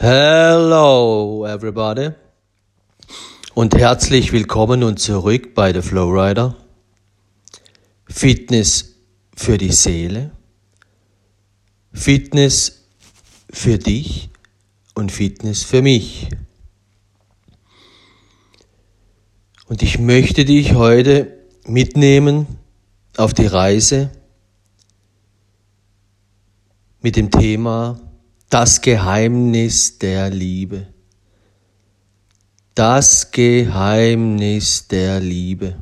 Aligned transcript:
Hello 0.00 1.44
everybody 1.44 2.10
und 3.54 3.74
herzlich 3.74 4.30
willkommen 4.30 4.84
und 4.84 5.00
zurück 5.00 5.56
bei 5.56 5.72
The 5.72 5.82
Flowrider. 5.82 6.54
Fitness 8.06 8.94
für 9.34 9.58
die 9.58 9.72
Seele, 9.72 10.30
Fitness 11.92 12.86
für 13.50 13.78
dich 13.78 14.30
und 14.94 15.10
Fitness 15.10 15.64
für 15.64 15.82
mich. 15.82 16.28
Und 19.66 19.82
ich 19.82 19.98
möchte 19.98 20.44
dich 20.44 20.74
heute 20.74 21.40
mitnehmen 21.66 22.46
auf 23.16 23.34
die 23.34 23.46
Reise 23.46 24.12
mit 27.00 27.16
dem 27.16 27.32
Thema 27.32 28.07
das 28.48 28.80
Geheimnis 28.80 29.98
der 29.98 30.30
Liebe. 30.30 30.86
Das 32.74 33.30
Geheimnis 33.30 34.88
der 34.88 35.20
Liebe. 35.20 35.76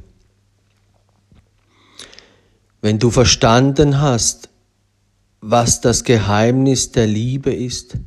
Wenn 2.81 2.99
du 2.99 3.11
verstanden 3.11 4.01
hast, 4.01 4.49
was 5.41 5.81
das 5.81 6.05
Geheimnis 6.05 6.93
der 6.93 7.07
Liebe 7.07 7.55
ist, 7.55 7.99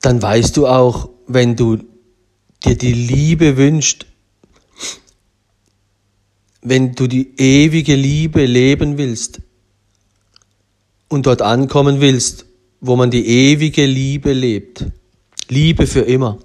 dann 0.00 0.20
weißt 0.20 0.56
du 0.56 0.66
auch, 0.66 1.10
wenn 1.26 1.54
du 1.54 1.78
dir 2.64 2.76
die 2.76 2.92
Liebe 2.92 3.56
wünschst, 3.56 4.06
wenn 6.62 6.94
du 6.94 7.06
die 7.06 7.34
ewige 7.38 7.94
Liebe 7.94 8.46
leben 8.46 8.98
willst, 8.98 9.42
und 11.12 11.26
dort 11.26 11.42
ankommen 11.42 12.00
willst, 12.00 12.46
wo 12.80 12.96
man 12.96 13.10
die 13.10 13.26
ewige 13.26 13.84
Liebe 13.84 14.32
lebt. 14.32 14.86
Liebe 15.50 15.86
für 15.86 16.00
immer. 16.00 16.38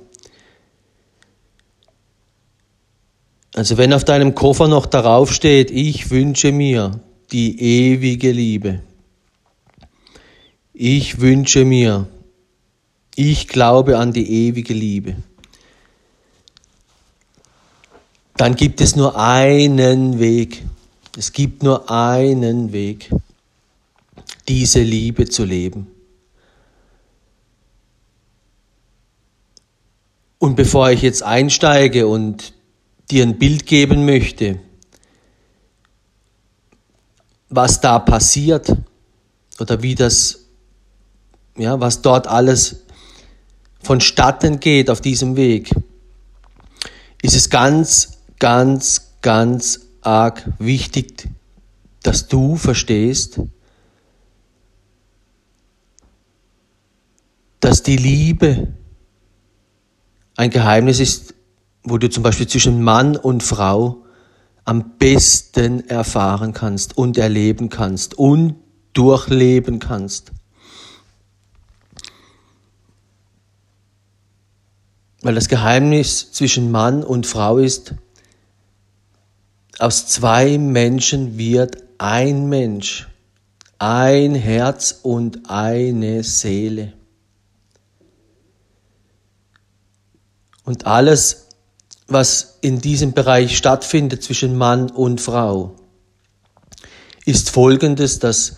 Also 3.55 3.77
wenn 3.77 3.94
auf 3.94 4.03
deinem 4.03 4.36
Koffer 4.36 4.67
noch 4.67 4.86
darauf 4.86 5.33
steht, 5.33 5.72
ich 5.72 6.11
wünsche 6.11 6.52
mir 6.52 7.00
die 7.31 7.59
ewige 7.61 8.31
Liebe. 8.31 8.81
Ich 10.73 11.22
wünsche 11.22 11.64
mir, 11.64 12.08
ich 13.16 13.47
glaube 13.47 13.97
an 13.97 14.11
die 14.11 14.47
ewige 14.47 14.73
Liebe. 14.73 15.16
Dann 18.36 18.55
gibt 18.55 18.81
es 18.81 18.97
nur 18.97 19.17
einen 19.17 20.20
Weg. 20.20 20.61
Es 21.17 21.31
gibt 21.31 21.64
nur 21.64 21.89
einen 21.89 22.73
Weg 22.73 23.09
diese 24.48 24.81
Liebe 24.81 25.28
zu 25.28 25.44
leben. 25.44 25.88
Und 30.39 30.56
bevor 30.56 30.92
ich 30.92 31.02
jetzt 31.02 31.23
einsteige 31.23 32.08
und 32.08 32.54
dir 33.09 33.23
ein 33.23 33.39
Bild 33.39 33.66
geben 33.66 34.06
möchte, 34.06 34.59
was 37.50 37.81
da 37.81 38.00
passiert 38.00 38.76
oder 39.59 39.81
wie 39.81 39.95
das, 39.95 40.45
ja, 41.58 41.80
was 41.80 42.02
dort 42.02 42.28
alles 42.28 42.84
vonstatten 43.82 44.59
geht 44.59 44.89
auf 44.89 45.02
diesem 45.02 45.36
Weg, 45.36 45.72
ist 47.22 47.36
es 47.36 47.50
ganz, 47.50 48.20
ganz, 48.38 49.14
ganz 49.22 49.80
arg 50.02 50.52
wichtig, 50.59 51.30
dass 52.04 52.28
du 52.28 52.58
verstehst, 52.58 53.39
dass 57.68 57.84
die 57.84 57.98
Liebe 57.98 58.70
ein 60.38 60.50
Geheimnis 60.50 61.02
ist, 61.02 61.34
wo 61.84 61.98
du 61.98 62.10
zum 62.10 62.23
Beispiel 62.23 62.48
zwischen 62.48 62.82
Mann 62.82 63.18
und 63.18 63.44
Frau 63.44 64.05
am 64.64 64.98
besten 64.98 65.86
erfahren 65.89 66.54
kannst 66.54 66.98
und 66.98 67.17
erleben 67.17 67.67
kannst 67.67 68.17
und 68.17 68.56
durchleben 68.94 69.80
kannst. 69.80 70.32
Weil 75.22 75.36
das 75.36 75.50
Geheimnis 75.50 76.32
zwischen 76.32 76.72
Mann 76.72 77.04
und 77.04 77.27
Frau 77.27 77.58
ist, 77.58 77.95
aus 79.77 80.08
zwei 80.08 80.58
Menschen 80.58 81.38
wird 81.38 81.83
ein 81.98 82.48
Mensch, 82.48 83.10
ein 83.77 84.36
Herz 84.36 85.02
und 85.04 85.50
eine 85.50 86.23
Seele. 86.23 86.94
Und 90.67 90.86
alles, 90.86 91.48
was 92.08 92.58
in 92.60 92.82
diesem 92.82 93.14
Bereich 93.14 93.55
stattfindet 93.55 94.22
zwischen 94.22 94.58
Mann 94.58 94.92
und 94.92 95.22
Frau, 95.22 95.78
ist 97.23 97.52
folgendes, 97.52 98.20
dass 98.20 98.58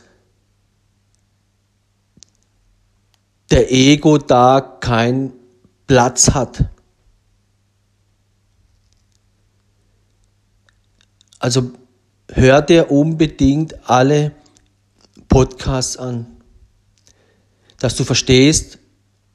der 3.52 3.72
Ego 3.72 4.18
da 4.18 4.60
keinen 4.60 5.34
Platz 5.86 6.32
hat. 6.32 6.66
Also 11.38 11.74
hör 12.32 12.64
dir 12.64 12.90
unbedingt 12.90 13.88
alle 13.88 14.32
Podcasts 15.28 15.96
an, 15.96 16.42
dass 17.78 17.96
du 17.96 18.04
verstehst, 18.04 18.80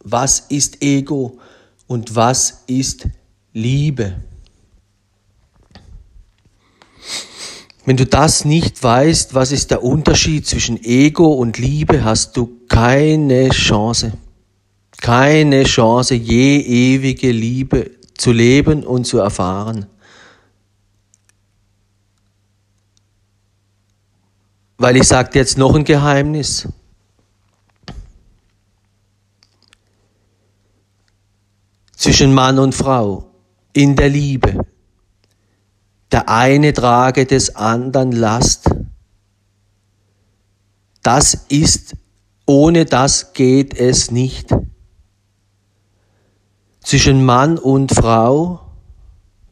was 0.00 0.40
ist 0.40 0.82
Ego, 0.82 1.38
und 1.86 2.16
was 2.16 2.64
ist 2.66 3.08
Liebe? 3.52 4.16
Wenn 7.86 7.96
du 7.98 8.06
das 8.06 8.44
nicht 8.44 8.82
weißt, 8.82 9.34
was 9.34 9.52
ist 9.52 9.70
der 9.70 9.82
Unterschied 9.82 10.46
zwischen 10.46 10.82
Ego 10.82 11.34
und 11.34 11.58
Liebe, 11.58 12.02
hast 12.02 12.36
du 12.36 12.60
keine 12.68 13.50
Chance. 13.50 14.14
Keine 15.00 15.64
Chance, 15.64 16.14
je 16.14 16.60
ewige 16.60 17.30
Liebe 17.30 17.90
zu 18.16 18.32
leben 18.32 18.84
und 18.84 19.04
zu 19.04 19.18
erfahren. 19.18 19.86
Weil 24.78 24.96
ich 24.96 25.04
sage 25.04 25.38
jetzt 25.38 25.58
noch 25.58 25.74
ein 25.74 25.84
Geheimnis. 25.84 26.66
Zwischen 32.04 32.34
Mann 32.34 32.58
und 32.58 32.74
Frau 32.74 33.30
in 33.72 33.96
der 33.96 34.10
Liebe. 34.10 34.66
Der 36.12 36.28
eine 36.28 36.74
trage 36.74 37.24
des 37.24 37.56
anderen 37.56 38.12
Last. 38.12 38.68
Das 41.02 41.46
ist, 41.48 41.96
ohne 42.44 42.84
das 42.84 43.32
geht 43.32 43.72
es 43.72 44.10
nicht. 44.10 44.54
Zwischen 46.80 47.24
Mann 47.24 47.56
und 47.56 47.90
Frau 47.94 48.60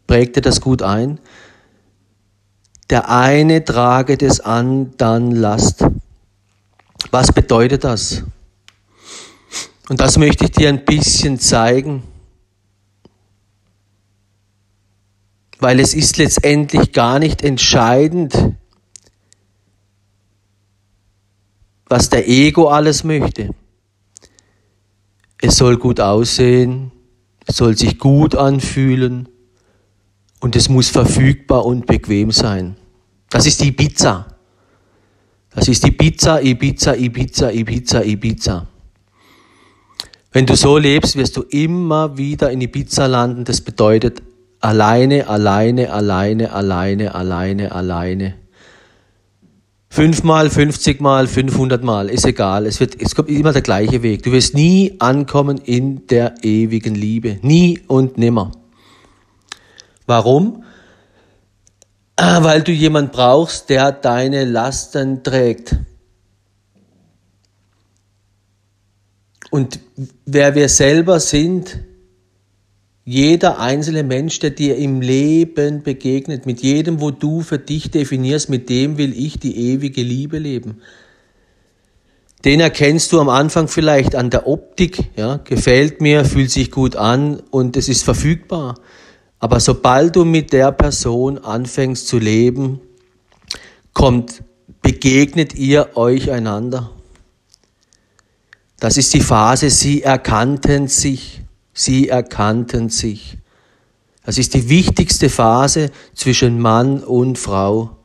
prägte 0.06 0.42
das 0.42 0.60
gut 0.60 0.82
ein. 0.82 1.20
Der 2.90 3.08
eine 3.08 3.64
trage 3.64 4.18
des 4.18 4.40
anderen 4.40 5.30
Last. 5.30 5.86
Was 7.10 7.32
bedeutet 7.32 7.84
das? 7.84 8.24
Und 9.88 10.00
das 10.00 10.18
möchte 10.18 10.44
ich 10.44 10.50
dir 10.50 10.68
ein 10.68 10.84
bisschen 10.84 11.40
zeigen. 11.40 12.11
Weil 15.62 15.78
es 15.78 15.94
ist 15.94 16.16
letztendlich 16.16 16.90
gar 16.90 17.20
nicht 17.20 17.42
entscheidend, 17.42 18.36
was 21.86 22.08
der 22.08 22.28
Ego 22.28 22.66
alles 22.68 23.04
möchte. 23.04 23.54
Es 25.40 25.56
soll 25.56 25.76
gut 25.76 26.00
aussehen, 26.00 26.90
es 27.46 27.56
soll 27.56 27.76
sich 27.76 28.00
gut 28.00 28.34
anfühlen 28.34 29.28
und 30.40 30.56
es 30.56 30.68
muss 30.68 30.88
verfügbar 30.88 31.64
und 31.64 31.86
bequem 31.86 32.32
sein. 32.32 32.76
Das 33.30 33.46
ist 33.46 33.60
die 33.60 33.68
Ibiza. 33.68 34.26
Das 35.50 35.68
ist 35.68 35.86
Ibiza, 35.86 36.40
Ibiza, 36.40 36.96
Ibiza, 36.96 37.52
Ibiza, 37.52 38.02
Ibiza. 38.02 38.66
Wenn 40.32 40.46
du 40.46 40.56
so 40.56 40.76
lebst, 40.76 41.14
wirst 41.14 41.36
du 41.36 41.42
immer 41.42 42.16
wieder 42.16 42.50
in 42.50 42.62
Ibiza 42.62 43.06
landen. 43.06 43.44
Das 43.44 43.60
bedeutet 43.60 44.22
Alleine, 44.62 45.26
alleine, 45.26 45.92
alleine, 45.92 46.52
alleine, 46.52 47.14
alleine, 47.14 47.72
alleine. 47.72 48.34
Fünfmal, 49.88 50.50
fünfzigmal, 50.50 51.26
fünfhundertmal, 51.26 52.08
ist 52.08 52.24
egal. 52.24 52.64
Es 52.66 52.78
wird, 52.78 52.98
es 53.02 53.16
kommt 53.16 53.28
immer 53.28 53.52
der 53.52 53.62
gleiche 53.62 54.04
Weg. 54.04 54.22
Du 54.22 54.30
wirst 54.30 54.54
nie 54.54 54.94
ankommen 55.00 55.58
in 55.58 56.06
der 56.06 56.36
ewigen 56.42 56.94
Liebe. 56.94 57.40
Nie 57.42 57.80
und 57.88 58.18
nimmer. 58.18 58.52
Warum? 60.06 60.62
Ah, 62.14 62.44
weil 62.44 62.62
du 62.62 62.70
jemand 62.70 63.10
brauchst, 63.10 63.68
der 63.68 63.90
deine 63.90 64.44
Lasten 64.44 65.24
trägt. 65.24 65.76
Und 69.50 69.80
wer 70.24 70.54
wir 70.54 70.68
selber 70.68 71.18
sind, 71.18 71.80
jeder 73.04 73.58
einzelne 73.58 74.04
Mensch, 74.04 74.38
der 74.38 74.50
dir 74.50 74.76
im 74.76 75.00
Leben 75.00 75.82
begegnet, 75.82 76.46
mit 76.46 76.60
jedem, 76.60 77.00
wo 77.00 77.10
du 77.10 77.40
für 77.40 77.58
dich 77.58 77.90
definierst, 77.90 78.48
mit 78.48 78.68
dem 78.68 78.96
will 78.96 79.12
ich 79.16 79.38
die 79.38 79.72
ewige 79.72 80.02
Liebe 80.02 80.38
leben. 80.38 80.80
Den 82.44 82.60
erkennst 82.60 83.12
du 83.12 83.20
am 83.20 83.28
Anfang 83.28 83.68
vielleicht 83.68 84.14
an 84.14 84.30
der 84.30 84.46
Optik, 84.46 85.10
ja, 85.16 85.36
gefällt 85.38 86.00
mir, 86.00 86.24
fühlt 86.24 86.50
sich 86.50 86.70
gut 86.70 86.96
an 86.96 87.40
und 87.50 87.76
es 87.76 87.88
ist 87.88 88.02
verfügbar. 88.02 88.76
Aber 89.38 89.58
sobald 89.60 90.16
du 90.16 90.24
mit 90.24 90.52
der 90.52 90.70
Person 90.72 91.38
anfängst 91.38 92.06
zu 92.06 92.18
leben, 92.18 92.80
kommt, 93.92 94.42
begegnet 94.80 95.54
ihr 95.54 95.96
euch 95.96 96.30
einander. 96.30 96.90
Das 98.78 98.96
ist 98.96 99.14
die 99.14 99.20
Phase, 99.20 99.70
sie 99.70 100.02
erkannten 100.02 100.88
sich, 100.88 101.41
sie 101.72 102.08
erkannten 102.08 102.88
sich. 102.88 103.38
Das 104.24 104.38
ist 104.38 104.54
die 104.54 104.68
wichtigste 104.68 105.28
Phase 105.28 105.90
zwischen 106.14 106.60
Mann 106.60 107.02
und 107.02 107.38
Frau. 107.38 107.96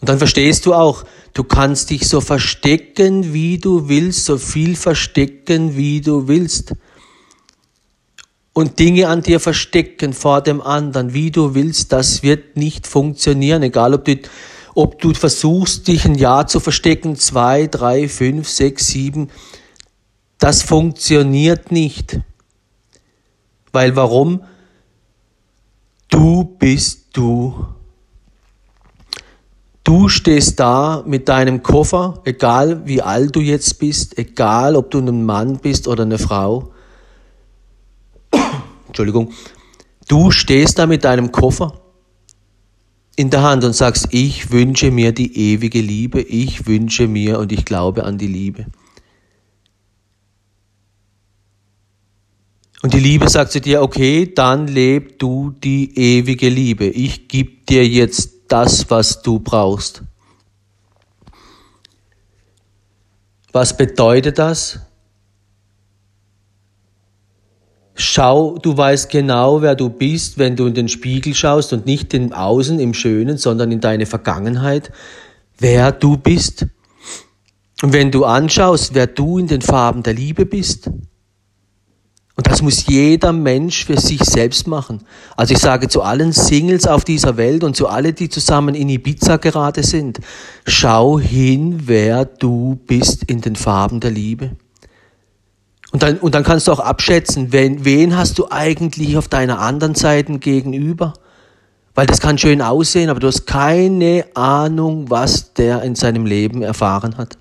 Und 0.00 0.08
dann 0.08 0.18
verstehst 0.18 0.66
du 0.66 0.74
auch, 0.74 1.04
du 1.34 1.44
kannst 1.44 1.90
dich 1.90 2.08
so 2.08 2.20
verstecken, 2.20 3.32
wie 3.32 3.58
du 3.58 3.88
willst, 3.88 4.24
so 4.24 4.38
viel 4.38 4.74
verstecken, 4.74 5.76
wie 5.76 6.00
du 6.00 6.26
willst. 6.26 6.72
Und 8.54 8.78
Dinge 8.78 9.08
an 9.08 9.22
dir 9.22 9.40
verstecken 9.40 10.12
vor 10.12 10.40
dem 10.40 10.60
anderen, 10.60 11.14
wie 11.14 11.30
du 11.30 11.54
willst, 11.54 11.92
das 11.92 12.22
wird 12.22 12.56
nicht 12.56 12.86
funktionieren, 12.86 13.62
egal 13.62 13.94
ob 13.94 14.04
du, 14.04 14.18
ob 14.74 15.00
du 15.00 15.14
versuchst, 15.14 15.86
dich 15.86 16.04
ein 16.04 16.16
Jahr 16.16 16.46
zu 16.46 16.60
verstecken, 16.60 17.16
zwei, 17.16 17.66
drei, 17.66 18.08
fünf, 18.08 18.48
sechs, 18.48 18.88
sieben, 18.88 19.30
das 20.42 20.62
funktioniert 20.62 21.70
nicht. 21.70 22.18
Weil 23.70 23.94
warum? 23.94 24.42
Du 26.08 26.42
bist 26.42 27.16
du. 27.16 27.64
Du 29.84 30.08
stehst 30.08 30.58
da 30.58 31.04
mit 31.06 31.28
deinem 31.28 31.62
Koffer, 31.62 32.22
egal 32.24 32.86
wie 32.86 33.02
alt 33.02 33.36
du 33.36 33.40
jetzt 33.40 33.78
bist, 33.78 34.18
egal 34.18 34.74
ob 34.74 34.90
du 34.90 34.98
ein 34.98 35.24
Mann 35.24 35.58
bist 35.58 35.86
oder 35.86 36.02
eine 36.02 36.18
Frau. 36.18 36.72
Entschuldigung. 38.88 39.32
Du 40.08 40.32
stehst 40.32 40.76
da 40.80 40.86
mit 40.86 41.04
deinem 41.04 41.30
Koffer 41.30 41.80
in 43.14 43.30
der 43.30 43.42
Hand 43.42 43.62
und 43.62 43.74
sagst, 43.74 44.08
ich 44.10 44.50
wünsche 44.50 44.90
mir 44.90 45.12
die 45.12 45.52
ewige 45.52 45.80
Liebe, 45.80 46.20
ich 46.20 46.66
wünsche 46.66 47.06
mir 47.06 47.38
und 47.38 47.52
ich 47.52 47.64
glaube 47.64 48.02
an 48.02 48.18
die 48.18 48.26
Liebe. 48.26 48.66
Und 52.82 52.92
die 52.94 53.00
Liebe 53.00 53.28
sagt 53.28 53.52
zu 53.52 53.60
dir, 53.60 53.80
okay, 53.80 54.32
dann 54.34 54.66
leb 54.66 55.20
du 55.20 55.50
die 55.50 55.96
ewige 55.96 56.48
Liebe. 56.48 56.86
Ich 56.86 57.28
gebe 57.28 57.64
dir 57.68 57.86
jetzt 57.86 58.32
das, 58.48 58.90
was 58.90 59.22
du 59.22 59.38
brauchst. 59.38 60.02
Was 63.52 63.76
bedeutet 63.76 64.38
das? 64.38 64.80
Schau, 67.94 68.58
du 68.58 68.76
weißt 68.76 69.10
genau, 69.10 69.62
wer 69.62 69.76
du 69.76 69.88
bist, 69.88 70.38
wenn 70.38 70.56
du 70.56 70.66
in 70.66 70.74
den 70.74 70.88
Spiegel 70.88 71.34
schaust 71.34 71.72
und 71.72 71.86
nicht 71.86 72.12
in 72.14 72.32
Außen, 72.32 72.80
im 72.80 72.94
Schönen, 72.94 73.38
sondern 73.38 73.70
in 73.70 73.80
deine 73.80 74.06
Vergangenheit, 74.06 74.90
wer 75.58 75.92
du 75.92 76.16
bist. 76.16 76.66
Und 77.82 77.92
wenn 77.92 78.10
du 78.10 78.24
anschaust, 78.24 78.94
wer 78.94 79.06
du 79.06 79.38
in 79.38 79.46
den 79.46 79.60
Farben 79.60 80.02
der 80.02 80.14
Liebe 80.14 80.46
bist, 80.46 80.90
und 82.34 82.46
das 82.46 82.62
muss 82.62 82.86
jeder 82.86 83.32
Mensch 83.32 83.84
für 83.84 84.00
sich 84.00 84.24
selbst 84.24 84.66
machen. 84.66 85.02
Also 85.36 85.52
ich 85.52 85.60
sage 85.60 85.88
zu 85.88 86.02
allen 86.02 86.32
Singles 86.32 86.86
auf 86.86 87.04
dieser 87.04 87.36
Welt 87.36 87.62
und 87.62 87.76
zu 87.76 87.88
allen, 87.88 88.14
die 88.14 88.30
zusammen 88.30 88.74
in 88.74 88.88
Ibiza 88.88 89.36
gerade 89.36 89.82
sind, 89.82 90.18
schau 90.66 91.20
hin, 91.20 91.82
wer 91.84 92.24
du 92.24 92.78
bist 92.86 93.24
in 93.24 93.42
den 93.42 93.54
Farben 93.54 94.00
der 94.00 94.10
Liebe. 94.10 94.52
Und 95.92 96.02
dann, 96.02 96.18
und 96.18 96.34
dann 96.34 96.42
kannst 96.42 96.68
du 96.68 96.72
auch 96.72 96.80
abschätzen, 96.80 97.52
wen, 97.52 97.84
wen 97.84 98.16
hast 98.16 98.38
du 98.38 98.46
eigentlich 98.50 99.18
auf 99.18 99.28
deiner 99.28 99.58
anderen 99.58 99.94
Seite 99.94 100.38
gegenüber? 100.38 101.12
Weil 101.94 102.06
das 102.06 102.20
kann 102.20 102.38
schön 102.38 102.62
aussehen, 102.62 103.10
aber 103.10 103.20
du 103.20 103.26
hast 103.26 103.46
keine 103.46 104.24
Ahnung, 104.32 105.10
was 105.10 105.52
der 105.52 105.82
in 105.82 105.94
seinem 105.94 106.24
Leben 106.24 106.62
erfahren 106.62 107.18
hat. 107.18 107.36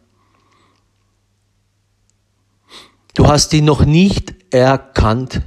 Du 3.14 3.28
hast 3.28 3.54
ihn 3.54 3.64
noch 3.64 3.86
nicht 3.86 4.41
erkannt, 4.52 5.42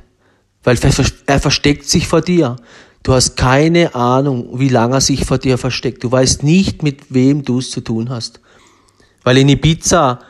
weil 0.62 0.79
er 1.27 1.41
versteckt 1.41 1.89
sich 1.89 2.09
vor 2.09 2.21
dir. 2.21 2.56
Du 3.03 3.12
hast 3.12 3.37
keine 3.37 3.95
Ahnung, 3.95 4.59
wie 4.59 4.71
lange 4.71 4.97
er 4.97 5.01
sich 5.01 5.27
vor 5.27 5.39
dir 5.39 5.59
versteckt. 5.59 6.03
Du 6.03 6.11
weißt 6.11 6.43
nicht, 6.43 6.83
mit 6.83 7.12
wem 7.12 7.45
du 7.45 7.59
es 7.59 7.71
zu 7.71 7.83
tun 7.83 8.09
hast. 8.09 8.41
Weil 9.23 9.39
in 9.39 9.49
Ibiza 9.51 10.21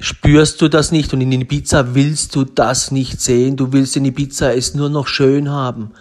spürst 0.00 0.60
du 0.60 0.68
das 0.68 0.90
nicht 0.90 1.12
und 1.14 1.20
in 1.20 1.30
Ibiza 1.30 1.94
willst 1.94 2.34
du 2.34 2.44
das 2.44 2.90
nicht 2.90 3.20
sehen. 3.20 3.56
Du 3.56 3.72
willst 3.72 3.96
in 3.96 4.04
Ibiza 4.04 4.52
es 4.52 4.74
nur 4.74 4.88
noch 4.88 5.06
schön 5.06 5.50
haben. 5.50 5.92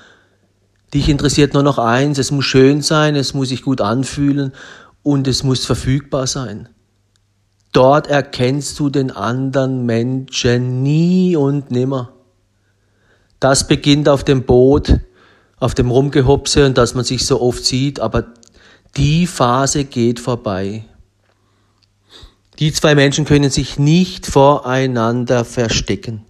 Dich 0.93 1.07
interessiert 1.07 1.53
nur 1.53 1.63
noch 1.63 1.77
eins, 1.77 2.17
es 2.17 2.31
muss 2.31 2.45
schön 2.45 2.81
sein, 2.81 3.15
es 3.15 3.33
muss 3.33 3.49
sich 3.49 3.61
gut 3.61 3.81
anfühlen 3.81 4.51
und 5.03 5.27
es 5.27 5.43
muss 5.43 5.65
verfügbar 5.65 6.27
sein. 6.27 6.69
Dort 7.71 8.07
erkennst 8.07 8.79
du 8.79 8.89
den 8.89 9.11
anderen 9.11 9.85
Menschen 9.85 10.83
nie 10.83 11.35
und 11.35 11.71
nimmer. 11.71 12.13
Das 13.39 13.67
beginnt 13.67 14.09
auf 14.09 14.23
dem 14.23 14.43
Boot, 14.43 14.99
auf 15.57 15.73
dem 15.73 15.89
Rumgehopse 15.89 16.65
und 16.65 16.77
dass 16.77 16.95
man 16.95 17.05
sich 17.05 17.25
so 17.25 17.41
oft 17.41 17.63
sieht, 17.63 17.99
aber 17.99 18.33
die 18.97 19.25
Phase 19.25 19.85
geht 19.85 20.19
vorbei. 20.19 20.85
Die 22.59 22.73
zwei 22.73 22.93
Menschen 22.93 23.25
können 23.25 23.49
sich 23.49 23.79
nicht 23.79 24.27
voreinander 24.27 25.45
verstecken. 25.45 26.25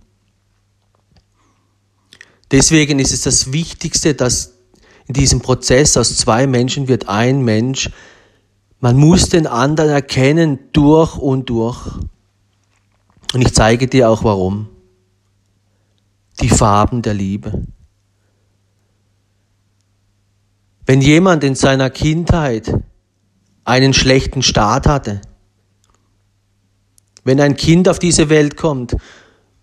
Deswegen 2.52 3.00
ist 3.00 3.14
es 3.14 3.22
das 3.22 3.52
Wichtigste, 3.52 4.14
dass 4.14 4.54
in 5.08 5.14
diesem 5.14 5.42
Prozess 5.42 5.98
aus 5.98 6.16
zwei 6.16 6.48
Menschen 6.48 6.88
wird 6.88 7.10
ein 7.10 7.42
Mensch, 7.42 7.90
man 8.82 8.98
muss 8.98 9.30
den 9.30 9.46
anderen 9.48 9.92
erkennen 9.92 10.60
durch 10.74 11.16
und 11.16 11.50
durch. 11.50 11.80
Und 13.34 13.42
ich 13.42 13.54
zeige 13.54 13.88
dir 13.88 14.10
auch 14.10 14.24
warum. 14.24 14.70
Die 16.42 16.50
Farben 16.50 17.04
der 17.04 17.14
Liebe. 17.14 17.64
Wenn 20.88 21.00
jemand 21.00 21.44
in 21.44 21.54
seiner 21.54 21.92
Kindheit 21.92 22.74
einen 23.64 23.94
schlechten 23.94 24.42
Start 24.42 24.88
hatte, 24.88 25.22
wenn 27.24 27.40
ein 27.40 27.56
Kind 27.56 27.88
auf 27.88 28.00
diese 28.00 28.30
Welt 28.30 28.58
kommt 28.58 28.98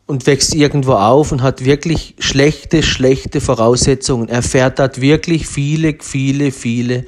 und 0.06 0.26
wächst 0.28 0.54
irgendwo 0.54 0.92
auf 0.92 1.32
und 1.32 1.42
hat 1.42 1.64
wirklich 1.64 2.14
schlechte, 2.20 2.84
schlechte 2.84 3.40
Voraussetzungen, 3.40 4.28
erfährt 4.28 4.78
dort 4.78 5.00
wirklich 5.00 5.48
viele, 5.48 5.96
viele, 6.00 6.52
viele 6.52 7.04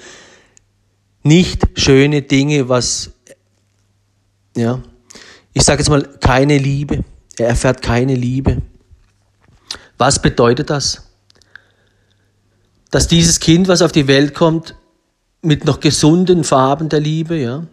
nicht 1.23 1.79
schöne 1.79 2.23
Dinge, 2.23 2.69
was, 2.69 3.11
ja, 4.57 4.81
ich 5.53 5.63
sage 5.63 5.81
jetzt 5.81 5.89
mal, 5.89 6.03
keine 6.21 6.59
Liebe. 6.59 7.05
Er 7.37 7.49
erfährt 7.49 7.83
keine 7.83 8.15
Liebe. 8.15 8.63
Was 9.99 10.21
bedeutet 10.23 10.71
das? 10.71 11.03
Dass 12.91 13.09
dieses 13.09 13.41
Kind, 13.41 13.69
was 13.69 13.83
auf 13.83 13.93
die 13.93 14.07
Welt 14.07 14.35
kommt, 14.35 14.75
mit 15.43 15.65
noch 15.65 15.81
gesunden 15.81 16.45
Farben 16.45 16.89
der 16.89 17.01
Liebe, 17.01 17.37
ja, 17.37 17.67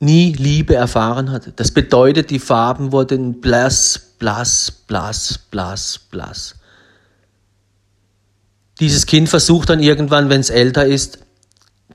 nie 0.00 0.32
Liebe 0.32 0.74
erfahren 0.74 1.30
hat. 1.30 1.52
Das 1.56 1.70
bedeutet, 1.70 2.30
die 2.30 2.38
Farben 2.38 2.92
wurden 2.92 3.40
blass, 3.40 4.14
blass, 4.18 4.70
blass, 4.70 5.38
blass, 5.50 6.00
blass. 6.10 6.56
Dieses 8.80 9.06
Kind 9.06 9.28
versucht 9.28 9.68
dann 9.68 9.80
irgendwann, 9.80 10.28
wenn 10.28 10.40
es 10.40 10.50
älter 10.50 10.86
ist, 10.86 11.18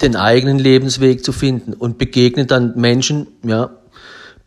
den 0.01 0.15
eigenen 0.15 0.59
Lebensweg 0.59 1.23
zu 1.23 1.31
finden 1.31 1.73
und 1.73 1.97
begegnet 1.97 2.51
dann 2.51 2.73
Menschen, 2.75 3.27
ja, 3.43 3.69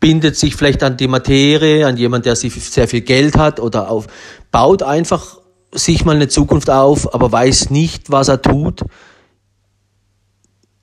bindet 0.00 0.37
sich 0.37 0.57
vielleicht 0.57 0.83
an 0.83 0.97
die 0.97 1.09
Materie, 1.09 1.87
an 1.87 1.97
jemand, 1.97 2.26
der 2.26 2.35
sehr 2.35 2.88
viel 2.88 3.02
Geld 3.02 3.37
hat 3.37 3.61
oder 3.61 3.90
auf, 3.90 4.07
baut 4.50 4.83
einfach 4.83 5.38
sich 5.73 6.04
mal 6.04 6.16
eine 6.16 6.28
Zukunft 6.28 6.71
auf, 6.71 7.14
aber 7.14 7.30
weiß 7.30 7.71
nicht, 7.71 8.11
was 8.11 8.28
er 8.28 8.42
tut, 8.42 8.83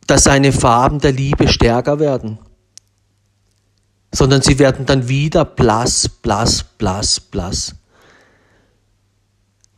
dass 0.05 0.23
seine 0.23 0.53
Farben 0.53 0.99
der 0.99 1.11
Liebe 1.11 1.47
stärker 1.47 1.99
werden, 1.99 2.39
sondern 4.13 4.41
sie 4.41 4.57
werden 4.59 4.85
dann 4.85 5.09
wieder 5.09 5.43
blass, 5.43 6.07
blass, 6.07 6.63
blass, 6.63 7.19
blass. 7.19 7.75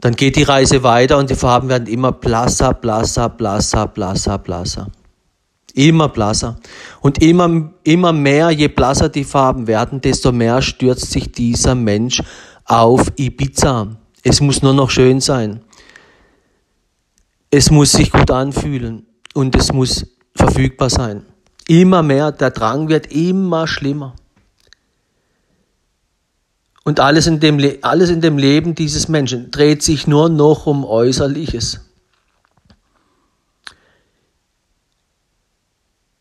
Dann 0.02 0.16
geht 0.16 0.38
die 0.38 0.44
Reise 0.44 0.84
weiter 0.84 1.18
und 1.18 1.30
die 1.30 1.36
Farben 1.36 1.68
werden 1.68 1.88
immer 1.88 2.12
blasser, 2.12 2.74
blasser, 2.74 3.30
blasser, 3.30 3.88
blasser, 3.88 4.38
blasser. 4.38 4.88
Immer 5.74 6.10
blasser. 6.10 6.58
Und 7.02 7.22
immer, 7.22 7.72
immer 7.84 8.14
mehr, 8.14 8.50
je 8.52 8.70
blasser 8.70 9.10
die 9.10 9.24
Farben 9.24 9.68
werden, 9.68 10.02
desto 10.02 10.32
mehr 10.32 10.62
stürzt 10.62 11.12
sich 11.12 11.32
dieser 11.32 11.76
Mensch 11.76 12.24
auf 12.66 13.12
Ibiza. 13.18 13.88
Es 14.24 14.42
muss 14.42 14.62
nur 14.62 14.74
noch 14.74 14.90
schön 14.90 15.20
sein. 15.22 15.62
Es 17.52 17.72
muss 17.72 17.92
sich 17.92 18.12
gut 18.12 18.32
anfühlen 18.32 19.06
und 19.34 19.56
es 19.56 19.74
muss 19.74 20.06
verfügbar 20.36 20.90
sein. 20.90 21.26
Immer 21.68 22.04
mehr, 22.04 22.32
der 22.32 22.52
Drang 22.52 22.90
wird 22.90 23.12
immer 23.12 23.68
schlimmer. 23.68 24.16
Und 26.90 27.00
alles 27.00 27.28
in 27.28 27.40
dem, 27.40 27.64
alles 27.84 28.10
in 28.10 28.20
dem 28.20 28.40
Leben 28.40 28.74
dieses 28.74 29.10
Menschen 29.10 29.52
dreht 29.52 29.84
sich 29.84 30.08
nur 30.08 30.28
noch 30.28 30.66
um 30.66 30.84
Äußerliches. 30.84 31.82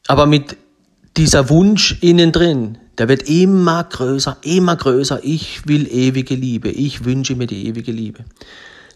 Aber 0.09 0.27
mit 0.27 0.59
dieser 1.17 1.49
Wunsch 1.49 1.97
innen 2.03 2.33
drin, 2.33 2.77
der 2.99 3.09
wird 3.09 3.31
immer 3.31 3.83
größer, 3.83 4.37
immer 4.43 4.77
größer. 4.77 5.21
Ich 5.23 5.67
will 5.67 5.91
ewige 5.91 6.35
Liebe. 6.35 6.69
Ich 6.69 7.07
wünsche 7.07 7.35
mir 7.35 7.47
die 7.47 7.67
ewige 7.67 7.91
Liebe. 7.93 8.27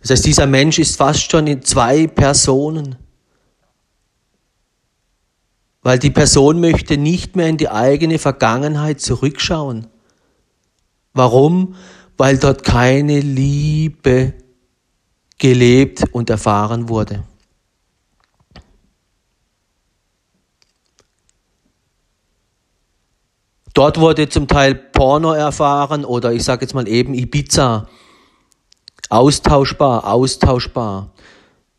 Das 0.03 0.11
heißt, 0.11 0.27
dieser 0.27 0.47
Mensch 0.47 0.79
ist 0.79 0.99
fast 0.99 1.31
schon 1.31 1.47
in 1.47 1.63
zwei 1.63 2.07
Personen. 2.07 2.97
Weil 5.81 5.99
die 5.99 6.11
Person 6.11 6.61
möchte 6.61 6.99
nicht 6.99 7.35
mehr 7.35 7.49
in 7.49 7.57
die 7.57 7.71
eigene 7.71 8.19
Vergangenheit 8.19 9.01
zurückschauen. 9.01 9.87
Warum? 11.15 11.75
Weil 12.17 12.39
dort 12.39 12.65
keine 12.65 13.21
Liebe 13.21 14.35
gelebt 15.39 16.05
und 16.13 16.31
erfahren 16.31 16.89
wurde. 16.89 17.25
Dort 23.75 23.99
wurde 23.99 24.29
zum 24.29 24.47
Teil 24.47 24.75
Porno 24.75 25.33
erfahren 25.33 26.05
oder 26.05 26.33
ich 26.33 26.45
sage 26.45 26.63
jetzt 26.63 26.75
mal 26.75 26.87
eben 26.87 27.15
Ibiza. 27.15 27.89
Austauschbar, 29.09 30.07
austauschbar. 30.07 31.13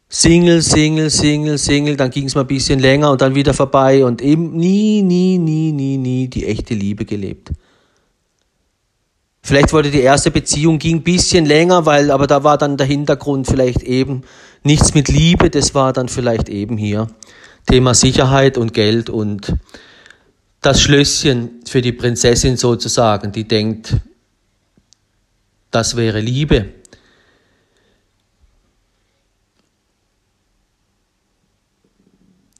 Single, 0.09 0.61
Single, 0.61 1.09
Single, 1.09 1.57
Single, 1.57 1.95
dann 1.95 2.11
ging 2.11 2.25
es 2.25 2.35
mal 2.35 2.41
ein 2.41 2.47
bisschen 2.47 2.79
länger 2.79 3.11
und 3.11 3.21
dann 3.21 3.33
wieder 3.33 3.53
vorbei 3.53 4.05
und 4.05 4.21
eben 4.21 4.55
nie, 4.55 5.01
nie, 5.01 5.39
nie, 5.39 5.71
nie, 5.71 5.97
nie 5.97 6.27
die 6.27 6.45
echte 6.45 6.73
Liebe 6.75 7.05
gelebt. 7.05 7.51
Vielleicht 9.45 9.73
wurde 9.73 9.91
die 9.91 9.99
erste 9.99 10.31
Beziehung 10.31 10.79
ging 10.79 10.97
ein 10.97 11.03
bisschen 11.03 11.45
länger, 11.45 11.85
weil, 11.85 12.11
aber 12.11 12.27
da 12.27 12.45
war 12.45 12.57
dann 12.57 12.77
der 12.77 12.87
Hintergrund 12.87 13.45
vielleicht 13.45 13.83
eben 13.83 14.23
nichts 14.63 14.93
mit 14.93 15.09
Liebe, 15.09 15.49
das 15.49 15.75
war 15.75 15.91
dann 15.91 16.07
vielleicht 16.07 16.47
eben 16.47 16.77
hier 16.77 17.07
Thema 17.67 17.93
Sicherheit 17.93 18.57
und 18.57 18.73
Geld 18.73 19.09
und 19.09 19.53
das 20.61 20.81
Schlösschen 20.81 21.59
für 21.67 21.81
die 21.81 21.91
Prinzessin 21.91 22.55
sozusagen, 22.55 23.33
die 23.33 23.45
denkt, 23.45 23.97
das 25.71 25.97
wäre 25.97 26.21
Liebe. 26.21 26.69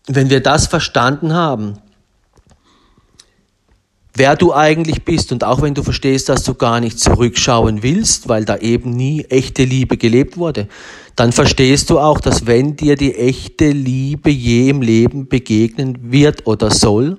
Wenn 0.08 0.30
wir 0.30 0.44
das 0.44 0.68
verstanden 0.68 1.34
haben, 1.34 1.80
wer 4.16 4.36
du 4.36 4.54
eigentlich 4.54 5.04
bist 5.04 5.32
und 5.32 5.44
auch 5.44 5.62
wenn 5.62 5.74
du 5.74 5.84
verstehst, 5.84 6.30
dass 6.30 6.44
du 6.44 6.54
gar 6.54 6.80
nicht 6.80 7.00
zurückschauen 7.00 7.84
willst, 7.84 8.30
weil 8.30 8.46
da 8.46 8.58
eben 8.58 8.92
nie 8.92 9.26
echte 9.26 9.64
Liebe 9.64 9.98
gelebt 9.98 10.38
wurde, 10.38 10.68
dann 11.16 11.32
verstehst 11.32 11.90
du 11.90 12.00
auch, 12.00 12.20
dass 12.20 12.46
wenn 12.46 12.76
dir 12.76 12.96
die 12.96 13.16
echte 13.16 13.70
Liebe 13.70 14.30
je 14.30 14.70
im 14.70 14.82
Leben 14.82 15.28
begegnen 15.28 16.12
wird 16.12 16.46
oder 16.48 16.70
soll, 16.72 17.18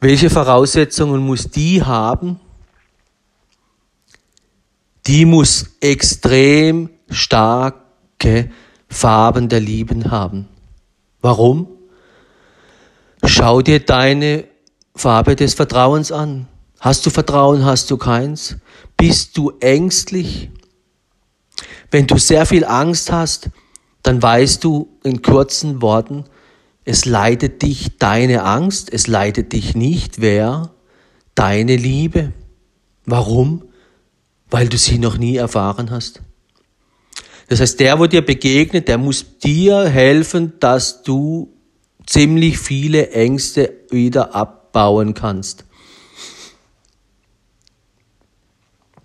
welche 0.00 0.30
Voraussetzungen 0.30 1.24
muss 1.24 1.50
die 1.50 1.82
haben? 1.82 2.40
Die 5.06 5.24
muss 5.24 5.76
extrem 5.80 6.90
starke 7.08 8.50
Farben 8.88 9.48
der 9.48 9.60
Lieben 9.60 10.10
haben. 10.10 10.48
Warum? 11.20 11.68
Schau 13.24 13.62
dir 13.62 13.78
deine 13.80 14.44
Farbe 14.94 15.36
des 15.36 15.54
Vertrauens 15.54 16.12
an. 16.12 16.48
Hast 16.80 17.06
du 17.06 17.10
Vertrauen, 17.10 17.64
hast 17.64 17.90
du 17.90 17.96
keins? 17.96 18.56
Bist 18.96 19.36
du 19.36 19.52
ängstlich? 19.60 20.50
Wenn 21.90 22.06
du 22.06 22.18
sehr 22.18 22.46
viel 22.46 22.64
Angst 22.64 23.12
hast, 23.12 23.50
dann 24.02 24.22
weißt 24.22 24.64
du 24.64 24.98
in 25.04 25.22
kurzen 25.22 25.80
Worten, 25.80 26.24
es 26.84 27.04
leidet 27.04 27.62
dich 27.62 27.98
deine 27.98 28.42
Angst, 28.42 28.92
es 28.92 29.06
leidet 29.06 29.52
dich 29.52 29.76
nicht 29.76 30.20
wer? 30.20 30.72
Deine 31.34 31.76
Liebe. 31.76 32.32
Warum? 33.06 33.64
Weil 34.50 34.68
du 34.68 34.76
sie 34.76 34.98
noch 34.98 35.16
nie 35.16 35.36
erfahren 35.36 35.90
hast. 35.90 36.22
Das 37.48 37.60
heißt, 37.60 37.78
der, 37.80 37.98
wo 37.98 38.06
dir 38.06 38.24
begegnet, 38.24 38.88
der 38.88 38.98
muss 38.98 39.38
dir 39.38 39.84
helfen, 39.84 40.54
dass 40.58 41.02
du 41.02 41.54
ziemlich 42.06 42.58
viele 42.58 43.10
Ängste 43.10 43.72
wieder 43.90 44.34
abbauen 44.72 45.14
kannst. 45.14 45.64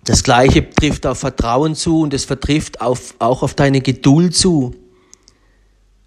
Das 0.04 0.22
Gleiche 0.22 0.68
trifft 0.70 1.06
auf 1.06 1.18
Vertrauen 1.18 1.74
zu 1.74 2.00
und 2.00 2.14
es 2.14 2.24
vertrifft 2.24 2.80
auf, 2.80 3.14
auch 3.18 3.42
auf 3.42 3.54
deine 3.54 3.82
Geduld 3.82 4.34
zu 4.34 4.74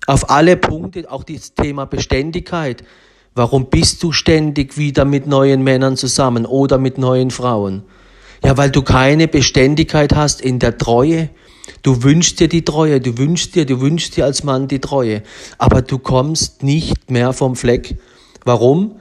auf 0.07 0.31
alle 0.31 0.57
Punkte, 0.57 1.09
auch 1.11 1.23
das 1.23 1.53
Thema 1.53 1.85
Beständigkeit. 1.85 2.83
Warum 3.35 3.69
bist 3.69 4.01
du 4.01 4.11
ständig 4.11 4.75
wieder 4.75 5.05
mit 5.05 5.27
neuen 5.27 5.63
Männern 5.63 5.95
zusammen 5.95 6.45
oder 6.45 6.79
mit 6.79 6.97
neuen 6.97 7.29
Frauen? 7.29 7.83
Ja, 8.43 8.57
weil 8.57 8.71
du 8.71 8.81
keine 8.81 9.27
Beständigkeit 9.27 10.15
hast 10.15 10.41
in 10.41 10.57
der 10.57 10.79
Treue. 10.79 11.29
Du 11.83 12.01
wünschst 12.01 12.39
dir 12.39 12.49
die 12.49 12.65
Treue, 12.65 12.99
du 12.99 13.17
wünschst 13.19 13.55
dir, 13.55 13.65
du 13.65 13.79
wünschst 13.79 14.17
dir 14.17 14.25
als 14.25 14.43
Mann 14.43 14.67
die 14.67 14.79
Treue, 14.79 15.21
aber 15.59 15.83
du 15.83 15.99
kommst 15.99 16.63
nicht 16.63 17.11
mehr 17.11 17.31
vom 17.31 17.55
Fleck. 17.55 17.97
Warum? 18.43 18.95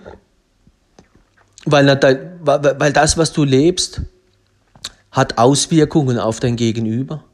Weil, 1.64 1.86
weil 2.42 2.92
das, 2.92 3.18
was 3.18 3.32
du 3.32 3.44
lebst, 3.44 4.02
hat 5.10 5.38
Auswirkungen 5.38 6.18
auf 6.18 6.40
dein 6.40 6.56
Gegenüber. 6.56 7.24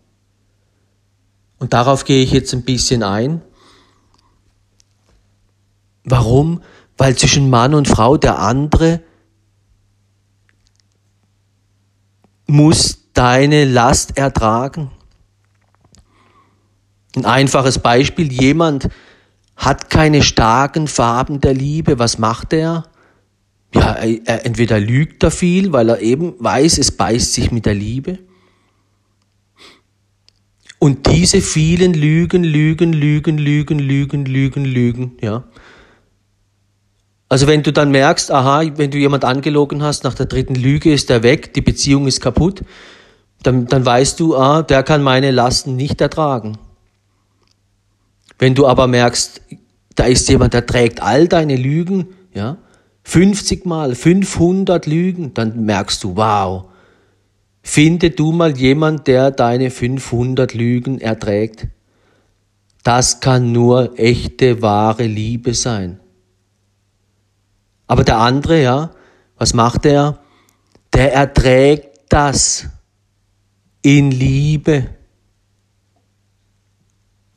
Und 1.59 1.73
darauf 1.73 2.05
gehe 2.05 2.23
ich 2.23 2.33
jetzt 2.33 2.53
ein 2.53 2.63
bisschen 2.63 3.03
ein. 3.03 3.43
Warum? 6.05 6.63
Weil 6.97 7.17
zwischen 7.17 7.51
Mann 7.51 7.75
und 7.75 7.89
Frau 7.89 8.17
der 8.17 8.39
andere 8.39 9.01
muss 12.47 12.99
deine 13.13 13.65
Last 13.65 14.17
ertragen. 14.17 14.91
Ein 17.17 17.25
einfaches 17.25 17.79
Beispiel, 17.79 18.33
jemand 18.33 18.89
hat 19.57 19.91
keine 19.91 20.23
starken 20.23 20.87
Farben 20.87 21.41
der 21.41 21.55
Liebe, 21.55 21.99
was 21.99 22.19
macht 22.19 22.53
er? 22.53 22.85
Ja, 23.75 23.95
er, 23.95 24.47
entweder 24.47 24.81
lügt 24.81 25.23
er 25.23 25.31
viel, 25.31 25.73
weil 25.73 25.89
er 25.89 26.01
eben 26.01 26.35
weiß, 26.39 26.79
es 26.79 26.93
beißt 26.93 27.33
sich 27.33 27.51
mit 27.51 27.67
der 27.67 27.75
Liebe. 27.75 28.19
Und 30.79 31.07
diese 31.07 31.41
vielen 31.41 31.95
Lügen, 31.95 32.45
Lügen, 32.45 32.93
Lügen, 32.93 33.39
Lügen, 33.39 33.79
Lügen, 33.79 34.25
Lügen, 34.25 34.65
Lügen, 34.65 35.17
ja, 35.21 35.45
also 37.29 37.47
wenn 37.47 37.63
du 37.63 37.73
dann 37.73 37.91
merkst, 37.91 38.31
aha, 38.31 38.63
wenn 38.77 38.91
du 38.91 38.99
jemand 38.99 39.25
angelogen 39.25 39.83
hast, 39.83 40.05
nach 40.05 40.15
der 40.15 40.27
dritten 40.27 40.55
Lüge 40.55 40.93
ist 40.93 41.11
er 41.11 41.23
weg, 41.23 41.55
die 41.55 41.61
Beziehung 41.61 42.07
ist 42.07 42.21
kaputt, 42.21 42.63
dann, 43.43 43.67
dann 43.67 43.85
weißt 43.85 44.21
du, 44.21 44.37
ah, 44.37 44.63
der 44.63 44.83
kann 44.83 45.03
meine 45.03 45.33
Lasten 45.33 45.77
nicht 45.77 46.01
ertragen. 46.01 46.57
Wenn 48.39 48.55
du 48.55 48.67
aber 48.67 48.87
merkst, 48.87 49.41
da 49.97 50.05
ist 50.05 50.29
jemand, 50.29 50.55
der 50.55 50.67
trägt 50.67 51.03
all 51.03 51.27
deine 51.27 51.57
Lügen, 51.57 52.09
ja, 52.33 52.59
50 53.09 53.67
mal, 53.67 53.95
500 53.95 54.85
Lügen, 54.87 55.33
dann 55.33 55.65
merkst 55.65 56.03
du, 56.03 56.17
wow, 56.17 56.65
finde 57.63 58.11
du 58.11 58.33
mal 58.33 58.59
jemand, 58.59 59.07
der 59.07 59.31
deine 59.31 59.71
500 59.71 60.55
Lügen 60.55 61.01
erträgt. 61.01 61.69
Das 62.83 63.21
kann 63.21 63.53
nur 63.53 63.97
echte, 63.97 64.61
wahre 64.61 65.05
Liebe 65.05 65.55
sein. 65.55 66.01
Aber 67.87 68.03
der 68.03 68.19
andere, 68.19 68.61
ja, 68.61 68.91
was 69.37 69.55
macht 69.55 69.87
er? 69.87 70.19
Der 70.93 71.15
erträgt 71.15 72.01
das 72.09 72.67
in 73.83 74.11
Liebe. 74.11 74.89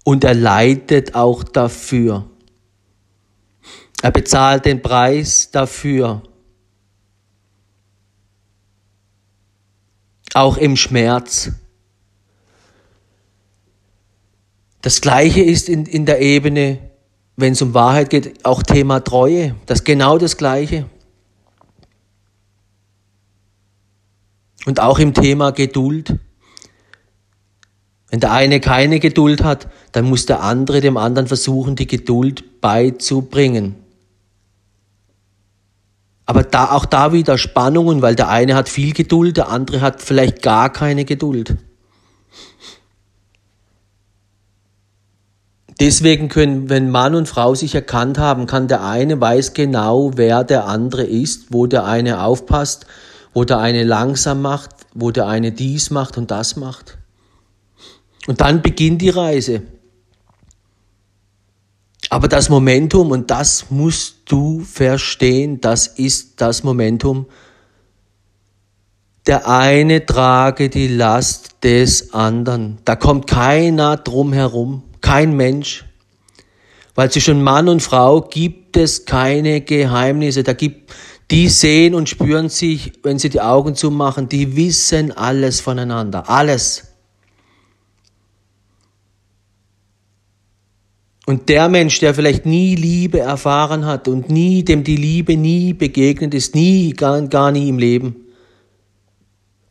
Und 0.03 0.23
er 0.23 0.33
leidet 0.33 1.13
auch 1.13 1.43
dafür. 1.43 2.28
Er 4.01 4.11
bezahlt 4.11 4.65
den 4.65 4.81
Preis 4.81 5.51
dafür. 5.51 6.23
Auch 10.33 10.57
im 10.57 10.77
Schmerz. 10.77 11.51
Das 14.81 15.01
Gleiche 15.01 15.41
ist 15.41 15.67
in, 15.67 15.85
in 15.85 16.05
der 16.05 16.21
Ebene 16.21 16.89
wenn 17.39 17.53
es 17.53 17.61
um 17.61 17.73
Wahrheit 17.73 18.09
geht, 18.09 18.43
auch 18.45 18.63
Thema 18.63 18.99
Treue, 18.99 19.55
das 19.65 19.79
ist 19.79 19.85
genau 19.85 20.17
das 20.17 20.35
Gleiche. 20.35 20.85
Und 24.65 24.81
auch 24.81 24.99
im 24.99 25.13
Thema 25.13 25.51
Geduld. 25.51 26.17
Wenn 28.09 28.19
der 28.19 28.33
eine 28.33 28.59
keine 28.59 28.99
Geduld 28.99 29.43
hat, 29.43 29.69
dann 29.93 30.05
muss 30.05 30.25
der 30.25 30.41
andere 30.41 30.81
dem 30.81 30.97
anderen 30.97 31.27
versuchen, 31.27 31.77
die 31.77 31.87
Geduld 31.87 32.59
beizubringen. 32.59 33.75
Aber 36.29 36.43
da, 36.43 36.69
auch 36.73 36.85
da 36.85 37.11
wieder 37.11 37.39
Spannungen, 37.39 38.03
weil 38.03 38.13
der 38.13 38.29
eine 38.29 38.53
hat 38.53 38.69
viel 38.69 38.93
Geduld, 38.93 39.37
der 39.37 39.49
andere 39.49 39.81
hat 39.81 40.03
vielleicht 40.03 40.43
gar 40.43 40.71
keine 40.71 41.03
Geduld. 41.03 41.55
Deswegen 45.79 46.29
können, 46.29 46.69
wenn 46.69 46.91
Mann 46.91 47.15
und 47.15 47.27
Frau 47.27 47.55
sich 47.55 47.73
erkannt 47.73 48.19
haben, 48.19 48.45
kann 48.45 48.67
der 48.67 48.85
eine 48.85 49.19
weiß 49.19 49.55
genau, 49.55 50.11
wer 50.17 50.43
der 50.43 50.67
andere 50.67 51.01
ist, 51.01 51.47
wo 51.51 51.65
der 51.65 51.85
eine 51.85 52.21
aufpasst, 52.21 52.85
wo 53.33 53.43
der 53.43 53.57
eine 53.57 53.83
langsam 53.83 54.43
macht, 54.43 54.69
wo 54.93 55.09
der 55.09 55.25
eine 55.25 55.51
dies 55.51 55.89
macht 55.89 56.15
und 56.19 56.29
das 56.29 56.55
macht. 56.55 56.99
Und 58.27 58.39
dann 58.39 58.61
beginnt 58.61 59.01
die 59.01 59.09
Reise. 59.09 59.63
Aber 62.09 62.27
das 62.27 62.49
Momentum, 62.49 63.11
und 63.11 63.29
das 63.29 63.69
musst 63.69 64.21
du 64.25 64.61
verstehen, 64.61 65.61
das 65.61 65.87
ist 65.87 66.41
das 66.41 66.63
Momentum. 66.63 67.27
Der 69.27 69.47
eine 69.47 70.05
trage 70.05 70.69
die 70.69 70.87
Last 70.87 71.63
des 71.63 72.13
anderen. 72.13 72.79
Da 72.83 72.95
kommt 72.95 73.27
keiner 73.27 73.97
drum 73.97 74.33
herum, 74.33 74.83
kein 75.01 75.35
Mensch. 75.35 75.85
Weil 76.95 77.11
zwischen 77.11 77.43
Mann 77.43 77.69
und 77.69 77.81
Frau 77.81 78.21
gibt 78.21 78.75
es 78.75 79.05
keine 79.05 79.61
Geheimnisse. 79.61 80.43
Da 80.43 80.53
gibt, 80.53 80.91
die 81.29 81.47
sehen 81.47 81.93
und 81.93 82.09
spüren 82.09 82.49
sich, 82.49 82.93
wenn 83.03 83.19
sie 83.19 83.29
die 83.29 83.39
Augen 83.39 83.75
zumachen, 83.75 84.27
die 84.27 84.55
wissen 84.55 85.11
alles 85.11 85.61
voneinander. 85.61 86.27
Alles. 86.27 86.88
Und 91.29 91.47
der 91.47 91.69
Mensch, 91.69 91.99
der 91.99 92.15
vielleicht 92.15 92.47
nie 92.47 92.73
Liebe 92.73 93.19
erfahren 93.19 93.85
hat 93.85 94.07
und 94.07 94.31
nie, 94.31 94.63
dem 94.63 94.83
die 94.83 94.95
Liebe 94.95 95.37
nie 95.37 95.73
begegnet 95.73 96.33
ist, 96.33 96.55
nie, 96.55 96.93
gar, 96.93 97.21
gar 97.27 97.51
nie 97.51 97.69
im 97.69 97.77
Leben, 97.77 98.15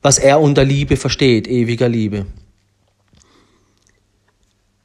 was 0.01 0.21
er 0.21 0.41
unter 0.41 0.65
Liebe 0.65 0.97
versteht, 0.97 1.49
ewiger 1.49 1.89
Liebe. 1.89 2.27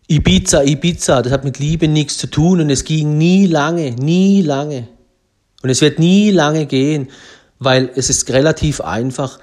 Ibiza, 0.08 0.64
Ibiza, 0.64 1.22
das 1.22 1.32
hat 1.32 1.44
mit 1.44 1.60
Liebe 1.60 1.88
nichts 1.88 2.18
zu 2.18 2.26
tun 2.26 2.60
und 2.60 2.72
es 2.72 2.86
ging 2.86 3.20
nie 3.20 3.46
lange, 3.46 3.92
nie 3.92 4.42
lange. 4.42 4.88
Und 5.62 5.70
es 5.70 5.80
wird 5.82 6.00
nie 6.00 6.32
lange 6.32 6.66
gehen, 6.66 7.10
weil 7.60 7.92
es 7.96 8.10
ist 8.10 8.32
relativ 8.32 8.82
einfach. 8.82 9.38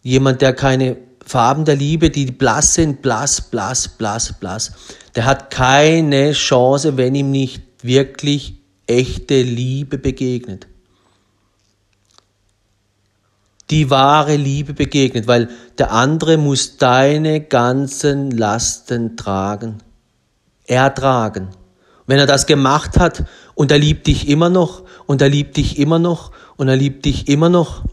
Jemand, 0.00 0.40
der 0.40 0.54
keine 0.54 0.96
Farben 1.22 1.66
der 1.66 1.76
Liebe, 1.76 2.08
die 2.08 2.24
blass 2.30 2.72
sind, 2.72 3.02
blass, 3.02 3.42
blass, 3.42 3.88
blass, 3.88 4.32
blass. 4.40 4.72
Der 5.14 5.24
hat 5.26 5.50
keine 5.50 6.32
Chance, 6.32 6.96
wenn 6.96 7.14
ihm 7.14 7.30
nicht 7.30 7.62
wirklich 7.82 8.54
echte 8.86 9.42
Liebe 9.42 9.98
begegnet. 9.98 10.66
Die 13.70 13.90
wahre 13.90 14.36
Liebe 14.36 14.74
begegnet, 14.74 15.26
weil 15.26 15.48
der 15.78 15.92
andere 15.92 16.36
muss 16.36 16.76
deine 16.76 17.40
ganzen 17.40 18.30
Lasten 18.30 19.16
tragen, 19.16 19.78
ertragen. 20.66 21.48
Wenn 22.06 22.18
er 22.18 22.26
das 22.26 22.46
gemacht 22.46 22.98
hat 22.98 23.24
und 23.54 23.70
er 23.70 23.78
liebt 23.78 24.06
dich 24.06 24.28
immer 24.28 24.50
noch 24.50 24.84
und 25.06 25.22
er 25.22 25.28
liebt 25.28 25.56
dich 25.56 25.78
immer 25.78 25.98
noch 25.98 26.32
und 26.56 26.68
er 26.68 26.76
liebt 26.76 27.04
dich 27.04 27.28
immer 27.28 27.48
noch, 27.48 27.84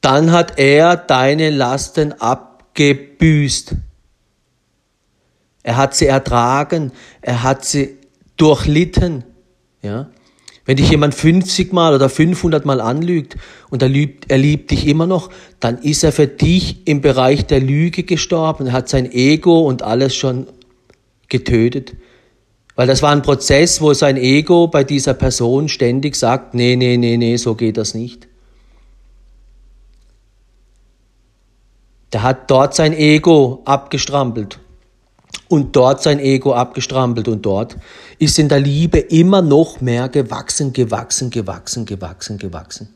dann 0.00 0.32
hat 0.32 0.58
er 0.58 0.96
deine 0.96 1.50
Lasten 1.50 2.12
abgebüßt. 2.12 3.76
Er 5.66 5.76
hat 5.76 5.96
sie 5.96 6.06
ertragen, 6.06 6.92
er 7.22 7.42
hat 7.42 7.64
sie 7.64 7.98
durchlitten. 8.36 9.24
Ja? 9.82 10.10
Wenn 10.64 10.76
dich 10.76 10.90
jemand 10.90 11.12
50 11.12 11.72
Mal 11.72 11.92
oder 11.92 12.08
500 12.08 12.64
Mal 12.64 12.80
anlügt 12.80 13.36
und 13.68 13.82
er 13.82 13.88
liebt, 13.88 14.30
er 14.30 14.38
liebt 14.38 14.70
dich 14.70 14.86
immer 14.86 15.08
noch, 15.08 15.28
dann 15.58 15.78
ist 15.78 16.04
er 16.04 16.12
für 16.12 16.28
dich 16.28 16.86
im 16.86 17.00
Bereich 17.00 17.46
der 17.46 17.58
Lüge 17.58 18.04
gestorben. 18.04 18.68
Er 18.68 18.74
hat 18.74 18.88
sein 18.88 19.10
Ego 19.10 19.62
und 19.62 19.82
alles 19.82 20.14
schon 20.14 20.46
getötet. 21.28 21.94
Weil 22.76 22.86
das 22.86 23.02
war 23.02 23.10
ein 23.10 23.22
Prozess, 23.22 23.80
wo 23.80 23.92
sein 23.92 24.16
Ego 24.16 24.68
bei 24.68 24.84
dieser 24.84 25.14
Person 25.14 25.68
ständig 25.68 26.14
sagt, 26.14 26.54
nee, 26.54 26.76
nee, 26.76 26.96
nee, 26.96 27.16
nee, 27.16 27.36
so 27.38 27.56
geht 27.56 27.76
das 27.76 27.92
nicht. 27.92 28.28
Der 32.12 32.22
hat 32.22 32.52
dort 32.52 32.76
sein 32.76 32.92
Ego 32.92 33.62
abgestrampelt 33.64 34.60
und 35.48 35.76
dort 35.76 36.02
sein 36.02 36.18
Ego 36.18 36.54
abgestrampelt 36.54 37.28
und 37.28 37.46
dort 37.46 37.76
ist 38.18 38.38
in 38.38 38.48
der 38.48 38.60
Liebe 38.60 38.98
immer 38.98 39.42
noch 39.42 39.80
mehr 39.80 40.08
gewachsen, 40.08 40.72
gewachsen, 40.72 41.30
gewachsen, 41.30 41.86
gewachsen, 41.86 42.38
gewachsen. 42.38 42.88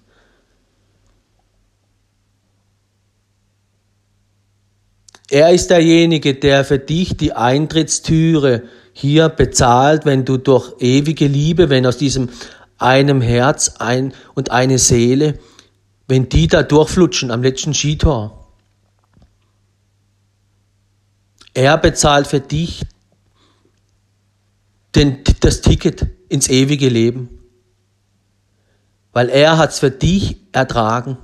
Er 5.30 5.50
ist 5.50 5.70
derjenige, 5.70 6.34
der 6.34 6.64
für 6.64 6.80
dich 6.80 7.16
die 7.16 7.32
Eintrittstüre 7.32 8.64
hier 8.92 9.28
bezahlt, 9.28 10.04
wenn 10.04 10.24
du 10.24 10.38
durch 10.38 10.74
ewige 10.80 11.28
Liebe, 11.28 11.70
wenn 11.70 11.86
aus 11.86 11.98
diesem 11.98 12.30
einem 12.78 13.20
Herz 13.20 13.76
ein 13.78 14.12
und 14.34 14.50
eine 14.50 14.78
Seele, 14.78 15.38
wenn 16.08 16.28
die 16.28 16.48
da 16.48 16.64
durchflutschen 16.64 17.30
am 17.30 17.42
letzten 17.42 17.74
Skitor. 17.74 18.39
Er 21.54 21.78
bezahlt 21.78 22.26
für 22.26 22.40
dich 22.40 22.82
den, 24.94 25.18
das 25.40 25.60
Ticket 25.60 26.06
ins 26.28 26.48
ewige 26.48 26.88
Leben. 26.88 27.28
Weil 29.12 29.28
er 29.28 29.58
hat 29.58 29.70
es 29.70 29.80
für 29.80 29.90
dich 29.90 30.36
ertragen. 30.52 31.18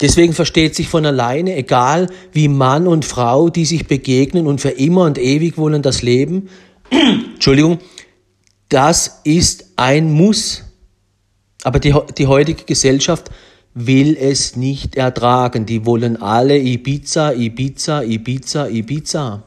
Deswegen 0.00 0.34
versteht 0.34 0.74
sich 0.76 0.88
von 0.88 1.06
alleine, 1.06 1.56
egal 1.56 2.08
wie 2.32 2.48
Mann 2.48 2.86
und 2.86 3.04
Frau, 3.04 3.48
die 3.48 3.64
sich 3.64 3.86
begegnen 3.86 4.46
und 4.46 4.60
für 4.60 4.70
immer 4.70 5.02
und 5.02 5.18
ewig 5.18 5.56
wollen 5.56 5.82
das 5.82 6.02
Leben, 6.02 6.50
Entschuldigung, 6.90 7.78
das 8.68 9.20
ist 9.24 9.72
ein 9.76 10.12
Muss. 10.12 10.64
Aber 11.64 11.80
die, 11.80 11.94
die 12.18 12.26
heutige 12.26 12.64
Gesellschaft 12.64 13.30
will 13.78 14.16
es 14.16 14.56
nicht 14.56 14.96
ertragen. 14.96 15.66
Die 15.66 15.84
wollen 15.84 16.16
alle 16.16 16.58
Ibiza, 16.58 17.32
Ibiza, 17.32 18.02
Ibiza, 18.02 18.68
Ibiza. 18.68 19.42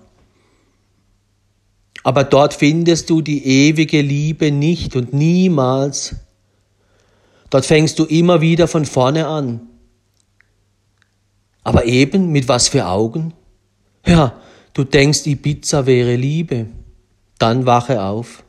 Aber 2.03 2.23
dort 2.23 2.53
findest 2.53 3.09
du 3.09 3.21
die 3.21 3.43
ewige 3.43 4.01
Liebe 4.01 4.51
nicht 4.51 4.95
und 4.95 5.13
niemals. 5.13 6.15
Dort 7.49 7.65
fängst 7.65 7.97
du 7.97 8.05
immer 8.05 8.39
wieder 8.39 8.67
von 8.67 8.85
vorne 8.85 9.27
an. 9.27 9.61
Aber 11.63 11.85
eben 11.85 12.31
mit 12.31 12.47
was 12.47 12.67
für 12.67 12.85
Augen? 12.85 13.33
Ja, 14.05 14.39
du 14.73 14.83
denkst, 14.83 15.25
Ibiza 15.25 15.87
wäre 15.87 16.15
Liebe. 16.15 16.67
Dann 17.39 17.65
wache 17.65 18.03
auf. 18.03 18.43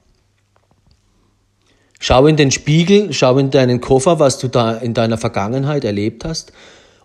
Schau 2.03 2.27
in 2.27 2.37
den 2.37 2.51
Spiegel, 2.51 3.13
schau 3.13 3.37
in 3.37 3.51
deinen 3.51 3.83
Koffer, 3.83 4.19
was 4.19 4.39
du 4.39 4.49
da 4.49 4.73
in 4.73 4.95
deiner 4.95 5.19
Vergangenheit 5.19 5.85
erlebt 5.85 6.25
hast. 6.25 6.53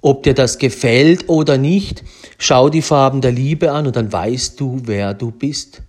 Ob 0.02 0.24
dir 0.24 0.34
das 0.34 0.58
gefällt 0.58 1.28
oder 1.28 1.58
nicht, 1.58 2.04
schau 2.38 2.70
die 2.70 2.82
Farben 2.82 3.20
der 3.20 3.34
Liebe 3.34 3.74
an 3.74 3.88
und 3.88 3.98
dann 3.98 4.12
weißt 4.12 4.58
du, 4.58 4.80
wer 4.86 5.14
du 5.14 5.32
bist. 5.32 5.82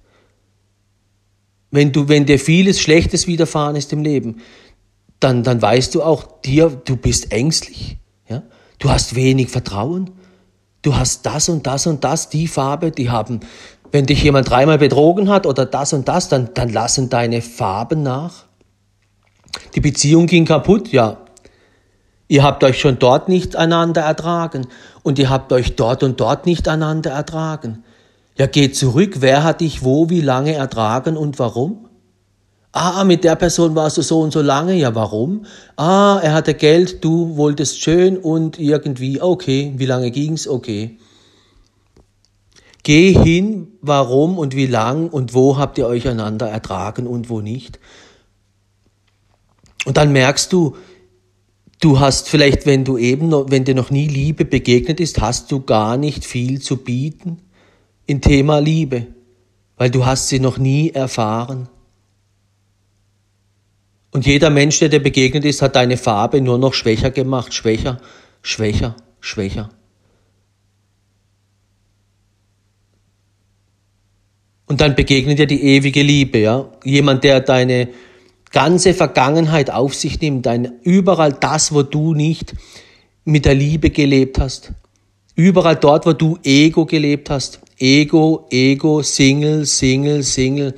Wenn 1.70 1.92
du, 1.92 2.08
wenn 2.08 2.26
dir 2.26 2.40
vieles 2.40 2.80
Schlechtes 2.80 3.28
widerfahren 3.28 3.76
ist 3.76 3.92
im 3.92 4.02
Leben, 4.02 4.42
dann, 5.20 5.44
dann 5.44 5.62
weißt 5.62 5.94
du 5.94 6.02
auch 6.02 6.40
dir, 6.40 6.68
du 6.84 6.96
bist 6.96 7.30
ängstlich, 7.30 7.98
ja? 8.28 8.42
Du 8.80 8.90
hast 8.90 9.14
wenig 9.14 9.50
Vertrauen. 9.50 10.10
Du 10.82 10.96
hast 10.96 11.24
das 11.26 11.48
und 11.48 11.66
das 11.66 11.86
und 11.86 12.02
das, 12.02 12.28
die 12.28 12.48
Farbe, 12.48 12.90
die 12.90 13.08
haben, 13.08 13.40
wenn 13.92 14.06
dich 14.06 14.22
jemand 14.22 14.50
dreimal 14.50 14.78
betrogen 14.78 15.28
hat 15.28 15.46
oder 15.46 15.64
das 15.64 15.92
und 15.92 16.08
das, 16.08 16.28
dann, 16.28 16.50
dann 16.54 16.70
lassen 16.70 17.08
deine 17.08 17.40
Farben 17.40 18.02
nach. 18.02 18.45
Die 19.74 19.80
Beziehung 19.80 20.26
ging 20.26 20.44
kaputt, 20.44 20.92
ja. 20.92 21.18
Ihr 22.28 22.42
habt 22.42 22.64
euch 22.64 22.80
schon 22.80 22.98
dort 22.98 23.28
nicht 23.28 23.54
einander 23.54 24.02
ertragen 24.02 24.66
und 25.02 25.18
ihr 25.18 25.30
habt 25.30 25.52
euch 25.52 25.76
dort 25.76 26.02
und 26.02 26.18
dort 26.20 26.46
nicht 26.46 26.66
einander 26.66 27.10
ertragen. 27.10 27.84
Ja, 28.36 28.46
geht 28.46 28.76
zurück, 28.76 29.16
wer 29.20 29.44
hat 29.44 29.60
dich 29.60 29.84
wo, 29.84 30.10
wie 30.10 30.20
lange 30.20 30.54
ertragen 30.54 31.16
und 31.16 31.38
warum? 31.38 31.88
Ah, 32.72 33.04
mit 33.04 33.24
der 33.24 33.36
Person 33.36 33.74
warst 33.74 33.96
du 33.96 34.02
so 34.02 34.20
und 34.20 34.32
so 34.32 34.42
lange, 34.42 34.74
ja, 34.74 34.94
warum? 34.94 35.46
Ah, 35.76 36.20
er 36.22 36.34
hatte 36.34 36.52
Geld, 36.52 37.02
du 37.02 37.36
wolltest 37.36 37.80
schön 37.80 38.18
und 38.18 38.58
irgendwie, 38.58 39.22
okay, 39.22 39.72
wie 39.76 39.86
lange 39.86 40.10
ging's, 40.10 40.46
okay. 40.46 40.98
Geh 42.82 43.12
hin, 43.12 43.68
warum 43.80 44.36
und 44.36 44.54
wie 44.54 44.66
lang 44.66 45.08
und 45.08 45.32
wo 45.32 45.56
habt 45.56 45.78
ihr 45.78 45.86
euch 45.86 46.06
einander 46.06 46.48
ertragen 46.48 47.06
und 47.06 47.30
wo 47.30 47.40
nicht. 47.40 47.78
Und 49.86 49.96
dann 49.96 50.12
merkst 50.12 50.52
du, 50.52 50.76
du 51.80 52.00
hast 52.00 52.28
vielleicht, 52.28 52.66
wenn 52.66 52.84
du 52.84 52.98
eben, 52.98 53.30
wenn 53.30 53.64
dir 53.64 53.76
noch 53.76 53.90
nie 53.90 54.08
Liebe 54.08 54.44
begegnet 54.44 54.98
ist, 54.98 55.20
hast 55.20 55.52
du 55.52 55.60
gar 55.60 55.96
nicht 55.96 56.24
viel 56.24 56.60
zu 56.60 56.78
bieten 56.78 57.38
in 58.04 58.20
Thema 58.20 58.58
Liebe, 58.58 59.06
weil 59.76 59.90
du 59.90 60.04
hast 60.04 60.26
sie 60.26 60.40
noch 60.40 60.58
nie 60.58 60.90
erfahren. 60.90 61.68
Und 64.10 64.26
jeder 64.26 64.50
Mensch, 64.50 64.80
der 64.80 64.88
dir 64.88 64.98
begegnet 64.98 65.44
ist, 65.44 65.62
hat 65.62 65.76
deine 65.76 65.96
Farbe 65.96 66.40
nur 66.40 66.58
noch 66.58 66.74
schwächer 66.74 67.12
gemacht, 67.12 67.54
schwächer, 67.54 68.00
schwächer, 68.42 68.96
schwächer. 69.20 69.70
Und 74.66 74.80
dann 74.80 74.96
begegnet 74.96 75.38
dir 75.38 75.46
die 75.46 75.62
ewige 75.62 76.02
Liebe, 76.02 76.38
ja. 76.38 76.72
Jemand, 76.82 77.22
der 77.22 77.38
deine 77.38 77.88
ganze 78.56 78.94
Vergangenheit 78.94 79.70
auf 79.70 79.94
sich 79.94 80.18
nimmt, 80.22 80.46
dein, 80.46 80.80
überall 80.82 81.34
das, 81.34 81.74
wo 81.74 81.82
du 81.82 82.14
nicht 82.14 82.54
mit 83.26 83.44
der 83.44 83.54
Liebe 83.54 83.90
gelebt 83.90 84.38
hast. 84.38 84.72
Überall 85.34 85.76
dort, 85.76 86.06
wo 86.06 86.14
du 86.14 86.38
Ego 86.42 86.86
gelebt 86.86 87.28
hast. 87.28 87.60
Ego, 87.78 88.46
Ego, 88.48 89.02
Single, 89.02 89.66
Single, 89.66 90.22
Single. 90.22 90.74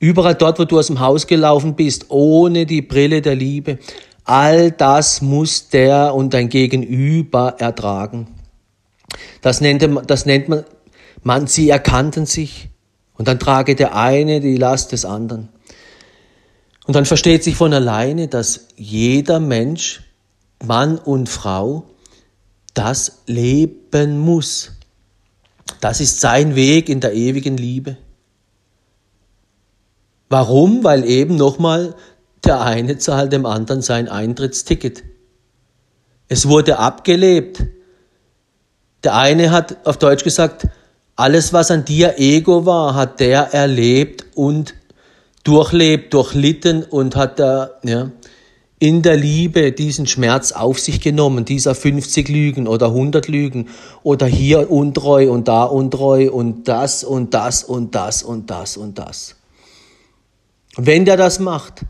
Überall 0.00 0.34
dort, 0.34 0.58
wo 0.58 0.64
du 0.64 0.80
aus 0.80 0.88
dem 0.88 0.98
Haus 0.98 1.28
gelaufen 1.28 1.76
bist, 1.76 2.06
ohne 2.08 2.66
die 2.66 2.82
Brille 2.82 3.22
der 3.22 3.36
Liebe. 3.36 3.78
All 4.24 4.72
das 4.72 5.22
muss 5.22 5.68
der 5.68 6.12
und 6.16 6.34
dein 6.34 6.48
Gegenüber 6.48 7.54
ertragen. 7.60 8.26
Das 9.40 9.60
nennt, 9.60 9.88
das 10.10 10.26
nennt 10.26 10.48
man 10.48 10.64
man, 11.22 11.46
sie 11.46 11.68
erkannten 11.68 12.26
sich 12.26 12.70
und 13.16 13.28
dann 13.28 13.38
trage 13.38 13.74
der 13.74 13.94
eine 13.94 14.40
die 14.40 14.56
Last 14.56 14.92
des 14.92 15.04
anderen. 15.04 15.50
Und 16.88 16.94
dann 16.94 17.04
versteht 17.04 17.44
sich 17.44 17.54
von 17.54 17.74
alleine, 17.74 18.28
dass 18.28 18.68
jeder 18.74 19.40
Mensch, 19.40 20.04
Mann 20.64 20.96
und 20.96 21.28
Frau, 21.28 21.84
das 22.72 23.24
leben 23.26 24.18
muss. 24.18 24.72
Das 25.82 26.00
ist 26.00 26.22
sein 26.22 26.54
Weg 26.54 26.88
in 26.88 27.00
der 27.00 27.12
ewigen 27.12 27.58
Liebe. 27.58 27.98
Warum? 30.30 30.82
Weil 30.82 31.04
eben 31.04 31.36
nochmal 31.36 31.94
der 32.42 32.62
eine 32.62 32.96
zahlt 32.96 33.34
dem 33.34 33.44
anderen 33.44 33.82
sein 33.82 34.08
Eintrittsticket. 34.08 35.04
Es 36.28 36.48
wurde 36.48 36.78
abgelebt. 36.78 37.64
Der 39.04 39.14
eine 39.14 39.50
hat 39.50 39.86
auf 39.86 39.98
Deutsch 39.98 40.24
gesagt, 40.24 40.66
alles, 41.16 41.52
was 41.52 41.70
an 41.70 41.84
dir 41.84 42.14
Ego 42.18 42.64
war, 42.64 42.94
hat 42.94 43.20
der 43.20 43.52
erlebt 43.52 44.24
und 44.34 44.72
durchlebt, 45.48 46.12
durchlitten 46.12 46.84
und 46.84 47.16
hat 47.16 47.38
da, 47.38 47.70
ja, 47.82 48.10
in 48.78 49.00
der 49.00 49.16
Liebe 49.16 49.72
diesen 49.72 50.06
Schmerz 50.06 50.52
auf 50.52 50.78
sich 50.78 51.00
genommen, 51.00 51.46
dieser 51.46 51.74
50 51.74 52.28
Lügen 52.28 52.68
oder 52.68 52.88
100 52.88 53.26
Lügen 53.28 53.70
oder 54.02 54.26
hier 54.26 54.70
untreu 54.70 55.30
und 55.30 55.48
da 55.48 55.64
untreu 55.64 56.30
und 56.30 56.68
das 56.68 57.02
und 57.02 57.32
das 57.32 57.64
und 57.64 57.94
das 57.94 58.22
und 58.22 58.50
das 58.50 58.76
und 58.76 58.98
das. 58.98 59.36
Wenn 60.76 61.06
der 61.06 61.16
das 61.16 61.40
macht, 61.40 61.86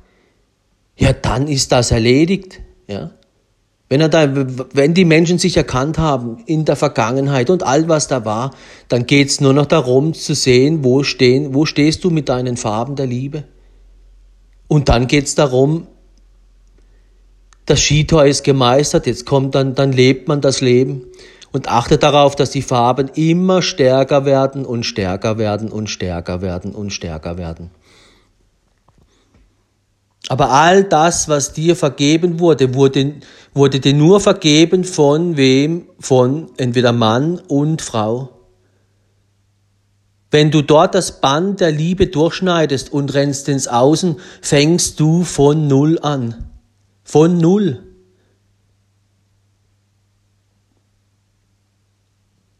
ja, 0.96 1.12
dann 1.12 1.48
ist 1.48 1.72
das 1.72 1.90
erledigt, 1.90 2.60
ja. 2.86 3.10
Wenn, 3.88 4.02
er 4.02 4.10
da, 4.10 4.28
wenn 4.74 4.92
die 4.92 5.06
Menschen 5.06 5.38
sich 5.38 5.56
erkannt 5.56 5.98
haben 5.98 6.42
in 6.44 6.66
der 6.66 6.76
Vergangenheit 6.76 7.48
und 7.48 7.62
all 7.62 7.88
was 7.88 8.06
da 8.06 8.24
war, 8.24 8.50
dann 8.88 9.06
geht's 9.06 9.40
nur 9.40 9.54
noch 9.54 9.66
darum 9.66 10.12
zu 10.12 10.34
sehen, 10.34 10.84
wo, 10.84 11.02
stehen, 11.02 11.54
wo 11.54 11.64
stehst 11.64 12.04
du 12.04 12.10
mit 12.10 12.28
deinen 12.28 12.58
Farben 12.58 12.96
der 12.96 13.06
Liebe. 13.06 13.44
Und 14.66 14.90
dann 14.90 15.06
geht's 15.06 15.34
darum, 15.34 15.86
das 17.64 17.80
Skitor 17.80 18.26
ist 18.26 18.44
gemeistert, 18.44 19.06
jetzt 19.06 19.24
kommt 19.24 19.54
dann, 19.54 19.74
dann 19.74 19.92
lebt 19.92 20.28
man 20.28 20.42
das 20.42 20.60
Leben 20.60 21.04
und 21.52 21.68
achtet 21.68 22.02
darauf, 22.02 22.36
dass 22.36 22.50
die 22.50 22.62
Farben 22.62 23.08
immer 23.14 23.62
stärker 23.62 24.26
werden 24.26 24.66
und 24.66 24.84
stärker 24.84 25.38
werden 25.38 25.70
und 25.70 25.88
stärker 25.88 26.42
werden 26.42 26.74
und 26.74 26.92
stärker 26.92 27.38
werden. 27.38 27.70
Aber 30.28 30.50
all 30.50 30.84
das, 30.84 31.28
was 31.28 31.54
dir 31.54 31.74
vergeben 31.74 32.38
wurde, 32.38 32.74
wurde, 32.74 33.14
wurde 33.54 33.80
dir 33.80 33.94
nur 33.94 34.20
vergeben 34.20 34.84
von 34.84 35.38
wem? 35.38 35.88
Von 35.98 36.50
entweder 36.58 36.92
Mann 36.92 37.40
und 37.48 37.80
Frau. 37.80 38.30
Wenn 40.30 40.50
du 40.50 40.60
dort 40.60 40.94
das 40.94 41.22
Band 41.22 41.60
der 41.60 41.72
Liebe 41.72 42.08
durchschneidest 42.08 42.92
und 42.92 43.14
rennst 43.14 43.48
ins 43.48 43.66
Außen, 43.66 44.16
fängst 44.42 45.00
du 45.00 45.24
von 45.24 45.66
Null 45.66 45.98
an. 46.00 46.50
Von 47.02 47.38
Null. 47.38 47.82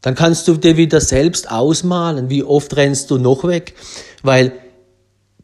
Dann 0.01 0.15
kannst 0.15 0.49
du 0.49 0.55
dir 0.55 0.79
wieder 0.79 1.03
selbst 1.03 1.51
ausmalen, 1.51 2.31
wie 2.31 2.43
oft 2.43 2.75
rennst 2.77 3.11
du 3.11 3.19
noch 3.19 3.45
weg, 3.45 3.75
weil 4.23 4.53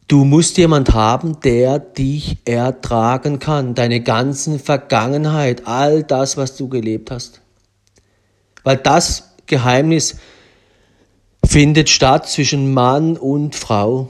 Du 0.07 0.23
musst 0.23 0.57
jemand 0.57 0.93
haben, 0.93 1.39
der 1.43 1.79
dich 1.79 2.37
ertragen 2.45 3.39
kann, 3.39 3.73
deine 3.73 4.01
ganzen 4.01 4.59
Vergangenheit, 4.59 5.63
all 5.65 6.03
das, 6.03 6.37
was 6.37 6.55
du 6.55 6.69
gelebt 6.69 7.09
hast. 7.09 7.41
Weil 8.63 8.77
das 8.77 9.35
Geheimnis 9.47 10.17
findet 11.43 11.89
statt 11.89 12.27
zwischen 12.27 12.73
Mann 12.73 13.17
und 13.17 13.55
Frau. 13.55 14.09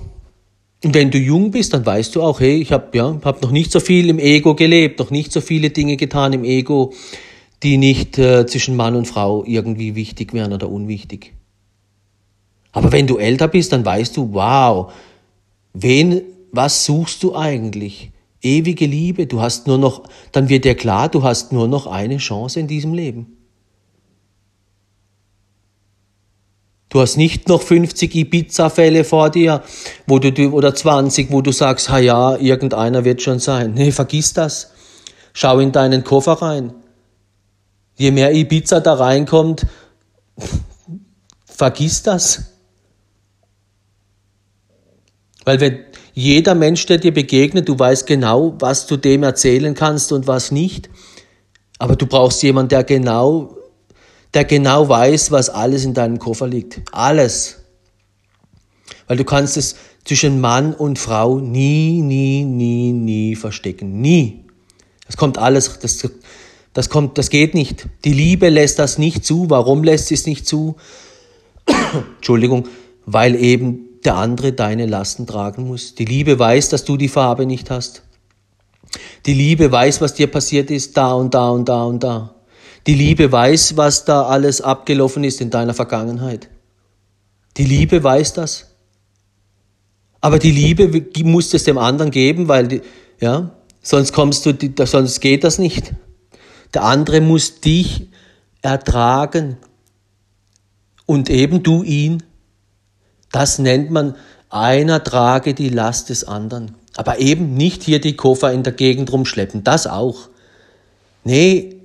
Und 0.84 0.94
wenn 0.94 1.12
du 1.12 1.18
jung 1.18 1.52
bist, 1.52 1.74
dann 1.74 1.86
weißt 1.86 2.16
du 2.16 2.22
auch, 2.22 2.42
hey, 2.42 2.62
ich 2.62 2.74
habe 2.74 2.96
ja, 2.98 3.18
hab 3.24 3.42
noch 3.42 3.52
nicht 3.52 3.72
so 3.72 3.80
viel 3.80 4.10
im 4.10 4.20
Ego 4.20 4.54
gelebt, 4.54 5.00
noch 5.00 5.12
nicht 5.12 5.32
so 5.32 5.40
viele 5.40 5.70
Dinge 5.70 5.96
getan 5.96 6.34
im 6.34 6.44
Ego, 6.44 6.94
die 7.64 7.78
nicht 7.78 8.18
äh, 8.18 8.46
zwischen 8.46 8.76
Mann 8.76 8.96
und 8.96 9.08
Frau 9.08 9.44
irgendwie 9.46 9.96
wichtig 9.96 10.34
wären 10.34 10.52
oder 10.52 10.70
unwichtig. 10.70 11.34
Aber 12.74 12.92
wenn 12.92 13.08
du 13.08 13.18
älter 13.18 13.48
bist, 13.48 13.72
dann 13.72 13.86
weißt 13.86 14.18
du, 14.18 14.34
wow, 14.34 14.92
Wen, 15.78 16.22
was 16.54 16.86
suchst 16.86 17.22
du 17.22 17.36
eigentlich? 17.36 18.12
Ewige 18.42 18.86
Liebe, 18.86 19.28
du 19.28 19.42
hast 19.42 19.68
nur 19.68 19.78
noch, 19.78 20.04
dann 20.32 20.48
wird 20.48 20.64
dir 20.64 20.76
klar, 20.76 21.10
du 21.10 21.22
hast 21.22 21.52
nur 21.52 21.68
noch 21.68 21.86
eine 21.86 22.18
Chance 22.18 22.62
in 22.62 22.68
diesem 22.68 22.94
Leben. 22.94 23.36
Du 26.88 27.02
hast 27.02 27.18
nicht 27.18 27.50
noch 27.50 27.62
50 27.62 28.16
Ibiza-Fälle 28.16 29.04
vor 29.04 29.30
dir, 29.30 29.64
wo 30.08 30.18
du, 30.18 30.30
oder 30.52 30.74
20, 30.74 31.30
wo 31.30 31.42
du 31.42 31.52
sagst, 31.52 31.90
ha 31.90 32.00
ja, 32.00 32.38
irgendeiner 32.38 33.04
wird 33.04 33.22
schon 33.22 33.40
sein. 33.40 33.74
Nee, 33.74 33.92
vergiss 33.92 34.32
das. 34.32 34.72
Schau 35.34 35.60
in 35.60 35.74
deinen 35.74 36.06
Koffer 36.06 36.42
rein. 36.42 36.74
Je 37.98 38.12
mehr 38.12 38.34
Ibiza 38.34 38.80
da 38.80 38.94
reinkommt, 38.94 39.68
vergiss 41.46 42.02
das. 42.02 42.55
Weil 45.46 45.60
wenn 45.60 45.80
jeder 46.14 46.56
Mensch, 46.56 46.86
der 46.86 46.98
dir 46.98 47.14
begegnet, 47.14 47.70
du 47.70 47.78
weißt 47.78 48.08
genau, 48.08 48.56
was 48.60 48.88
du 48.88 48.98
dem 48.98 49.24
erzählen 49.24 49.74
kannst 49.74 50.12
und 50.12 50.28
was 50.28 50.52
nicht. 50.52 50.90
Aber 51.78 51.96
du 51.96 52.06
brauchst 52.08 52.42
jemanden, 52.42 52.70
der 52.70 52.84
genau, 52.84 53.56
der 54.34 54.46
genau 54.46 54.90
weiß, 54.90 55.32
was 55.32 55.50
alles 55.50 55.86
in 55.86 55.94
deinem 55.94 56.20
Koffer 56.20 56.48
liegt. 56.48 56.82
Alles. 56.92 57.60
Weil 59.08 59.18
du 59.18 59.24
kannst 59.24 59.58
es 59.58 59.76
zwischen 60.04 60.40
Mann 60.40 60.74
und 60.74 61.00
Frau 61.00 61.40
nie, 61.40 62.02
nie, 62.02 62.44
nie, 62.44 62.92
nie 62.92 63.36
verstecken. 63.36 64.02
Nie. 64.02 64.46
Das 65.06 65.18
kommt 65.18 65.38
alles, 65.38 65.80
das, 65.80 66.10
das 66.74 66.90
kommt, 66.90 67.18
das 67.18 67.30
geht 67.30 67.54
nicht. 67.54 67.88
Die 68.06 68.14
Liebe 68.14 68.50
lässt 68.50 68.80
das 68.80 68.98
nicht 68.98 69.26
zu. 69.26 69.50
Warum 69.50 69.84
lässt 69.84 70.08
sie 70.08 70.16
es 70.16 70.26
nicht 70.26 70.48
zu? 70.48 70.78
Entschuldigung, 72.18 72.68
weil 73.06 73.36
eben 73.36 73.85
der 74.06 74.16
andere 74.16 74.54
deine 74.54 74.86
Lasten 74.86 75.28
tragen 75.28 75.68
muss. 75.68 75.96
Die 75.96 76.06
Liebe 76.06 76.38
weiß, 76.38 76.70
dass 76.70 76.86
du 76.86 76.98
die 76.98 77.10
Farbe 77.10 77.46
nicht 77.46 77.70
hast. 77.70 78.04
Die 79.26 79.34
Liebe 79.34 79.72
weiß, 79.72 80.02
was 80.02 80.14
dir 80.14 80.28
passiert 80.28 80.70
ist, 80.72 80.96
da 80.96 81.14
und 81.14 81.34
da 81.34 81.50
und 81.50 81.68
da 81.68 81.84
und 81.84 82.04
da. 82.04 82.36
Die 82.88 82.94
Liebe 82.94 83.32
weiß, 83.32 83.78
was 83.78 84.06
da 84.06 84.24
alles 84.24 84.62
abgelaufen 84.62 85.24
ist 85.24 85.42
in 85.42 85.50
deiner 85.50 85.74
Vergangenheit. 85.74 86.50
Die 87.58 87.66
Liebe 87.66 88.04
weiß 88.04 88.34
das. 88.34 88.76
Aber 90.22 90.40
die 90.40 90.52
Liebe 90.52 91.06
muss 91.24 91.54
es 91.54 91.64
dem 91.64 91.78
anderen 91.78 92.12
geben, 92.12 92.48
weil, 92.48 92.68
die, 92.68 92.82
ja, 93.20 93.52
sonst 93.82 94.14
kommst 94.14 94.46
du, 94.46 94.54
sonst 94.86 95.20
geht 95.20 95.44
das 95.44 95.58
nicht. 95.58 95.94
Der 96.74 96.84
andere 96.84 97.22
muss 97.22 97.62
dich 97.62 98.10
ertragen 98.62 99.58
und 101.06 101.30
eben 101.30 101.64
du 101.64 101.84
ihn. 101.84 102.24
Das 103.36 103.60
nennt 103.60 103.92
man, 103.92 104.16
einer 104.50 105.04
trage 105.04 105.54
die 105.54 105.68
Last 105.68 106.08
des 106.08 106.24
anderen. 106.24 106.76
Aber 106.96 107.20
eben 107.20 107.54
nicht 107.54 107.84
hier 107.84 108.00
die 108.00 108.16
Koffer 108.16 108.54
in 108.54 108.64
der 108.64 108.72
Gegend 108.72 109.12
rumschleppen, 109.12 109.62
das 109.66 109.88
auch. 109.88 110.30
Nee, 111.26 111.82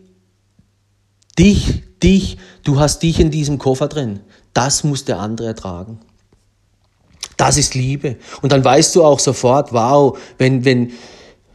dich, 1.37 1.83
dich, 2.05 2.39
du 2.63 2.79
hast 2.79 3.03
dich 3.03 3.19
in 3.19 3.33
diesem 3.33 3.59
Koffer 3.59 3.89
drin. 3.89 4.21
das 4.55 4.85
muss 4.85 5.05
der 5.05 5.19
andere 5.19 5.49
ertragen. 5.49 5.99
Das 7.37 7.57
ist 7.57 7.75
Liebe. 7.75 8.19
Und 8.43 8.53
dann 8.53 8.65
weißt 8.65 8.95
du 8.95 9.03
auch 9.03 9.19
sofort, 9.19 9.73
wow, 9.73 10.17
wenn, 10.39 10.65
wenn, 10.65 10.93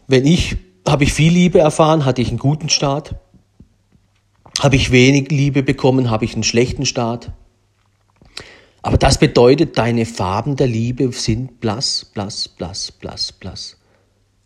wenn 0.08 0.26
ich, 0.26 0.58
habe 0.86 1.06
ich 1.06 1.14
viel 1.14 1.32
Liebe 1.32 1.60
erfahren, 1.60 2.04
hatte 2.04 2.22
ich 2.22 2.28
einen 2.28 2.40
guten 2.40 2.68
Start. 2.68 3.16
Habe 4.60 4.76
ich 4.76 4.92
wenig 4.92 5.32
Liebe 5.32 5.64
bekommen, 5.64 6.10
habe 6.10 6.26
ich 6.26 6.34
einen 6.34 6.44
schlechten 6.44 6.86
Start. 6.86 7.32
Aber 8.86 8.98
das 8.98 9.18
bedeutet, 9.18 9.80
deine 9.80 10.06
Farben 10.06 10.58
der 10.58 10.68
Liebe 10.68 11.12
sind 11.12 11.60
blass, 11.60 12.06
blass, 12.14 12.48
blass, 12.48 12.92
blass, 12.92 13.32
blass. 13.32 13.78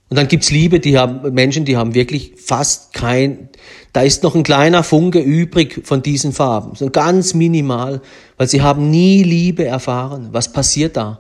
Und 0.08 0.15
dann 0.17 0.30
gibt's 0.30 0.49
Liebe, 0.49 0.80
die 0.80 0.97
haben 0.97 1.34
Menschen, 1.34 1.65
die 1.65 1.75
haben 1.75 1.93
wirklich 1.93 2.36
fast 2.38 2.93
kein, 2.93 3.49
da 3.91 4.02
ist 4.02 4.23
noch 4.23 4.36
ein 4.36 4.43
kleiner 4.43 4.84
Funke 4.84 5.19
übrig 5.19 5.82
von 5.86 6.02
diesen 6.02 6.32
Farben, 6.32 6.73
so 6.75 6.89
ganz 6.89 7.34
minimal, 7.34 8.02
weil 8.38 8.47
sie 8.47 8.62
haben 8.62 8.89
nie 8.89 9.23
Liebe 9.23 9.65
erfahren. 9.65 10.30
Was 10.32 10.54
passiert 10.54 10.95
da? 10.95 11.17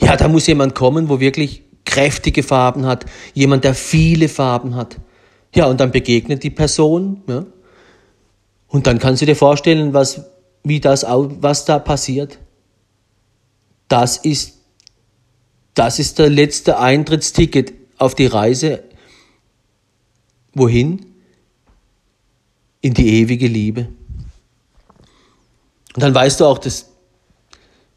Ja, 0.00 0.16
da 0.16 0.26
muss 0.26 0.48
jemand 0.48 0.74
kommen, 0.74 1.08
wo 1.08 1.20
wirklich 1.20 1.62
kräftige 1.84 2.42
Farben 2.42 2.84
hat, 2.84 3.06
jemand, 3.32 3.62
der 3.62 3.74
viele 3.74 4.28
Farben 4.28 4.74
hat. 4.74 4.96
Ja, 5.54 5.66
und 5.66 5.78
dann 5.78 5.92
begegnet 5.92 6.42
die 6.42 6.50
Person, 6.50 7.22
ja. 7.28 7.46
Und 8.66 8.88
dann 8.88 8.98
kannst 8.98 9.22
du 9.22 9.26
dir 9.26 9.36
vorstellen, 9.36 9.92
was, 9.92 10.33
wie 10.64 10.80
das, 10.80 11.04
was 11.04 11.64
da 11.64 11.78
passiert. 11.78 12.38
Das 13.88 14.16
ist 14.16 14.54
das 15.74 15.98
ist 15.98 16.18
der 16.18 16.30
letzte 16.30 16.78
Eintrittsticket 16.78 17.74
auf 17.98 18.14
die 18.14 18.26
Reise. 18.26 18.84
Wohin? 20.54 21.04
In 22.80 22.94
die 22.94 23.20
ewige 23.20 23.48
Liebe. 23.48 23.88
Und 25.94 26.02
dann 26.02 26.14
weißt 26.14 26.40
du 26.40 26.44
auch, 26.44 26.58
dass, 26.58 26.90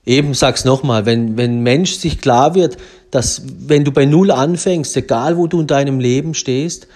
eben 0.06 0.34
sag's 0.34 0.66
nochmal, 0.66 1.06
wenn, 1.06 1.38
wenn 1.38 1.62
Mensch 1.62 1.94
sich 1.94 2.20
klar 2.20 2.56
wird, 2.56 2.78
dass 3.12 3.44
wenn 3.46 3.86
du 3.86 3.92
bei 3.92 4.06
Null 4.06 4.32
anfängst, 4.32 4.98
egal 4.98 5.38
wo 5.38 5.48
du 5.48 5.62
in 5.62 5.68
deinem 5.68 6.00
Leben 6.00 6.34
stehst, 6.34 6.88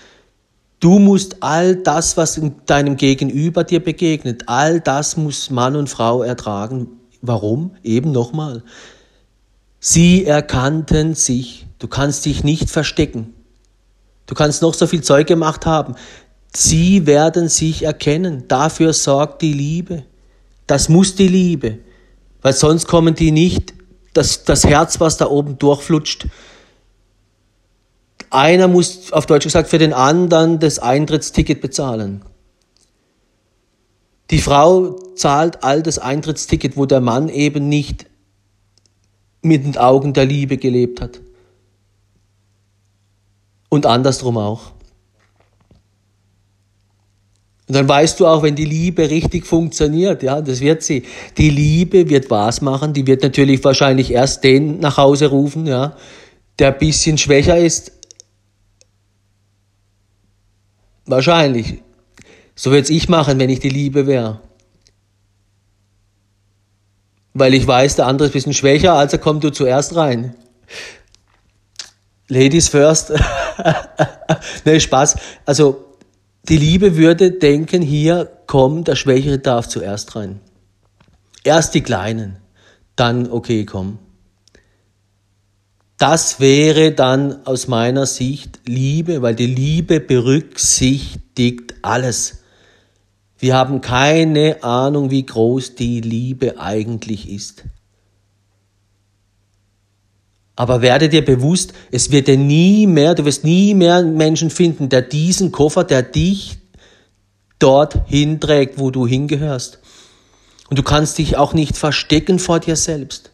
du 0.81 0.99
musst 0.99 1.41
all 1.41 1.77
das, 1.77 2.17
was 2.17 2.37
in 2.37 2.55
deinem 2.65 2.97
Gegenüber 2.97 3.63
dir 3.63 3.81
begegnet, 3.81 4.43
all 4.47 4.81
das 4.81 5.15
muss 5.15 5.49
Mann 5.49 5.77
und 5.77 5.89
Frau 5.89 6.23
ertragen. 6.23 6.87
Warum? 7.21 7.71
Eben 7.83 8.11
nochmal. 8.11 8.63
Sie 9.79 10.25
erkannten 10.25 11.15
sich. 11.15 11.65
Du 11.79 11.87
kannst 11.87 12.25
dich 12.25 12.43
nicht 12.43 12.69
verstecken. 12.69 13.33
Du 14.25 14.35
kannst 14.35 14.61
noch 14.61 14.73
so 14.73 14.85
viel 14.87 15.01
Zeug 15.01 15.27
gemacht 15.27 15.65
haben. 15.65 15.95
Sie 16.53 17.05
werden 17.07 17.47
sich 17.47 17.83
erkennen. 17.83 18.45
Dafür 18.47 18.93
sorgt 18.93 19.41
die 19.41 19.53
Liebe. 19.53 20.03
Das 20.67 20.89
muss 20.89 21.15
die 21.15 21.27
Liebe. 21.27 21.79
Weil 22.41 22.53
sonst 22.53 22.87
kommen 22.87 23.15
die 23.15 23.31
nicht, 23.31 23.73
das, 24.13 24.43
das 24.43 24.65
Herz, 24.65 24.99
was 24.99 25.17
da 25.17 25.27
oben 25.27 25.57
durchflutscht. 25.57 26.27
Einer 28.31 28.67
muss, 28.67 29.11
auf 29.11 29.25
Deutsch 29.25 29.43
gesagt, 29.43 29.69
für 29.69 29.77
den 29.77 29.93
anderen 29.93 30.59
das 30.59 30.79
Eintrittsticket 30.79 31.61
bezahlen. 31.61 32.23
Die 34.31 34.39
Frau 34.39 34.93
zahlt 35.15 35.63
all 35.63 35.83
das 35.83 35.99
Eintrittsticket, 35.99 36.77
wo 36.77 36.85
der 36.85 37.01
Mann 37.01 37.27
eben 37.27 37.67
nicht 37.67 38.05
mit 39.41 39.65
den 39.65 39.77
Augen 39.77 40.13
der 40.13 40.25
Liebe 40.25 40.57
gelebt 40.57 41.01
hat. 41.01 41.19
Und 43.67 43.85
andersrum 43.85 44.37
auch. 44.37 44.71
Und 47.67 47.75
dann 47.75 47.87
weißt 47.87 48.19
du 48.19 48.27
auch, 48.27 48.43
wenn 48.43 48.55
die 48.55 48.65
Liebe 48.65 49.09
richtig 49.09 49.45
funktioniert, 49.45 50.23
ja, 50.23 50.41
das 50.41 50.59
wird 50.59 50.83
sie. 50.83 51.03
Die 51.37 51.49
Liebe 51.49 52.09
wird 52.09 52.29
was 52.29 52.61
machen, 52.61 52.93
die 52.93 53.07
wird 53.07 53.23
natürlich 53.23 53.63
wahrscheinlich 53.63 54.11
erst 54.11 54.43
den 54.43 54.79
nach 54.79 54.97
Hause 54.97 55.27
rufen, 55.27 55.65
ja, 55.65 55.95
der 56.59 56.71
bisschen 56.71 57.17
schwächer 57.17 57.57
ist. 57.57 57.93
Wahrscheinlich. 61.05 61.81
So 62.55 62.71
würde 62.71 62.91
ich 62.91 63.09
machen, 63.09 63.39
wenn 63.39 63.49
ich 63.49 63.59
die 63.59 63.69
Liebe 63.69 64.07
wäre 64.07 64.41
weil 67.33 67.53
ich 67.53 67.65
weiß, 67.65 67.95
der 67.95 68.07
andere 68.07 68.27
ist 68.27 68.31
ein 68.31 68.33
bisschen 68.33 68.53
schwächer, 68.53 68.93
also 68.93 69.17
komm 69.17 69.39
du 69.39 69.51
zuerst 69.51 69.95
rein. 69.95 70.35
Ladies 72.27 72.69
first. 72.69 73.11
ne, 74.65 74.79
Spaß. 74.79 75.17
Also, 75.45 75.85
die 76.47 76.57
Liebe 76.57 76.95
würde 76.95 77.31
denken, 77.31 77.81
hier, 77.81 78.29
komm, 78.47 78.83
der 78.83 78.95
Schwächere 78.95 79.39
darf 79.39 79.67
zuerst 79.67 80.15
rein. 80.15 80.39
Erst 81.43 81.73
die 81.73 81.81
Kleinen, 81.81 82.37
dann, 82.95 83.29
okay, 83.29 83.65
komm. 83.65 83.99
Das 86.01 86.39
wäre 86.39 86.93
dann 86.93 87.45
aus 87.45 87.67
meiner 87.67 88.07
Sicht 88.07 88.61
Liebe, 88.65 89.21
weil 89.21 89.35
die 89.35 89.45
Liebe 89.45 89.99
berücksichtigt 89.99 91.75
alles. 91.83 92.41
Wir 93.37 93.55
haben 93.55 93.81
keine 93.81 94.63
Ahnung, 94.63 95.11
wie 95.11 95.23
groß 95.23 95.75
die 95.75 96.01
Liebe 96.01 96.59
eigentlich 96.59 97.29
ist. 97.29 97.65
Aber 100.55 100.81
werde 100.81 101.07
dir 101.07 101.23
bewusst, 101.23 101.73
es 101.91 102.09
wird 102.09 102.27
dir 102.27 102.37
nie 102.37 102.87
mehr, 102.87 103.13
du 103.13 103.25
wirst 103.25 103.43
nie 103.43 103.75
mehr 103.75 103.97
einen 103.97 104.17
Menschen 104.17 104.49
finden, 104.49 104.89
der 104.89 105.03
diesen 105.03 105.51
Koffer, 105.51 105.83
der 105.83 106.01
dich 106.01 106.57
dort 107.59 108.07
hinträgt, 108.07 108.79
wo 108.79 108.89
du 108.89 109.05
hingehörst. 109.05 109.77
Und 110.67 110.79
du 110.79 110.83
kannst 110.83 111.19
dich 111.19 111.37
auch 111.37 111.53
nicht 111.53 111.77
verstecken 111.77 112.39
vor 112.39 112.59
dir 112.59 112.75
selbst 112.75 113.30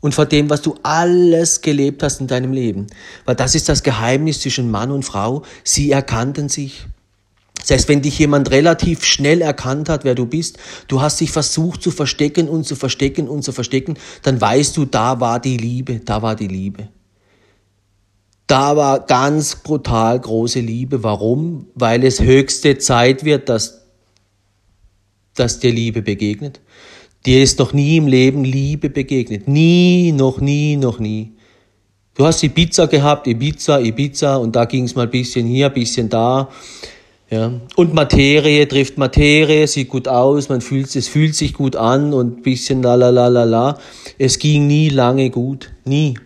und 0.00 0.14
vor 0.14 0.26
dem, 0.26 0.50
was 0.50 0.62
du 0.62 0.74
alles 0.82 1.62
gelebt 1.62 2.02
hast 2.02 2.20
in 2.20 2.26
deinem 2.26 2.52
Leben. 2.52 2.86
Weil 3.24 3.34
das 3.34 3.54
ist 3.54 3.68
das 3.68 3.82
Geheimnis 3.82 4.40
zwischen 4.40 4.70
Mann 4.70 4.90
und 4.90 5.04
Frau. 5.04 5.42
Sie 5.64 5.90
erkannten 5.90 6.48
sich. 6.48 6.86
Das 7.60 7.70
heißt, 7.70 7.88
wenn 7.88 8.02
dich 8.02 8.18
jemand 8.18 8.50
relativ 8.50 9.04
schnell 9.04 9.40
erkannt 9.40 9.88
hat, 9.88 10.04
wer 10.04 10.14
du 10.14 10.26
bist, 10.26 10.58
du 10.86 11.00
hast 11.00 11.20
dich 11.20 11.32
versucht 11.32 11.82
zu 11.82 11.90
verstecken 11.90 12.48
und 12.48 12.64
zu 12.64 12.76
verstecken 12.76 13.28
und 13.28 13.42
zu 13.42 13.50
verstecken, 13.52 13.98
dann 14.22 14.40
weißt 14.40 14.76
du, 14.76 14.84
da 14.84 15.18
war 15.18 15.40
die 15.40 15.56
Liebe, 15.56 16.00
da 16.04 16.22
war 16.22 16.36
die 16.36 16.46
Liebe. 16.46 16.88
Da 18.46 18.76
war 18.76 19.00
ganz 19.00 19.56
brutal 19.56 20.20
große 20.20 20.60
Liebe. 20.60 21.02
Warum? 21.02 21.66
Weil 21.74 22.04
es 22.04 22.20
höchste 22.20 22.78
Zeit 22.78 23.24
wird, 23.24 23.48
dass, 23.48 23.82
dass 25.34 25.58
dir 25.58 25.72
Liebe 25.72 26.02
begegnet. 26.02 26.60
Dir 27.26 27.42
ist 27.42 27.58
noch 27.58 27.72
nie 27.72 27.96
im 27.96 28.06
Leben 28.06 28.44
Liebe 28.44 28.88
begegnet. 28.88 29.48
Nie, 29.48 30.12
noch 30.12 30.40
nie, 30.40 30.76
noch 30.76 31.00
nie. 31.00 31.32
Du 32.14 32.24
hast 32.24 32.42
Ibiza 32.44 32.86
gehabt, 32.86 33.26
Ibiza, 33.26 33.80
Ibiza, 33.80 34.36
und 34.36 34.54
da 34.54 34.64
ging 34.64 34.84
es 34.84 34.94
mal 34.94 35.02
ein 35.02 35.10
bisschen 35.10 35.44
hier, 35.44 35.66
ein 35.66 35.74
bisschen 35.74 36.08
da. 36.08 36.48
Ja. 37.28 37.52
Und 37.74 37.92
Materie 37.92 38.68
trifft 38.68 38.96
Materie, 38.96 39.66
sieht 39.66 39.88
gut 39.88 40.06
aus, 40.06 40.48
man 40.48 40.60
fühlt, 40.60 40.94
es 40.94 41.08
fühlt 41.08 41.34
sich 41.34 41.52
gut 41.52 41.74
an 41.74 42.14
und 42.14 42.44
bisschen 42.44 42.82
la 42.84 42.94
la 42.94 43.10
la 43.10 43.26
la 43.26 43.42
la. 43.42 43.78
Es 44.18 44.38
ging 44.38 44.68
nie 44.68 44.88
lange 44.88 45.30
gut, 45.30 45.72
nie. 45.84 46.16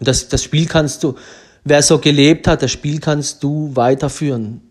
Und 0.00 0.08
das, 0.08 0.28
das 0.28 0.42
Spiel 0.42 0.66
kannst 0.66 1.04
du, 1.04 1.14
wer 1.62 1.80
so 1.82 1.98
gelebt 1.98 2.48
hat, 2.48 2.62
das 2.62 2.72
Spiel 2.72 2.98
kannst 2.98 3.44
du 3.44 3.70
weiterführen. 3.74 4.62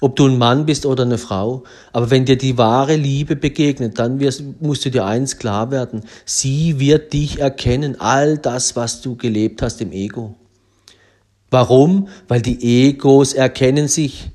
Ob 0.00 0.14
du 0.16 0.26
ein 0.26 0.36
Mann 0.36 0.66
bist 0.66 0.84
oder 0.84 1.04
eine 1.04 1.16
Frau. 1.16 1.64
Aber 1.92 2.10
wenn 2.10 2.26
dir 2.26 2.36
die 2.36 2.58
wahre 2.58 2.96
Liebe 2.96 3.34
begegnet, 3.34 3.98
dann 3.98 4.20
wirst, 4.20 4.42
musst 4.60 4.84
du 4.84 4.90
dir 4.90 5.06
eins 5.06 5.38
klar 5.38 5.70
werden. 5.70 6.02
Sie 6.26 6.78
wird 6.78 7.14
dich 7.14 7.40
erkennen, 7.40 7.98
all 7.98 8.36
das, 8.36 8.76
was 8.76 9.00
du 9.00 9.16
gelebt 9.16 9.62
hast 9.62 9.80
im 9.80 9.92
Ego. 9.92 10.34
Warum? 11.50 12.08
Weil 12.28 12.42
die 12.42 12.88
Egos 12.88 13.32
erkennen 13.32 13.88
sich. 13.88 14.30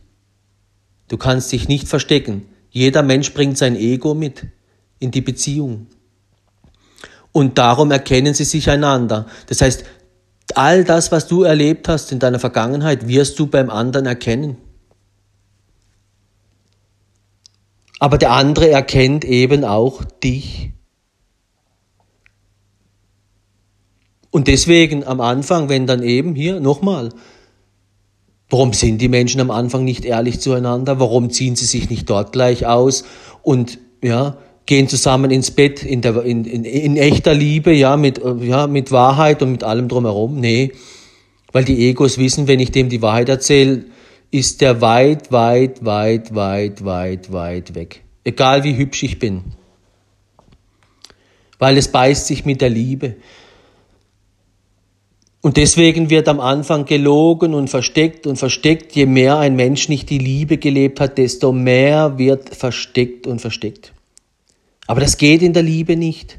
Du 1.08 1.18
kannst 1.18 1.52
dich 1.52 1.68
nicht 1.68 1.88
verstecken. 1.88 2.46
Jeder 2.72 3.04
Mensch 3.04 3.34
bringt 3.34 3.58
sein 3.58 3.76
Ego 3.76 4.14
mit 4.14 4.48
in 5.00 5.12
die 5.12 5.22
Beziehung. 5.22 5.88
Und 7.34 7.58
darum 7.58 7.92
erkennen 7.92 8.34
sie 8.34 8.46
sich 8.46 8.70
einander. 8.70 9.28
Das 9.48 9.62
heißt, 9.62 9.84
all 10.56 10.84
das, 10.84 11.12
was 11.12 11.28
du 11.28 11.44
erlebt 11.44 11.88
hast 11.88 12.12
in 12.12 12.20
deiner 12.20 12.40
Vergangenheit, 12.40 13.08
wirst 13.08 13.38
du 13.40 13.48
beim 13.48 13.70
anderen 13.70 14.06
erkennen. 14.06 14.58
Aber 18.02 18.18
der 18.18 18.32
andere 18.32 18.68
erkennt 18.68 19.24
eben 19.26 19.64
auch 19.64 20.04
dich. 20.24 20.72
Und 24.32 24.48
deswegen 24.48 25.04
am 25.04 25.22
Anfang, 25.22 25.70
wenn 25.70 25.86
dann 25.86 26.02
eben 26.02 26.34
hier 26.34 26.60
nochmal, 26.60 27.10
warum 28.50 28.74
sind 28.74 29.04
die 29.04 29.08
Menschen 29.08 29.40
am 29.40 29.52
Anfang 29.52 29.84
nicht 29.84 30.04
ehrlich 30.04 30.40
zueinander? 30.40 31.00
Warum 31.00 31.30
ziehen 31.30 31.56
sie 31.56 31.68
sich 31.68 31.92
nicht 31.92 32.10
dort 32.10 32.32
gleich 32.32 32.66
aus 32.66 33.04
und 33.44 33.78
ja, 34.04 34.38
gehen 34.66 34.90
zusammen 34.90 35.30
ins 35.30 35.52
Bett 35.52 35.84
in, 35.84 36.02
der, 36.02 36.24
in, 36.24 36.46
in, 36.46 36.66
in 36.66 36.98
echter 36.98 37.36
Liebe, 37.36 37.72
ja 37.72 37.98
mit, 37.98 38.20
ja, 38.40 38.66
mit 38.66 38.92
Wahrheit 38.92 39.44
und 39.44 39.52
mit 39.52 39.64
allem 39.64 39.88
drumherum? 39.88 40.40
Nee, 40.40 40.72
weil 41.52 41.66
die 41.66 41.88
Egos 41.88 42.18
wissen, 42.18 42.48
wenn 42.48 42.60
ich 42.60 42.72
dem 42.72 42.90
die 42.90 43.04
Wahrheit 43.04 43.30
erzähle, 43.30 43.86
ist 44.32 44.62
der 44.62 44.80
weit, 44.80 45.32
weit, 45.32 45.84
weit, 45.84 46.34
weit, 46.34 46.86
weit, 46.86 47.32
weit 47.32 47.76
weg. 47.76 48.04
egal 48.24 48.64
wie 48.64 48.78
hübsch 48.78 49.04
ich 49.04 49.20
bin. 49.20 49.44
Weil 51.60 51.78
es 51.78 51.92
beißt 51.92 52.28
sich 52.28 52.46
mit 52.46 52.62
der 52.62 52.70
Liebe. 52.70 53.18
Und 55.42 55.58
deswegen 55.58 56.10
wird 56.10 56.28
am 56.28 56.40
Anfang 56.40 56.86
gelogen 56.86 57.54
und 57.54 57.70
versteckt 57.70 58.26
und 58.26 58.38
versteckt. 58.38 58.96
Je 58.96 59.06
mehr 59.06 59.38
ein 59.38 59.56
Mensch 59.56 59.90
nicht 59.90 60.10
die 60.10 60.20
Liebe 60.20 60.58
gelebt 60.58 61.00
hat, 61.00 61.18
desto 61.18 61.52
mehr 61.52 62.18
wird 62.18 62.56
versteckt 62.56 63.28
und 63.28 63.42
versteckt. 63.42 63.94
Aber 64.88 65.02
das 65.02 65.18
geht 65.18 65.42
in 65.42 65.54
der 65.54 65.64
Liebe 65.64 65.96
nicht. 65.96 66.38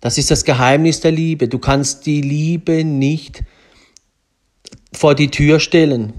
Das 0.00 0.18
ist 0.18 0.30
das 0.30 0.44
Geheimnis 0.44 1.00
der 1.00 1.12
Liebe. 1.12 1.48
Du 1.48 1.58
kannst 1.58 2.06
die 2.06 2.20
Liebe 2.20 2.84
nicht 2.84 3.42
vor 4.96 5.14
die 5.14 5.30
Tür 5.30 5.60
stellen 5.60 6.14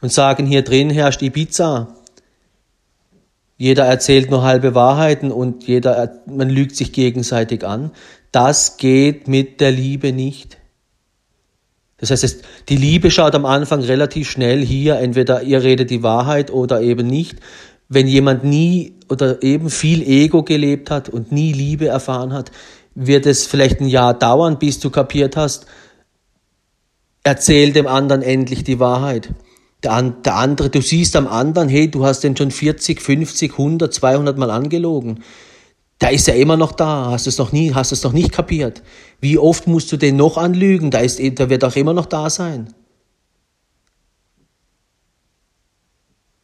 und 0.00 0.12
sagen, 0.12 0.46
hier 0.46 0.62
drin 0.62 0.90
herrscht 0.90 1.22
Ibiza. 1.22 1.96
Jeder 3.56 3.84
erzählt 3.84 4.30
nur 4.30 4.42
halbe 4.42 4.74
Wahrheiten 4.74 5.32
und 5.32 5.66
jeder, 5.66 6.20
man 6.26 6.50
lügt 6.50 6.76
sich 6.76 6.92
gegenseitig 6.92 7.64
an. 7.64 7.92
Das 8.32 8.76
geht 8.76 9.28
mit 9.28 9.60
der 9.60 9.70
Liebe 9.70 10.12
nicht. 10.12 10.58
Das 11.96 12.10
heißt, 12.10 12.42
die 12.68 12.76
Liebe 12.76 13.10
schaut 13.10 13.34
am 13.34 13.46
Anfang 13.46 13.80
relativ 13.80 14.28
schnell 14.28 14.62
hier, 14.62 14.96
entweder 14.98 15.42
ihr 15.42 15.62
redet 15.62 15.88
die 15.88 16.02
Wahrheit 16.02 16.50
oder 16.50 16.82
eben 16.82 17.06
nicht. 17.06 17.38
Wenn 17.88 18.08
jemand 18.08 18.44
nie 18.44 18.94
oder 19.08 19.42
eben 19.42 19.70
viel 19.70 20.02
Ego 20.02 20.42
gelebt 20.42 20.90
hat 20.90 21.08
und 21.08 21.32
nie 21.32 21.52
Liebe 21.52 21.86
erfahren 21.86 22.32
hat, 22.32 22.50
wird 22.94 23.24
es 23.24 23.46
vielleicht 23.46 23.80
ein 23.80 23.88
Jahr 23.88 24.12
dauern, 24.12 24.58
bis 24.58 24.80
du 24.80 24.90
kapiert 24.90 25.36
hast, 25.36 25.66
erzähl 27.24 27.72
dem 27.72 27.88
anderen 27.88 28.22
endlich 28.22 28.62
die 28.62 28.78
Wahrheit. 28.78 29.30
Der, 29.82 30.00
der 30.02 30.36
andere, 30.36 30.70
du 30.70 30.80
siehst 30.80 31.16
am 31.16 31.26
anderen, 31.26 31.68
hey, 31.68 31.90
du 31.90 32.04
hast 32.06 32.20
den 32.20 32.36
schon 32.36 32.50
40, 32.50 33.02
50, 33.02 33.52
100, 33.52 33.92
200 33.92 34.38
Mal 34.38 34.50
angelogen. 34.50 35.24
Da 35.98 36.08
ist 36.08 36.28
er 36.28 36.36
immer 36.36 36.56
noch 36.56 36.72
da. 36.72 37.10
Hast 37.10 37.26
du 37.26 37.30
es 37.30 37.38
noch 37.38 37.52
nie, 37.52 37.74
hast 37.74 37.92
es 37.92 38.02
noch 38.02 38.12
nicht 38.12 38.32
kapiert? 38.32 38.82
Wie 39.20 39.38
oft 39.38 39.66
musst 39.66 39.90
du 39.90 39.96
den 39.96 40.16
noch 40.16 40.36
anlügen? 40.36 40.90
Da 40.90 41.00
ist, 41.00 41.18
der 41.18 41.50
wird 41.50 41.64
auch 41.64 41.76
immer 41.76 41.94
noch 41.94 42.06
da 42.06 42.30
sein. 42.30 42.72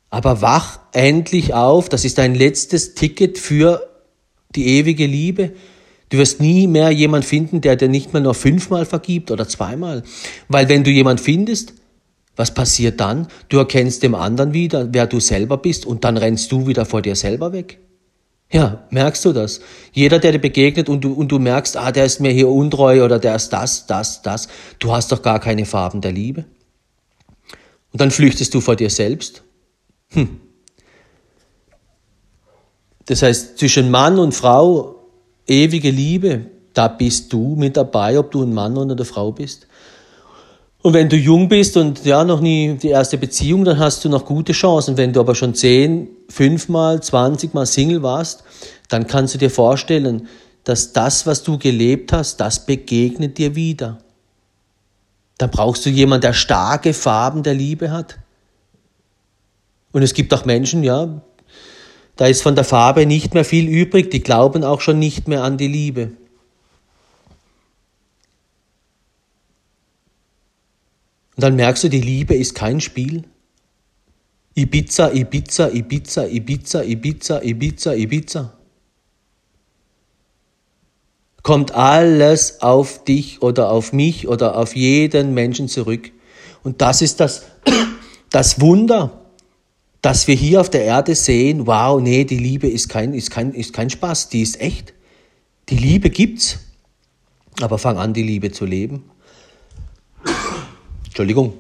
Aber 0.09 0.41
wach 0.41 0.81
endlich 0.93 1.55
auf. 1.55 1.89
Das 1.89 2.05
ist 2.05 2.19
dein 2.19 2.35
letztes 2.35 2.95
Ticket 2.95 3.39
für 3.39 3.89
die 4.55 4.79
ewige 4.79 5.07
Liebe. 5.07 5.53
Du 6.11 6.19
wirst 6.19 6.41
nie 6.41 6.67
mehr 6.67 6.91
jemand 6.91 7.25
finden, 7.25 7.61
der 7.61 7.77
dir 7.77 7.89
nicht 7.89 8.13
mal 8.13 8.21
nur 8.21 8.35
fünfmal 8.35 8.85
vergibt 8.85 9.31
oder 9.31 9.49
zweimal. 9.49 10.03
Weil 10.49 10.69
wenn 10.69 10.85
du 10.85 10.91
jemand 10.91 11.21
findest, 11.21 11.73
was 12.37 12.53
passiert 12.53 13.01
dann? 13.01 13.29
Du 13.49 13.59
erkennst 13.59 14.03
dem 14.03 14.15
anderen 14.15 14.53
wieder, 14.53 14.93
wer 14.93 15.07
du 15.07 15.21
selber 15.21 15.57
bist 15.57 15.87
und 15.87 16.05
dann 16.05 16.17
rennst 16.17 16.51
du 16.53 16.67
wieder 16.67 16.85
vor 16.85 17.01
dir 17.01 17.15
selber 17.15 17.53
weg. 17.53 17.79
Ja, 18.53 18.85
merkst 18.91 19.25
du 19.25 19.33
das? 19.33 19.61
Jeder, 19.93 20.19
der 20.19 20.33
dir 20.33 20.41
begegnet 20.41 20.89
und 20.89 21.03
du, 21.03 21.13
und 21.13 21.29
du 21.29 21.39
merkst, 21.39 21.77
ah, 21.77 21.93
der 21.93 22.05
ist 22.05 22.21
mir 22.21 22.33
hier 22.33 22.49
untreu 22.49 23.05
oder 23.05 23.21
der 23.21 23.37
ist 23.37 23.51
das, 23.51 23.87
das, 23.87 24.23
das, 24.23 24.49
du 24.81 24.93
hast 24.93 25.13
doch 25.13 25.23
gar 25.23 25.39
keine 25.39 25.65
Farben 25.65 26.01
der 26.01 26.11
Liebe. 26.11 26.45
Und 27.93 28.01
dann 28.01 28.11
flüchtest 28.11 28.53
du 28.53 28.61
vor 28.61 28.75
dir 28.75 28.91
selbst. 28.91 29.43
Hm. 30.13 30.41
Das 33.07 33.23
heißt, 33.23 33.59
zwischen 33.59 33.91
Mann 33.91 34.19
und 34.19 34.35
Frau, 34.35 35.00
ewige 35.51 35.91
Liebe, 35.91 36.47
da 36.73 36.89
bist 36.89 37.33
du 37.33 37.57
mit 37.57 37.77
dabei, 37.77 38.19
ob 38.19 38.31
du 38.31 38.43
ein 38.43 38.55
Mann 38.55 38.77
oder 38.77 38.93
eine 38.93 39.05
Frau 39.05 39.33
bist. 39.33 39.67
Und 40.83 40.95
wenn 40.95 41.11
du 41.11 41.17
jung 41.17 41.49
bist 41.49 41.77
und 41.77 42.05
ja 42.07 42.25
noch 42.25 42.41
nie 42.41 42.79
die 42.81 42.89
erste 42.89 43.19
Beziehung, 43.19 43.65
dann 43.65 43.79
hast 43.79 44.05
du 44.05 44.09
noch 44.09 44.25
gute 44.25 44.53
Chancen. 44.53 44.97
Wenn 44.97 45.13
du 45.13 45.21
aber 45.21 45.35
schon 45.35 45.55
zehn, 45.55 46.09
fünfmal, 46.29 47.03
zwanzigmal 47.03 47.67
Single 47.67 48.03
warst, 48.03 48.45
dann 48.89 49.07
kannst 49.07 49.35
du 49.35 49.39
dir 49.39 49.51
vorstellen, 49.51 50.29
dass 50.65 50.93
das, 50.93 51.27
was 51.27 51.43
du 51.43 51.59
gelebt 51.59 52.13
hast, 52.13 52.39
das 52.41 52.65
begegnet 52.65 53.37
dir 53.37 53.55
wieder. 53.55 53.99
Dann 55.37 55.51
brauchst 55.51 55.85
du 55.85 55.91
jemanden, 55.91 56.23
der 56.23 56.33
starke 56.33 56.95
Farben 56.95 57.43
der 57.43 57.55
Liebe 57.55 57.91
hat. 57.91 58.19
Und 59.93 60.03
es 60.03 60.15
gibt 60.15 60.33
auch 60.33 60.45
Menschen, 60.45 60.83
ja, 60.83 61.21
da 62.21 62.27
ist 62.27 62.43
von 62.43 62.55
der 62.55 62.65
Farbe 62.65 63.07
nicht 63.07 63.33
mehr 63.33 63.47
viel 63.47 63.67
übrig, 63.67 64.11
die 64.11 64.23
glauben 64.23 64.63
auch 64.63 64.83
schon 64.83 64.99
nicht 64.99 65.27
mehr 65.27 65.43
an 65.43 65.57
die 65.57 65.69
Liebe. 65.69 66.13
Und 71.35 71.39
dann 71.39 71.57
merkst 71.57 71.85
du, 71.85 71.89
die 71.89 72.03
Liebe 72.03 72.35
ist 72.35 72.55
kein 72.55 72.83
Spiel. 72.83 73.25
Ibiza, 74.55 75.13
Ibiza, 75.15 75.71
Ibiza, 75.71 76.27
Ibiza, 76.27 76.83
Ibiza, 76.83 77.41
Ibiza, 77.43 77.95
Ibiza. 77.95 78.53
Kommt 81.43 81.73
alles 81.73 82.61
auf 82.61 83.03
dich 83.05 83.41
oder 83.41 83.71
auf 83.71 83.95
mich 83.95 84.29
oder 84.29 84.59
auf 84.59 84.77
jeden 84.77 85.33
Menschen 85.33 85.69
zurück. 85.69 86.13
Und 86.63 86.83
das 86.83 87.01
ist 87.01 87.19
das, 87.19 87.47
das 88.29 88.61
Wunder, 88.61 89.20
dass 90.03 90.27
wir 90.27 90.35
hier 90.35 90.61
auf 90.61 90.71
der 90.71 90.85
Erde 90.85 91.15
sehen, 91.15 91.67
wow, 91.67 92.01
nee, 92.01 92.25
die 92.25 92.39
Liebe 92.39 92.69
ist 92.69 92.89
kein, 92.89 93.13
ist 93.13 93.31
kein, 93.31 93.53
ist 93.53 93.73
kein 93.73 93.91
Spaß, 93.91 94.29
die 94.29 94.43
ist 94.43 94.61
echt. 94.61 94.95
Die 95.69 95.77
Liebe 95.77 96.11
gibt's, 96.11 96.59
aber 97.61 97.79
fang 97.79 97.99
an, 97.99 98.15
die 98.15 98.23
Liebe 98.23 98.51
zu 98.51 98.65
leben. 98.65 99.05
Entschuldigung. 101.05 101.55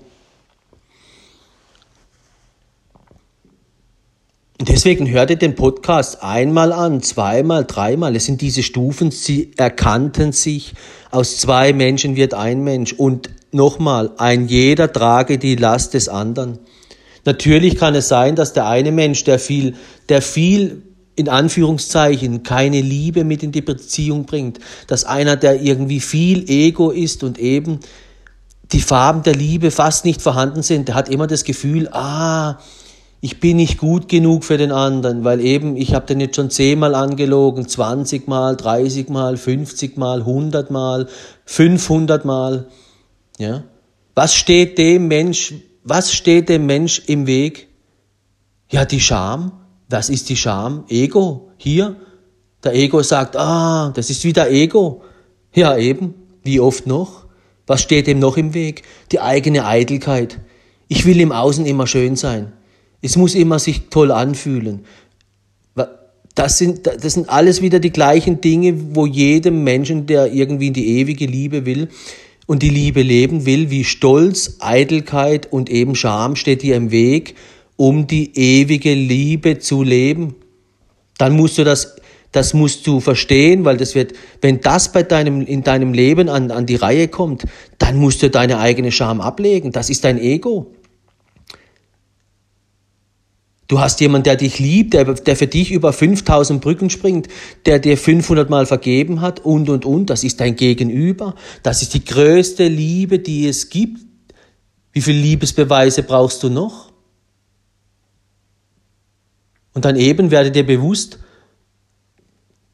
Deswegen 4.62 5.08
hört 5.10 5.30
ihr 5.30 5.36
den 5.36 5.54
Podcast 5.54 6.22
einmal 6.22 6.72
an, 6.72 7.02
zweimal, 7.02 7.64
dreimal. 7.64 8.14
Es 8.14 8.26
sind 8.26 8.42
diese 8.42 8.62
Stufen, 8.62 9.10
sie 9.10 9.52
erkannten 9.56 10.32
sich. 10.32 10.74
Aus 11.10 11.38
zwei 11.38 11.72
Menschen 11.72 12.14
wird 12.14 12.34
ein 12.34 12.62
Mensch. 12.62 12.92
Und 12.92 13.30
nochmal, 13.52 14.12
ein 14.18 14.48
jeder 14.48 14.92
trage 14.92 15.38
die 15.38 15.56
Last 15.56 15.94
des 15.94 16.10
anderen. 16.10 16.58
Natürlich 17.24 17.76
kann 17.76 17.94
es 17.94 18.08
sein, 18.08 18.36
dass 18.36 18.52
der 18.52 18.66
eine 18.66 18.92
Mensch, 18.92 19.24
der 19.24 19.38
viel, 19.38 19.74
der 20.08 20.22
viel 20.22 20.82
in 21.16 21.28
Anführungszeichen 21.28 22.42
keine 22.42 22.80
Liebe 22.80 23.24
mit 23.24 23.42
in 23.42 23.52
die 23.52 23.60
Beziehung 23.60 24.24
bringt, 24.24 24.58
dass 24.86 25.04
einer, 25.04 25.36
der 25.36 25.60
irgendwie 25.60 26.00
viel 26.00 26.48
Ego 26.48 26.90
ist 26.90 27.22
und 27.22 27.38
eben 27.38 27.80
die 28.72 28.80
Farben 28.80 29.22
der 29.22 29.34
Liebe 29.34 29.70
fast 29.70 30.04
nicht 30.04 30.22
vorhanden 30.22 30.62
sind, 30.62 30.88
der 30.88 30.94
hat 30.94 31.08
immer 31.08 31.26
das 31.26 31.44
Gefühl, 31.44 31.88
ah, 31.92 32.58
ich 33.20 33.38
bin 33.38 33.58
nicht 33.58 33.76
gut 33.76 34.08
genug 34.08 34.44
für 34.44 34.56
den 34.56 34.72
anderen, 34.72 35.24
weil 35.24 35.40
eben 35.40 35.76
ich 35.76 35.94
habe 35.94 36.06
den 36.06 36.20
jetzt 36.20 36.36
schon 36.36 36.48
zehnmal 36.48 36.94
angelogen, 36.94 37.68
20 37.68 38.26
Mal, 38.28 38.56
30 38.56 39.10
Mal, 39.10 39.36
50 39.36 39.98
Mal, 39.98 40.20
100 40.20 40.70
Mal, 40.70 41.06
500 41.44 42.24
Mal. 42.24 42.68
Ja? 43.38 43.64
Was 44.14 44.34
steht 44.34 44.78
dem 44.78 45.08
Mensch, 45.08 45.52
was 45.90 46.12
steht 46.12 46.48
dem 46.48 46.66
Mensch 46.66 47.02
im 47.06 47.26
Weg? 47.26 47.66
Ja, 48.70 48.84
die 48.84 49.00
Scham. 49.00 49.50
Was 49.88 50.08
ist 50.08 50.28
die 50.28 50.36
Scham? 50.36 50.84
Ego. 50.88 51.50
Hier. 51.56 51.96
Der 52.62 52.74
Ego 52.74 53.02
sagt, 53.02 53.36
ah, 53.36 53.90
das 53.90 54.08
ist 54.08 54.24
wieder 54.24 54.48
Ego. 54.50 55.02
Ja, 55.52 55.76
eben. 55.76 56.14
Wie 56.44 56.60
oft 56.60 56.86
noch? 56.86 57.26
Was 57.66 57.82
steht 57.82 58.06
dem 58.06 58.20
noch 58.20 58.36
im 58.36 58.54
Weg? 58.54 58.84
Die 59.10 59.20
eigene 59.20 59.66
Eitelkeit. 59.66 60.38
Ich 60.86 61.06
will 61.06 61.20
im 61.20 61.32
Außen 61.32 61.66
immer 61.66 61.88
schön 61.88 62.14
sein. 62.14 62.52
Es 63.02 63.16
muss 63.16 63.34
immer 63.34 63.58
sich 63.58 63.88
toll 63.90 64.12
anfühlen. 64.12 64.84
Das 66.36 66.58
sind, 66.58 66.86
das 66.86 67.14
sind 67.14 67.28
alles 67.28 67.60
wieder 67.60 67.80
die 67.80 67.90
gleichen 67.90 68.40
Dinge, 68.40 68.94
wo 68.94 69.06
jedem 69.06 69.64
Menschen, 69.64 70.06
der 70.06 70.32
irgendwie 70.32 70.68
in 70.68 70.72
die 70.72 71.00
ewige 71.00 71.26
Liebe 71.26 71.66
will 71.66 71.88
und 72.50 72.64
die 72.64 72.68
Liebe 72.68 73.02
leben 73.02 73.46
will, 73.46 73.70
wie 73.70 73.84
Stolz, 73.84 74.56
Eitelkeit 74.58 75.52
und 75.52 75.70
eben 75.70 75.94
Scham 75.94 76.34
steht 76.34 76.62
dir 76.62 76.74
im 76.74 76.90
Weg, 76.90 77.36
um 77.76 78.08
die 78.08 78.36
ewige 78.36 78.92
Liebe 78.92 79.60
zu 79.60 79.84
leben. 79.84 80.34
Dann 81.16 81.36
musst 81.36 81.58
du 81.58 81.64
das 81.64 81.94
das 82.32 82.52
musst 82.52 82.88
du 82.88 82.98
verstehen, 82.98 83.64
weil 83.64 83.76
das 83.76 83.94
wird, 83.94 84.14
wenn 84.40 84.60
das 84.60 84.90
bei 84.90 85.04
deinem, 85.04 85.42
in 85.42 85.62
deinem 85.62 85.92
Leben 85.92 86.28
an, 86.28 86.50
an 86.50 86.66
die 86.66 86.74
Reihe 86.74 87.06
kommt, 87.06 87.44
dann 87.78 87.96
musst 87.96 88.20
du 88.20 88.30
deine 88.30 88.58
eigene 88.58 88.90
Scham 88.90 89.20
ablegen. 89.20 89.70
Das 89.70 89.88
ist 89.88 90.02
dein 90.02 90.18
Ego. 90.18 90.72
Du 93.70 93.78
hast 93.78 94.00
jemanden, 94.00 94.24
der 94.24 94.34
dich 94.34 94.58
liebt, 94.58 94.94
der, 94.94 95.04
der 95.04 95.36
für 95.36 95.46
dich 95.46 95.70
über 95.70 95.92
5000 95.92 96.60
Brücken 96.60 96.90
springt, 96.90 97.28
der 97.66 97.78
dir 97.78 97.96
500 97.96 98.50
Mal 98.50 98.66
vergeben 98.66 99.20
hat 99.20 99.38
und, 99.38 99.68
und, 99.68 99.84
und. 99.84 100.10
Das 100.10 100.24
ist 100.24 100.40
dein 100.40 100.56
Gegenüber. 100.56 101.36
Das 101.62 101.80
ist 101.80 101.94
die 101.94 102.04
größte 102.04 102.66
Liebe, 102.66 103.20
die 103.20 103.46
es 103.46 103.68
gibt. 103.68 104.00
Wie 104.90 105.00
viele 105.00 105.20
Liebesbeweise 105.20 106.02
brauchst 106.02 106.42
du 106.42 106.50
noch? 106.50 106.90
Und 109.72 109.84
dann 109.84 109.94
eben 109.94 110.32
werde 110.32 110.50
dir 110.50 110.66
bewusst, 110.66 111.20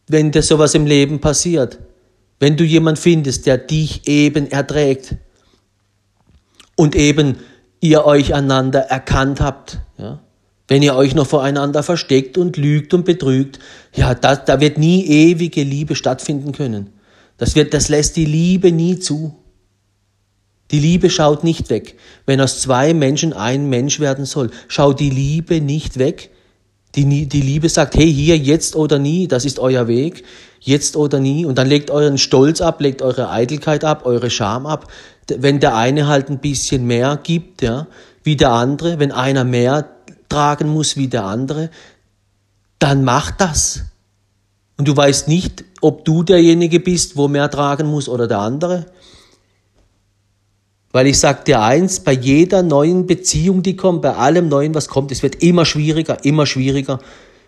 wenn 0.09 0.31
dir 0.31 0.41
sowas 0.41 0.75
im 0.75 0.87
Leben 0.87 1.21
passiert. 1.21 1.79
Wenn 2.41 2.57
du 2.57 2.65
jemand 2.65 2.99
findest, 2.99 3.45
der 3.45 3.59
dich 3.59 4.09
eben 4.09 4.51
erträgt 4.51 5.17
und 6.75 6.97
eben 6.97 7.37
ihr 7.81 8.07
euch 8.07 8.33
einander 8.33 8.81
erkannt 8.81 9.43
habt, 9.43 9.81
ja, 9.99 10.23
Wenn 10.69 10.83
ihr 10.83 10.97
euch 10.97 11.15
noch 11.15 11.27
voreinander 11.27 11.83
versteckt 11.83 12.39
und 12.39 12.57
lügt 12.57 12.93
und 12.93 13.05
betrügt, 13.05 13.61
ja, 13.95 14.15
da, 14.15 14.35
da 14.35 14.61
wird 14.61 14.79
nie 14.79 15.07
ewige 15.07 15.63
Liebe 15.63 15.95
stattfinden 15.95 16.53
können. 16.53 16.91
Das 17.39 17.55
wird, 17.55 17.75
das 17.75 17.89
lässt 17.89 18.17
die 18.17 18.25
Liebe 18.25 18.73
nie 18.73 18.99
zu. 18.99 19.37
Die 20.73 20.81
Liebe 20.81 21.11
schaut 21.11 21.45
nicht 21.45 21.71
weg. 21.71 21.97
Wenn 22.25 22.41
aus 22.41 22.61
zwei 22.61 22.95
Menschen 22.95 23.33
ein 23.33 23.69
Mensch 23.69 24.01
werden 24.01 24.25
soll, 24.25 24.51
schaut 24.67 24.99
die 24.99 25.11
Liebe 25.11 25.61
nicht 25.61 25.99
weg. 25.99 26.31
Die, 26.97 27.27
die 27.27 27.41
Liebe 27.43 27.69
sagt, 27.69 27.95
hey, 27.95 28.13
hier, 28.13 28.39
jetzt 28.39 28.75
oder 28.75 28.99
nie, 28.99 29.29
das 29.29 29.45
ist 29.45 29.59
euer 29.59 29.87
Weg, 29.87 30.25
jetzt 30.61 30.97
oder 30.97 31.21
nie. 31.21 31.45
Und 31.45 31.59
dann 31.59 31.69
legt 31.69 31.91
euren 31.91 32.19
Stolz 32.19 32.61
ab, 32.61 32.81
legt 32.81 33.03
eure 33.03 33.31
Eitelkeit 33.31 33.85
ab, 33.85 34.07
eure 34.07 34.31
Scham 34.31 34.67
ab. 34.67 34.91
Wenn 35.29 35.61
der 35.61 35.77
eine 35.77 36.09
halt 36.09 36.31
ein 36.31 36.39
bisschen 36.39 36.87
mehr 36.87 37.21
gibt, 37.23 37.63
ja, 37.63 37.87
wie 38.25 38.35
der 38.35 38.51
andere, 38.51 38.99
wenn 38.99 39.13
einer 39.13 39.45
mehr 39.45 39.96
tragen 40.37 40.69
muss 40.69 40.99
wie 40.99 41.09
der 41.09 41.25
andere, 41.25 41.71
dann 42.79 43.05
macht 43.05 43.41
das. 43.41 43.85
Und 44.77 44.87
du 44.87 44.95
weißt 44.95 45.29
nicht, 45.29 45.65
ob 45.81 46.05
du 46.05 46.23
derjenige 46.23 46.79
bist, 46.79 47.17
wo 47.17 47.27
mehr 47.27 47.51
tragen 47.51 47.87
muss 47.87 48.07
oder 48.07 48.29
der 48.29 48.41
andere. 48.41 48.85
Weil 50.93 51.07
ich 51.07 51.19
sag 51.19 51.47
dir 51.47 51.63
eins, 51.63 52.01
bei 52.01 52.13
jeder 52.13 52.63
neuen 52.63 53.07
Beziehung, 53.07 53.63
die 53.63 53.77
kommt, 53.77 54.03
bei 54.03 54.15
allem 54.15 54.49
Neuen, 54.49 54.75
was 54.75 54.89
kommt, 54.89 55.11
es 55.11 55.23
wird 55.23 55.43
immer 55.43 55.65
schwieriger, 55.65 56.23
immer 56.27 56.45
schwieriger. 56.45 56.99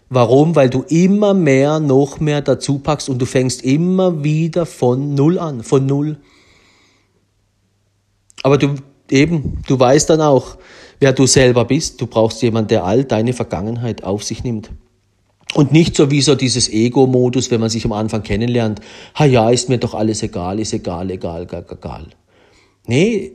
Warum? 0.08 0.56
Weil 0.56 0.70
du 0.70 0.82
immer 0.88 1.34
mehr, 1.34 1.80
noch 1.80 2.20
mehr 2.20 2.40
dazu 2.40 2.78
packst 2.78 3.10
und 3.10 3.18
du 3.18 3.26
fängst 3.26 3.60
immer 3.60 4.24
wieder 4.24 4.64
von 4.64 5.14
Null 5.14 5.38
an, 5.38 5.62
von 5.62 5.84
Null. 5.84 6.16
Aber 8.42 8.56
du 8.56 8.76
eben, 9.10 9.62
du 9.66 9.78
weißt 9.78 10.08
dann 10.08 10.22
auch, 10.22 10.56
wer 11.00 11.12
du 11.12 11.26
selber 11.26 11.64
bist. 11.64 12.00
Du 12.00 12.06
brauchst 12.06 12.42
jemanden, 12.42 12.68
der 12.68 12.84
all 12.84 13.04
deine 13.04 13.32
Vergangenheit 13.32 14.04
auf 14.04 14.24
sich 14.24 14.44
nimmt. 14.44 14.70
Und 15.54 15.72
nicht 15.72 15.96
so 15.96 16.10
wie 16.10 16.20
so 16.20 16.34
dieses 16.34 16.68
Ego-Modus, 16.68 17.50
wenn 17.50 17.60
man 17.60 17.70
sich 17.70 17.84
am 17.84 17.92
Anfang 17.92 18.22
kennenlernt. 18.22 18.80
Ha 19.14 19.24
ja, 19.24 19.50
ist 19.50 19.68
mir 19.68 19.78
doch 19.78 19.94
alles 19.94 20.22
egal, 20.22 20.60
ist 20.60 20.74
egal, 20.74 21.10
egal, 21.10 21.44
egal, 21.44 21.64
egal. 21.70 22.06
Nee. 22.86 23.32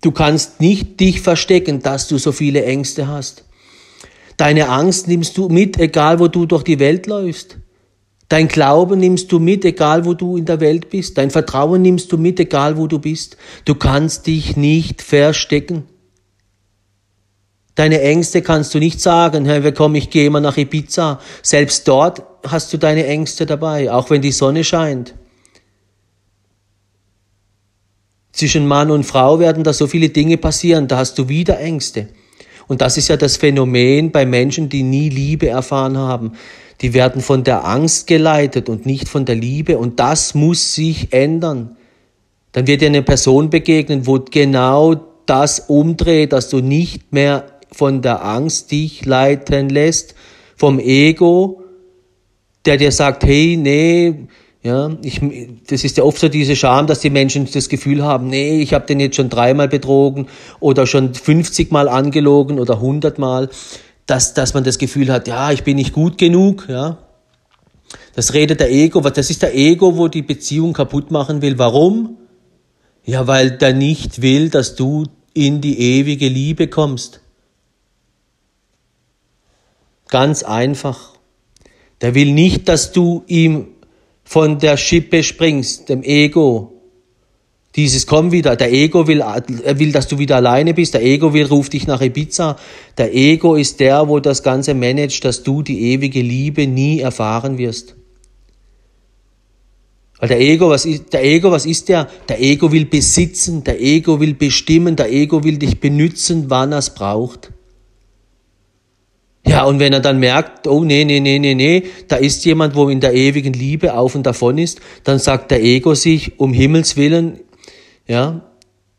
Du 0.00 0.10
kannst 0.10 0.60
nicht 0.60 0.98
dich 0.98 1.20
verstecken, 1.20 1.80
dass 1.80 2.08
du 2.08 2.18
so 2.18 2.32
viele 2.32 2.64
Ängste 2.64 3.06
hast. 3.06 3.44
Deine 4.36 4.68
Angst 4.70 5.08
nimmst 5.08 5.36
du 5.36 5.48
mit, 5.48 5.78
egal 5.78 6.18
wo 6.18 6.28
du 6.28 6.46
durch 6.46 6.64
die 6.64 6.78
Welt 6.78 7.06
läufst. 7.06 7.58
Dein 8.32 8.48
Glauben 8.48 8.98
nimmst 8.98 9.30
du 9.30 9.38
mit, 9.38 9.62
egal 9.62 10.06
wo 10.06 10.14
du 10.14 10.38
in 10.38 10.46
der 10.46 10.58
Welt 10.60 10.88
bist. 10.88 11.18
Dein 11.18 11.30
Vertrauen 11.30 11.82
nimmst 11.82 12.10
du 12.10 12.16
mit, 12.16 12.40
egal 12.40 12.78
wo 12.78 12.86
du 12.86 12.98
bist. 12.98 13.36
Du 13.66 13.74
kannst 13.74 14.26
dich 14.26 14.56
nicht 14.56 15.02
verstecken. 15.02 15.84
Deine 17.74 18.00
Ängste 18.00 18.40
kannst 18.40 18.72
du 18.72 18.78
nicht 18.78 19.02
sagen, 19.02 19.44
hey, 19.44 19.70
komm, 19.74 19.96
ich 19.96 20.08
gehe 20.08 20.30
mal 20.30 20.40
nach 20.40 20.56
Ibiza. 20.56 21.20
Selbst 21.42 21.86
dort 21.86 22.22
hast 22.48 22.72
du 22.72 22.78
deine 22.78 23.06
Ängste 23.06 23.44
dabei, 23.44 23.92
auch 23.92 24.08
wenn 24.08 24.22
die 24.22 24.32
Sonne 24.32 24.64
scheint. 24.64 25.14
Zwischen 28.32 28.66
Mann 28.66 28.90
und 28.90 29.04
Frau 29.04 29.40
werden 29.40 29.62
da 29.62 29.74
so 29.74 29.86
viele 29.86 30.08
Dinge 30.08 30.38
passieren, 30.38 30.88
da 30.88 30.96
hast 30.96 31.18
du 31.18 31.28
wieder 31.28 31.60
Ängste. 31.60 32.08
Und 32.68 32.80
das 32.80 32.96
ist 32.96 33.08
ja 33.08 33.16
das 33.16 33.36
Phänomen 33.36 34.10
bei 34.10 34.26
Menschen, 34.26 34.68
die 34.68 34.82
nie 34.82 35.08
Liebe 35.08 35.48
erfahren 35.48 35.96
haben. 35.96 36.32
Die 36.80 36.94
werden 36.94 37.22
von 37.22 37.44
der 37.44 37.64
Angst 37.64 38.06
geleitet 38.06 38.68
und 38.68 38.86
nicht 38.86 39.08
von 39.08 39.24
der 39.24 39.36
Liebe. 39.36 39.78
Und 39.78 40.00
das 40.00 40.34
muss 40.34 40.74
sich 40.74 41.12
ändern. 41.12 41.76
Dann 42.52 42.66
wird 42.66 42.82
dir 42.82 42.86
eine 42.86 43.02
Person 43.02 43.50
begegnen, 43.50 44.06
wo 44.06 44.18
genau 44.18 44.94
das 45.26 45.60
umdreht, 45.60 46.32
dass 46.32 46.48
du 46.48 46.60
nicht 46.60 47.12
mehr 47.12 47.46
von 47.70 48.02
der 48.02 48.24
Angst 48.24 48.70
dich 48.70 49.04
leiten 49.04 49.68
lässt, 49.68 50.14
vom 50.56 50.78
Ego, 50.78 51.62
der 52.66 52.76
dir 52.76 52.92
sagt, 52.92 53.24
hey, 53.24 53.56
nee, 53.56 54.26
ja, 54.62 54.96
ich, 55.02 55.20
das 55.66 55.82
ist 55.82 55.96
ja 55.96 56.04
oft 56.04 56.18
so 56.18 56.28
diese 56.28 56.54
Scham, 56.54 56.86
dass 56.86 57.00
die 57.00 57.10
Menschen 57.10 57.48
das 57.52 57.68
Gefühl 57.68 58.04
haben, 58.04 58.28
nee, 58.28 58.62
ich 58.62 58.72
habe 58.74 58.86
den 58.86 59.00
jetzt 59.00 59.16
schon 59.16 59.28
dreimal 59.28 59.66
betrogen 59.66 60.28
oder 60.60 60.86
schon 60.86 61.14
50 61.14 61.72
Mal 61.72 61.88
angelogen 61.88 62.60
oder 62.60 62.74
100 62.74 63.18
Mal, 63.18 63.48
dass, 64.06 64.34
dass 64.34 64.54
man 64.54 64.62
das 64.62 64.78
Gefühl 64.78 65.12
hat, 65.12 65.26
ja, 65.26 65.50
ich 65.50 65.64
bin 65.64 65.76
nicht 65.76 65.92
gut 65.92 66.16
genug, 66.16 66.66
ja. 66.68 66.98
Das 68.14 68.34
redet 68.34 68.60
der 68.60 68.70
Ego, 68.70 69.00
das 69.00 69.30
ist 69.30 69.42
der 69.42 69.54
Ego, 69.54 69.96
wo 69.96 70.06
die 70.06 70.22
Beziehung 70.22 70.74
kaputt 70.74 71.10
machen 71.10 71.42
will. 71.42 71.58
Warum? 71.58 72.18
Ja, 73.04 73.26
weil 73.26 73.52
der 73.52 73.74
nicht 73.74 74.22
will, 74.22 74.48
dass 74.48 74.76
du 74.76 75.06
in 75.34 75.60
die 75.60 75.78
ewige 75.80 76.28
Liebe 76.28 76.68
kommst. 76.68 77.20
Ganz 80.08 80.42
einfach. 80.42 81.14
Der 82.00 82.14
will 82.14 82.32
nicht, 82.32 82.68
dass 82.68 82.92
du 82.92 83.24
ihm 83.26 83.71
von 84.32 84.58
der 84.58 84.78
Schippe 84.78 85.22
springst, 85.22 85.90
dem 85.90 86.02
Ego. 86.02 86.80
Dieses 87.76 88.06
komm 88.06 88.32
wieder. 88.32 88.56
Der 88.56 88.72
Ego 88.72 89.06
will, 89.06 89.20
will, 89.20 89.92
dass 89.92 90.08
du 90.08 90.18
wieder 90.18 90.36
alleine 90.36 90.72
bist. 90.72 90.94
Der 90.94 91.04
Ego 91.04 91.34
will, 91.34 91.44
ruft 91.44 91.74
dich 91.74 91.86
nach 91.86 92.00
Ibiza. 92.00 92.56
Der 92.96 93.14
Ego 93.14 93.56
ist 93.56 93.78
der, 93.80 94.08
wo 94.08 94.20
das 94.20 94.42
Ganze 94.42 94.72
managt, 94.72 95.26
dass 95.26 95.42
du 95.42 95.60
die 95.60 95.92
ewige 95.92 96.22
Liebe 96.22 96.66
nie 96.66 97.00
erfahren 97.00 97.58
wirst. 97.58 97.94
Weil 100.18 100.30
der 100.30 100.40
Ego, 100.40 100.70
was 100.70 100.86
ist, 100.86 101.12
der 101.12 101.24
Ego, 101.24 101.50
was 101.50 101.66
ist 101.66 101.90
der? 101.90 102.08
Der 102.26 102.40
Ego 102.40 102.72
will 102.72 102.86
besitzen, 102.86 103.64
der 103.64 103.82
Ego 103.82 104.18
will 104.18 104.32
bestimmen, 104.32 104.96
der 104.96 105.12
Ego 105.12 105.44
will 105.44 105.58
dich 105.58 105.78
benutzen, 105.78 106.46
wann 106.48 106.72
er 106.72 106.78
es 106.78 106.94
braucht. 106.94 107.51
Ja, 109.44 109.64
und 109.64 109.80
wenn 109.80 109.92
er 109.92 110.00
dann 110.00 110.20
merkt, 110.20 110.68
oh 110.68 110.84
nee, 110.84 111.04
nee, 111.04 111.18
nee, 111.18 111.38
nee, 111.38 111.54
nee, 111.54 111.82
da 112.06 112.16
ist 112.16 112.44
jemand, 112.44 112.76
wo 112.76 112.88
in 112.88 113.00
der 113.00 113.12
ewigen 113.12 113.52
Liebe 113.52 113.94
auf 113.94 114.14
und 114.14 114.24
davon 114.24 114.56
ist, 114.56 114.80
dann 115.02 115.18
sagt 115.18 115.50
der 115.50 115.62
Ego 115.62 115.94
sich, 115.94 116.38
um 116.38 116.52
Himmels 116.52 116.96
Willen, 116.96 117.40
ja, 118.06 118.42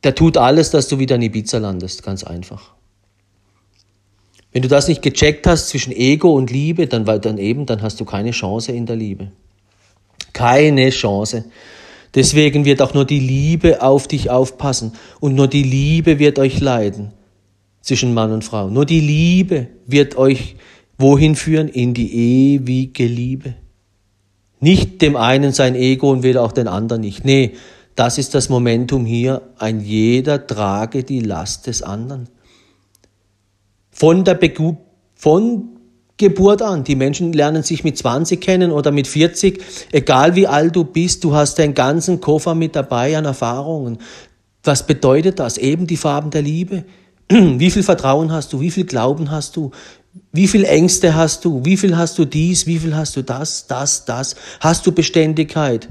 der 0.04 0.16
tut 0.16 0.38
alles, 0.38 0.70
dass 0.70 0.90
du 0.90 1.00
wieder 1.00 1.16
in 1.16 1.22
Ibiza 1.22 1.60
landest, 1.60 2.04
ganz 2.04 2.26
einfach. 2.26 2.74
Wenn 4.52 4.62
du 4.62 4.68
das 4.68 4.90
nicht 4.90 5.02
gecheckt 5.02 5.48
hast 5.48 5.70
zwischen 5.70 5.94
Ego 5.94 6.34
und 6.34 6.52
Liebe, 6.52 6.88
dann, 6.88 7.06
dann 7.06 7.38
eben, 7.38 7.66
dann 7.66 7.82
hast 7.82 8.02
du 8.02 8.06
keine 8.06 8.32
Chance 8.32 8.74
in 8.74 8.86
der 8.86 8.98
Liebe. 8.98 9.32
Keine 10.34 10.90
Chance. 10.90 11.46
Deswegen 12.14 12.66
wird 12.66 12.82
auch 12.82 12.94
nur 12.94 13.06
die 13.06 13.20
Liebe 13.20 13.82
auf 13.82 14.08
dich 14.08 14.30
aufpassen 14.30 14.92
und 15.22 15.36
nur 15.36 15.48
die 15.48 15.64
Liebe 15.64 16.20
wird 16.20 16.38
euch 16.38 16.60
leiden 16.60 17.14
zwischen 17.84 18.16
Mann 18.16 18.32
und 18.32 18.44
Frau. 18.44 18.70
Nur 18.70 18.88
die 18.88 19.02
Liebe 19.02 19.68
wird 19.86 20.18
euch 20.18 20.56
wohin 20.98 21.36
führen? 21.36 21.68
In 21.68 21.94
die 21.94 22.56
ewige 22.56 23.06
Liebe. 23.06 23.54
Nicht 24.60 25.02
dem 25.02 25.16
einen 25.16 25.52
sein 25.52 25.76
Ego 25.76 26.10
und 26.10 26.24
weder 26.24 26.42
auch 26.42 26.54
den 26.54 26.68
anderen 26.68 27.02
nicht. 27.02 27.26
Nee, 27.26 27.52
das 27.96 28.18
ist 28.18 28.34
das 28.34 28.50
Momentum 28.50 29.06
hier. 29.06 29.42
Ein 29.58 29.82
jeder 29.82 30.48
trage 30.48 31.04
die 31.04 31.20
Last 31.20 31.68
des 31.68 31.84
anderen. 31.84 32.30
Von 33.92 34.24
der 34.24 34.36
Begu 34.36 34.78
von 35.14 35.70
Geburt 36.18 36.62
an. 36.62 36.84
Die 36.84 36.96
Menschen 36.96 37.34
lernen 37.34 37.64
sich 37.64 37.84
mit 37.84 37.98
20 37.98 38.40
kennen 38.40 38.72
oder 38.72 38.92
mit 38.92 39.08
40. 39.08 39.62
Egal 39.92 40.36
wie 40.36 40.48
alt 40.48 40.76
du 40.76 40.86
bist, 40.86 41.24
du 41.24 41.36
hast 41.36 41.60
deinen 41.60 41.74
ganzen 41.74 42.22
Koffer 42.22 42.56
mit 42.56 42.76
dabei 42.76 43.18
an 43.18 43.26
Erfahrungen. 43.26 43.98
Was 44.64 44.86
bedeutet 44.86 45.40
das? 45.40 45.58
Eben 45.58 45.88
die 45.88 45.98
Farben 45.98 46.30
der 46.32 46.44
Liebe. 46.44 46.86
Wie 47.30 47.72
viel 47.72 47.84
Vertrauen 47.84 48.32
hast 48.32 48.54
du? 48.54 48.62
Wie 48.62 48.72
viel 48.72 48.86
Glauben 48.86 49.32
hast 49.32 49.56
du? 49.56 49.72
Wie 50.32 50.48
viel 50.48 50.66
Ängste 50.66 51.16
hast 51.16 51.44
du? 51.46 51.66
Wie 51.66 51.78
viel 51.78 51.98
hast 51.98 52.18
du 52.18 52.26
dies? 52.26 52.68
Wie 52.68 52.80
viel 52.80 52.96
hast 52.96 53.16
du 53.16 53.24
das? 53.24 53.68
Das, 53.68 54.06
das? 54.06 54.36
Hast 54.60 54.86
du 54.86 54.92
Beständigkeit? 54.92 55.90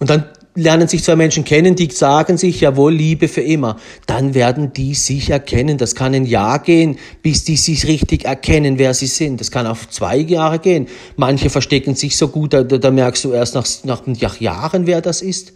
Und 0.00 0.10
dann 0.10 0.26
lernen 0.56 0.86
sich 0.86 1.02
zwei 1.02 1.16
Menschen 1.16 1.44
kennen, 1.44 1.74
die 1.74 1.90
sagen 1.90 2.36
sich, 2.36 2.60
jawohl, 2.60 2.92
Liebe 2.92 3.28
für 3.28 3.40
immer. 3.40 3.76
Dann 4.06 4.34
werden 4.34 4.72
die 4.72 4.94
sich 4.94 5.30
erkennen. 5.30 5.78
Das 5.78 5.94
kann 5.94 6.14
ein 6.14 6.26
Jahr 6.26 6.60
gehen, 6.60 6.98
bis 7.22 7.44
die 7.44 7.56
sich 7.56 7.86
richtig 7.86 8.24
erkennen, 8.24 8.78
wer 8.78 8.94
sie 8.94 9.06
sind. 9.06 9.40
Das 9.40 9.50
kann 9.50 9.66
auf 9.66 9.88
zwei 9.90 10.16
Jahre 10.16 10.58
gehen. 10.58 10.88
Manche 11.16 11.50
verstecken 11.50 11.94
sich 11.94 12.16
so 12.16 12.28
gut, 12.28 12.52
da, 12.52 12.62
da 12.62 12.90
merkst 12.90 13.24
du 13.24 13.32
erst 13.32 13.54
nach, 13.54 13.66
nach 13.84 14.40
Jahren, 14.40 14.86
wer 14.86 15.00
das 15.00 15.22
ist. 15.22 15.52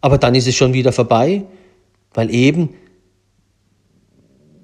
Aber 0.00 0.18
dann 0.18 0.34
ist 0.34 0.46
es 0.46 0.54
schon 0.54 0.72
wieder 0.72 0.92
vorbei, 0.92 1.44
weil 2.14 2.32
eben, 2.34 2.70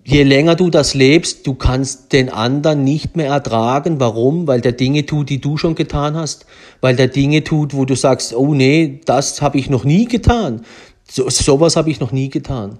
je 0.05 0.23
länger 0.23 0.55
du 0.55 0.71
das 0.71 0.95
lebst, 0.95 1.47
du 1.47 1.55
kannst 1.55 2.13
den 2.13 2.29
anderen 2.29 2.85
nicht 2.85 3.17
mehr 3.17 3.29
ertragen. 3.29 4.01
Warum? 4.01 4.47
Weil 4.47 4.61
der 4.61 4.73
Dinge 4.73 5.07
tut, 5.07 5.31
die 5.31 5.41
du 5.41 5.57
schon 5.57 5.75
getan 5.75 6.17
hast. 6.17 6.47
Weil 6.81 6.97
der 6.97 7.09
Dinge 7.09 7.45
tut, 7.45 7.75
wo 7.75 7.85
du 7.85 7.95
sagst, 7.95 8.35
oh 8.35 8.55
nee, 8.55 9.01
das 9.05 9.43
habe 9.43 9.59
ich 9.59 9.71
noch 9.71 9.85
nie 9.85 10.07
getan. 10.07 10.65
So, 11.09 11.29
sowas 11.29 11.77
habe 11.77 11.91
ich 11.91 12.01
noch 12.01 12.13
nie 12.13 12.29
getan. 12.29 12.79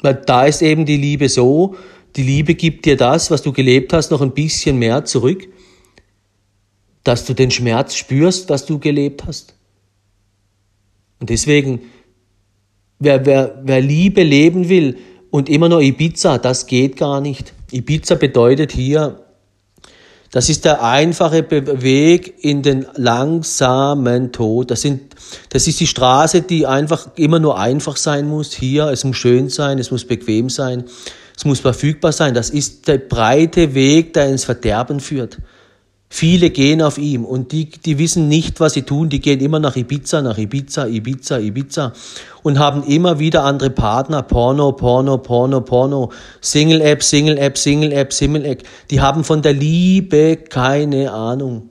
Weil 0.00 0.14
da 0.14 0.46
ist 0.46 0.62
eben 0.62 0.84
die 0.84 0.96
Liebe 0.96 1.28
so, 1.28 1.76
die 2.16 2.24
Liebe 2.24 2.54
gibt 2.54 2.84
dir 2.84 2.96
das, 2.96 3.30
was 3.30 3.42
du 3.42 3.52
gelebt 3.52 3.92
hast, 3.92 4.10
noch 4.10 4.20
ein 4.20 4.32
bisschen 4.32 4.78
mehr 4.78 5.04
zurück 5.04 5.48
dass 7.04 7.24
du 7.24 7.34
den 7.34 7.50
Schmerz 7.50 7.94
spürst, 7.94 8.48
was 8.48 8.66
du 8.66 8.78
gelebt 8.78 9.24
hast. 9.26 9.54
Und 11.20 11.30
deswegen, 11.30 11.82
wer, 12.98 13.24
wer, 13.26 13.60
wer 13.62 13.80
Liebe 13.80 14.22
leben 14.22 14.68
will 14.68 14.98
und 15.30 15.48
immer 15.48 15.68
nur 15.68 15.80
Ibiza, 15.80 16.38
das 16.38 16.66
geht 16.66 16.96
gar 16.96 17.20
nicht. 17.20 17.54
Ibiza 17.70 18.14
bedeutet 18.16 18.72
hier, 18.72 19.22
das 20.32 20.48
ist 20.48 20.64
der 20.64 20.82
einfache 20.82 21.50
Weg 21.82 22.42
in 22.42 22.62
den 22.62 22.86
langsamen 22.94 24.32
Tod. 24.32 24.70
Das, 24.70 24.80
sind, 24.80 25.14
das 25.50 25.68
ist 25.68 25.78
die 25.78 25.86
Straße, 25.86 26.40
die 26.40 26.66
einfach 26.66 27.10
immer 27.16 27.38
nur 27.38 27.58
einfach 27.58 27.98
sein 27.98 28.26
muss. 28.26 28.54
Hier, 28.54 28.86
es 28.86 29.04
muss 29.04 29.18
schön 29.18 29.50
sein, 29.50 29.78
es 29.78 29.90
muss 29.90 30.06
bequem 30.06 30.48
sein, 30.48 30.84
es 31.36 31.44
muss 31.44 31.60
verfügbar 31.60 32.12
sein. 32.12 32.32
Das 32.32 32.48
ist 32.48 32.88
der 32.88 32.96
breite 32.96 33.74
Weg, 33.74 34.14
der 34.14 34.28
ins 34.28 34.44
Verderben 34.44 35.00
führt. 35.00 35.36
Viele 36.14 36.50
gehen 36.50 36.82
auf 36.82 36.98
ihm 36.98 37.24
und 37.24 37.52
die, 37.52 37.70
die 37.70 37.96
wissen 37.96 38.28
nicht, 38.28 38.60
was 38.60 38.74
sie 38.74 38.82
tun. 38.82 39.08
Die 39.08 39.22
gehen 39.22 39.40
immer 39.40 39.58
nach 39.58 39.76
Ibiza, 39.76 40.20
nach 40.20 40.36
Ibiza, 40.36 40.86
Ibiza, 40.86 41.38
Ibiza 41.38 41.94
und 42.42 42.58
haben 42.58 42.84
immer 42.84 43.18
wieder 43.18 43.44
andere 43.44 43.70
Partner. 43.70 44.22
Porno, 44.22 44.72
Porno, 44.72 45.16
Porno, 45.16 45.62
Porno. 45.62 46.12
Single-App, 46.42 47.02
Single-App, 47.02 47.56
Single-App, 47.56 48.12
Single-App. 48.12 48.62
Die 48.90 49.00
haben 49.00 49.24
von 49.24 49.40
der 49.40 49.54
Liebe 49.54 50.36
keine 50.36 51.12
Ahnung. 51.12 51.70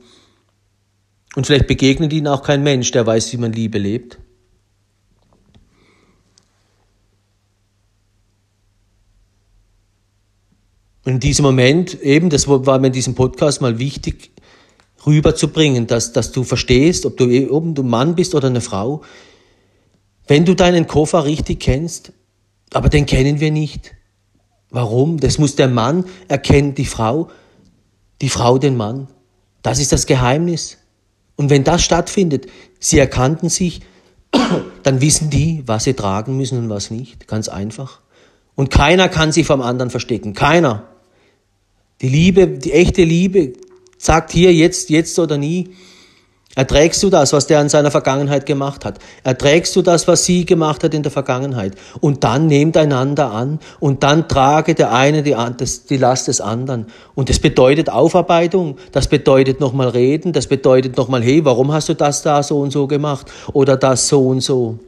Und 1.35 1.45
vielleicht 1.45 1.67
begegnet 1.67 2.11
ihnen 2.11 2.25
auch 2.25 2.41
kein 2.41 2.63
Mensch, 2.63 2.89
der 2.89 3.05
weiß, 3.05 3.31
wie 3.33 3.37
man 3.37 3.53
Liebe 3.53 3.77
lebt. 3.77 4.17
In 11.03 11.19
diesem 11.19 11.43
Moment, 11.43 11.99
eben, 12.01 12.29
das 12.29 12.47
war 12.47 12.79
mir 12.79 12.87
in 12.87 12.93
diesem 12.93 13.15
Podcast 13.15 13.59
mal 13.59 13.79
wichtig, 13.79 14.30
rüberzubringen, 15.05 15.87
dass, 15.87 16.13
dass 16.13 16.31
du 16.31 16.43
verstehst, 16.43 17.05
ob 17.05 17.17
du, 17.17 17.51
ob 17.51 17.77
ein 17.77 17.87
Mann 17.87 18.15
bist 18.15 18.35
oder 18.35 18.47
eine 18.47 18.61
Frau. 18.61 19.01
Wenn 20.27 20.45
du 20.45 20.53
deinen 20.53 20.87
Koffer 20.87 21.25
richtig 21.25 21.59
kennst, 21.59 22.13
aber 22.73 22.89
den 22.89 23.05
kennen 23.05 23.39
wir 23.39 23.51
nicht. 23.51 23.91
Warum? 24.69 25.19
Das 25.19 25.37
muss 25.37 25.55
der 25.55 25.67
Mann 25.67 26.05
erkennen, 26.27 26.75
die 26.75 26.85
Frau, 26.85 27.29
die 28.21 28.29
Frau 28.29 28.57
den 28.57 28.77
Mann. 28.77 29.07
Das 29.61 29.79
ist 29.79 29.91
das 29.91 30.05
Geheimnis. 30.05 30.77
Und 31.35 31.49
wenn 31.49 31.63
das 31.63 31.83
stattfindet, 31.83 32.47
sie 32.79 32.99
erkannten 32.99 33.49
sich, 33.49 33.81
dann 34.83 35.01
wissen 35.01 35.29
die, 35.29 35.63
was 35.65 35.83
sie 35.83 35.93
tragen 35.93 36.37
müssen 36.37 36.57
und 36.57 36.69
was 36.69 36.91
nicht. 36.91 37.27
Ganz 37.27 37.49
einfach. 37.49 37.99
Und 38.55 38.69
keiner 38.69 39.09
kann 39.09 39.31
sich 39.31 39.45
vom 39.45 39.61
anderen 39.61 39.89
verstecken. 39.89 40.33
Keiner. 40.33 40.87
Die 42.01 42.09
Liebe, 42.09 42.47
die 42.47 42.71
echte 42.71 43.03
Liebe 43.03 43.53
sagt 44.01 44.31
hier 44.31 44.53
jetzt, 44.53 44.89
jetzt 44.89 45.17
oder 45.19 45.37
nie. 45.37 45.69
Erträgst 46.53 47.01
du 47.01 47.09
das, 47.09 47.31
was 47.31 47.47
der 47.47 47.61
in 47.61 47.69
seiner 47.69 47.91
Vergangenheit 47.91 48.45
gemacht 48.45 48.83
hat? 48.83 48.99
Erträgst 49.23 49.73
du 49.75 49.81
das, 49.81 50.07
was 50.09 50.25
sie 50.25 50.45
gemacht 50.45 50.83
hat 50.83 50.93
in 50.93 51.01
der 51.01 51.11
Vergangenheit? 51.11 51.75
Und 52.01 52.25
dann 52.25 52.47
nehmt 52.47 52.75
einander 52.75 53.31
an 53.31 53.59
und 53.79 54.03
dann 54.03 54.27
trage 54.27 54.75
der 54.75 54.91
eine 54.91 55.23
die, 55.23 55.35
die 55.89 55.97
Last 55.97 56.27
des 56.27 56.41
anderen. 56.41 56.87
Und 57.15 57.29
das 57.29 57.39
bedeutet 57.39 57.89
Aufarbeitung, 57.89 58.77
das 58.91 59.07
bedeutet 59.07 59.61
nochmal 59.61 59.89
reden, 59.89 60.33
das 60.33 60.47
bedeutet 60.47 60.97
nochmal, 60.97 61.23
hey, 61.23 61.45
warum 61.45 61.71
hast 61.71 61.87
du 61.87 61.93
das 61.93 62.21
da 62.21 62.43
so 62.43 62.59
und 62.59 62.71
so 62.71 62.87
gemacht 62.87 63.31
oder 63.53 63.77
das 63.77 64.09
so 64.09 64.27
und 64.27 64.41
so? 64.41 64.79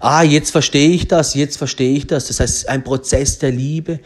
Ah, 0.00 0.22
jetzt 0.22 0.50
verstehe 0.50 0.90
ich 0.90 1.06
das, 1.06 1.34
jetzt 1.34 1.58
verstehe 1.58 1.96
ich 1.96 2.08
das. 2.08 2.26
Das 2.26 2.40
heißt, 2.40 2.68
ein 2.70 2.82
Prozess 2.82 3.38
der 3.38 3.52
Liebe, 3.52 4.00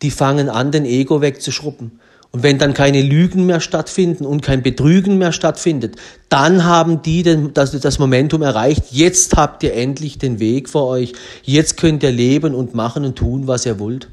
die 0.00 0.10
fangen 0.10 0.48
an, 0.48 0.70
den 0.70 0.86
Ego 0.86 1.20
wegzuschrubben. 1.20 2.00
Und 2.36 2.42
wenn 2.42 2.58
dann 2.58 2.74
keine 2.74 3.00
Lügen 3.00 3.46
mehr 3.46 3.60
stattfinden 3.60 4.26
und 4.26 4.42
kein 4.42 4.62
Betrügen 4.62 5.16
mehr 5.16 5.32
stattfindet, 5.32 5.96
dann 6.28 6.66
haben 6.66 7.00
die 7.00 7.22
den, 7.22 7.54
das, 7.54 7.70
das 7.80 7.98
Momentum 7.98 8.42
erreicht. 8.42 8.82
Jetzt 8.90 9.38
habt 9.38 9.62
ihr 9.62 9.72
endlich 9.72 10.18
den 10.18 10.38
Weg 10.38 10.68
vor 10.68 10.86
euch. 10.86 11.14
Jetzt 11.44 11.78
könnt 11.78 12.02
ihr 12.02 12.10
leben 12.10 12.54
und 12.54 12.74
machen 12.74 13.06
und 13.06 13.16
tun, 13.16 13.46
was 13.46 13.64
ihr 13.64 13.78
wollt. 13.78 14.10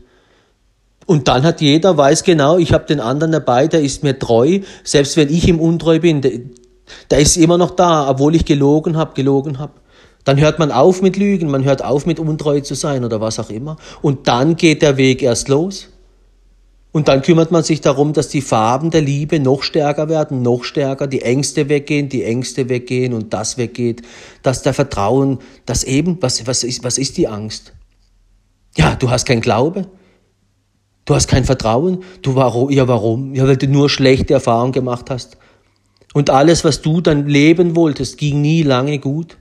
Und 1.05 1.28
dann 1.28 1.43
hat 1.43 1.59
jeder, 1.59 1.97
weiß 1.97 2.24
genau, 2.24 2.57
ich 2.57 2.71
habe 2.71 2.86
den 2.86 3.01
anderen 3.01 3.34
dabei, 3.34 3.67
der 3.67 3.82
ist 3.82 4.03
mir 4.03 4.17
treu. 4.17 4.61
Selbst 4.86 5.17
wenn 5.17 5.28
ich 5.28 5.45
ihm 5.49 5.59
untreu 5.59 5.99
bin, 5.99 6.21
der, 6.21 6.32
der 7.11 7.19
ist 7.19 7.36
immer 7.36 7.57
noch 7.57 7.71
da, 7.71 8.09
obwohl 8.09 8.36
ich 8.36 8.45
gelogen 8.45 8.95
habe, 8.95 9.15
gelogen 9.15 9.59
habe. 9.59 9.74
Dann 10.24 10.39
hört 10.39 10.59
man 10.59 10.71
auf 10.71 11.01
mit 11.01 11.17
Lügen, 11.17 11.51
man 11.51 11.65
hört 11.65 11.84
auf 11.84 12.05
mit 12.05 12.19
untreu 12.19 12.61
zu 12.61 12.74
sein 12.74 13.03
oder 13.03 13.19
was 13.19 13.38
auch 13.38 13.49
immer. 13.49 13.76
Und 14.01 14.30
dann 14.30 14.55
geht 14.55 14.82
der 14.82 14.95
Weg 14.95 15.21
erst 15.21 15.49
los. 15.49 15.89
Und 16.94 17.08
dann 17.08 17.24
kümmert 17.24 17.50
man 17.50 17.64
sich 17.64 17.82
darum, 17.82 18.14
dass 18.14 18.30
die 18.30 18.41
Farben 18.41 18.91
der 18.91 19.02
Liebe 19.02 19.39
noch 19.39 19.64
stärker 19.64 20.10
werden, 20.10 20.44
noch 20.44 20.64
stärker, 20.64 21.08
die 21.08 21.24
Ängste 21.24 21.68
weggehen, 21.68 22.08
die 22.08 22.24
Ängste 22.24 22.70
weggehen 22.70 23.14
und 23.14 23.34
das 23.34 23.58
weggeht, 23.58 24.04
dass 24.44 24.62
der 24.62 24.76
Vertrauen, 24.76 25.39
dass 25.66 25.84
eben, 25.84 26.22
was, 26.22 26.46
was, 26.46 26.64
ist, 26.64 26.84
was 26.84 27.00
ist 27.00 27.18
die 27.18 27.28
Angst? 27.28 27.74
Ja, 28.78 28.96
du 28.96 29.10
hast 29.10 29.26
kein 29.26 29.41
Glaube, 29.41 29.88
du 31.06 31.16
hast 31.16 31.28
kein 31.28 31.46
Vertrauen, 31.46 32.04
du 32.22 32.36
warum, 32.36 32.70
ja 32.70 32.88
warum? 32.88 33.34
Ja, 33.34 33.48
weil 33.48 33.58
du 33.58 33.68
nur 33.68 33.89
schlechte 33.89 34.36
Erfahrungen 34.36 34.72
gemacht 34.72 35.10
hast. 35.10 35.38
Und 36.14 36.30
alles, 36.30 36.64
was 36.64 36.84
du 36.84 37.02
dann 37.02 37.28
leben 37.28 37.76
wolltest, 37.76 38.20
ging 38.20 38.39
nie 38.41 38.62
lange 38.62 39.00
gut. 39.00 39.39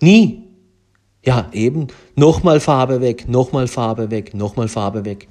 Nie. 0.00 0.42
Ja, 1.24 1.48
eben, 1.52 1.86
nochmal 2.16 2.58
Farbe 2.58 3.00
weg, 3.00 3.28
nochmal 3.28 3.68
Farbe 3.68 4.10
weg, 4.10 4.34
nochmal 4.34 4.66
Farbe 4.66 5.04
weg. 5.04 5.28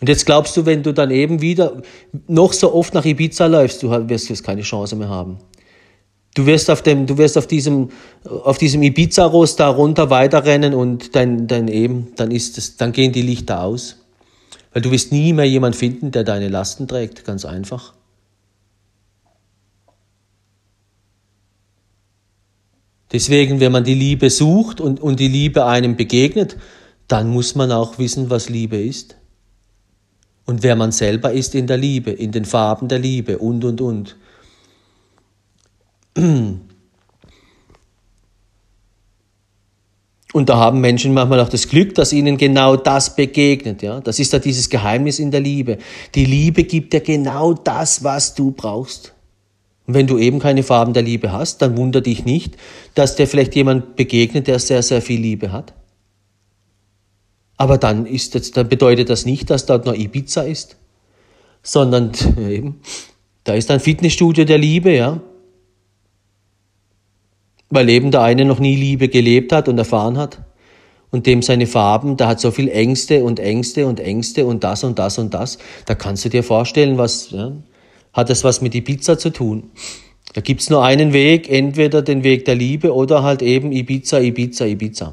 Und 0.00 0.08
jetzt 0.08 0.24
glaubst 0.24 0.56
du, 0.56 0.64
wenn 0.64 0.82
du 0.82 0.92
dann 0.92 1.10
eben 1.10 1.42
wieder 1.42 1.82
noch 2.26 2.54
so 2.54 2.74
oft 2.74 2.94
nach 2.94 3.04
Ibiza 3.04 3.46
läufst, 3.46 3.82
du 3.82 3.90
wirst 4.08 4.30
jetzt 4.30 4.42
keine 4.42 4.62
Chance 4.62 4.96
mehr 4.96 5.10
haben. 5.10 5.38
Du 6.34 6.46
wirst 6.46 6.70
auf 6.70 6.80
dem, 6.80 7.06
du 7.06 7.18
wirst 7.18 7.36
auf 7.36 7.46
diesem, 7.46 7.90
auf 8.24 8.56
diesem 8.56 8.82
Ibiza-Rost 8.82 9.60
da 9.60 9.68
runter 9.68 10.08
weiterrennen 10.08 10.74
und 10.74 11.14
dann, 11.16 11.46
dann 11.48 11.68
eben, 11.68 12.12
dann 12.16 12.30
ist 12.30 12.56
es, 12.56 12.76
dann 12.76 12.92
gehen 12.92 13.12
die 13.12 13.22
Lichter 13.22 13.62
aus. 13.62 13.96
Weil 14.72 14.80
du 14.80 14.90
wirst 14.90 15.12
nie 15.12 15.32
mehr 15.32 15.46
jemand 15.46 15.76
finden, 15.76 16.12
der 16.12 16.24
deine 16.24 16.48
Lasten 16.48 16.86
trägt, 16.88 17.24
ganz 17.24 17.44
einfach. 17.44 17.92
Deswegen, 23.12 23.58
wenn 23.58 23.72
man 23.72 23.82
die 23.82 23.94
Liebe 23.94 24.30
sucht 24.30 24.80
und, 24.80 25.00
und 25.00 25.18
die 25.18 25.28
Liebe 25.28 25.66
einem 25.66 25.96
begegnet, 25.96 26.56
dann 27.08 27.28
muss 27.28 27.56
man 27.56 27.72
auch 27.72 27.98
wissen, 27.98 28.30
was 28.30 28.48
Liebe 28.48 28.80
ist 28.80 29.19
und 30.46 30.62
wer 30.62 30.76
man 30.76 30.92
selber 30.92 31.32
ist 31.32 31.54
in 31.54 31.66
der 31.66 31.76
Liebe, 31.76 32.10
in 32.10 32.32
den 32.32 32.44
Farben 32.44 32.88
der 32.88 32.98
Liebe 32.98 33.38
und, 33.38 33.64
und, 33.64 33.80
und. 33.80 34.16
Und 40.32 40.48
da 40.48 40.58
haben 40.58 40.80
Menschen 40.80 41.12
manchmal 41.12 41.40
auch 41.40 41.48
das 41.48 41.68
Glück, 41.68 41.94
dass 41.96 42.12
ihnen 42.12 42.36
genau 42.36 42.76
das 42.76 43.16
begegnet. 43.16 43.82
Ja? 43.82 44.00
Das 44.00 44.20
ist 44.20 44.32
da 44.32 44.38
dieses 44.38 44.70
Geheimnis 44.70 45.18
in 45.18 45.32
der 45.32 45.40
Liebe. 45.40 45.78
Die 46.14 46.24
Liebe 46.24 46.62
gibt 46.64 46.92
dir 46.92 47.00
genau 47.00 47.52
das, 47.52 48.04
was 48.04 48.34
du 48.34 48.52
brauchst. 48.52 49.12
Und 49.86 49.94
wenn 49.94 50.06
du 50.06 50.18
eben 50.18 50.38
keine 50.38 50.62
Farben 50.62 50.92
der 50.92 51.02
Liebe 51.02 51.32
hast, 51.32 51.62
dann 51.62 51.76
wundert 51.76 52.06
dich 52.06 52.24
nicht, 52.24 52.56
dass 52.94 53.16
dir 53.16 53.26
vielleicht 53.26 53.56
jemand 53.56 53.96
begegnet, 53.96 54.46
der 54.46 54.60
sehr, 54.60 54.84
sehr 54.84 55.02
viel 55.02 55.20
Liebe 55.20 55.50
hat. 55.50 55.74
Aber 57.60 57.76
dann, 57.76 58.06
ist 58.06 58.34
das, 58.34 58.52
dann 58.52 58.70
bedeutet 58.70 59.10
das 59.10 59.26
nicht, 59.26 59.50
dass 59.50 59.66
dort 59.66 59.84
nur 59.84 59.94
Ibiza 59.94 60.40
ist, 60.40 60.78
sondern 61.62 62.12
eben, 62.38 62.80
da 63.44 63.52
ist 63.52 63.70
ein 63.70 63.80
Fitnessstudio 63.80 64.46
der 64.46 64.56
Liebe, 64.56 64.96
ja. 64.96 65.20
Weil 67.68 67.90
eben 67.90 68.12
der 68.12 68.22
eine 68.22 68.46
noch 68.46 68.60
nie 68.60 68.76
Liebe 68.76 69.10
gelebt 69.10 69.52
hat 69.52 69.68
und 69.68 69.76
erfahren 69.76 70.16
hat 70.16 70.40
und 71.10 71.26
dem 71.26 71.42
seine 71.42 71.66
Farben, 71.66 72.16
da 72.16 72.28
hat 72.28 72.40
so 72.40 72.50
viel 72.50 72.70
Ängste 72.70 73.24
und 73.24 73.38
Ängste 73.38 73.86
und 73.86 74.00
Ängste 74.00 74.46
und 74.46 74.64
das 74.64 74.82
und 74.82 74.98
das 74.98 75.18
und 75.18 75.34
das. 75.34 75.58
Da 75.84 75.94
kannst 75.94 76.24
du 76.24 76.30
dir 76.30 76.42
vorstellen, 76.42 76.96
was 76.96 77.30
ja, 77.30 77.52
hat 78.14 78.30
das 78.30 78.42
was 78.42 78.62
mit 78.62 78.74
Ibiza 78.74 79.18
zu 79.18 79.28
tun. 79.28 79.70
Da 80.32 80.40
gibt's 80.40 80.70
nur 80.70 80.82
einen 80.82 81.12
Weg, 81.12 81.50
entweder 81.50 82.00
den 82.00 82.24
Weg 82.24 82.46
der 82.46 82.54
Liebe 82.54 82.94
oder 82.94 83.22
halt 83.22 83.42
eben 83.42 83.70
Ibiza, 83.70 84.18
Ibiza, 84.18 84.64
Ibiza. 84.64 85.12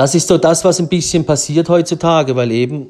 Das 0.00 0.14
ist 0.14 0.28
so 0.28 0.38
das, 0.38 0.64
was 0.64 0.80
ein 0.80 0.88
bisschen 0.88 1.26
passiert 1.26 1.68
heutzutage, 1.68 2.34
weil 2.34 2.52
eben, 2.52 2.86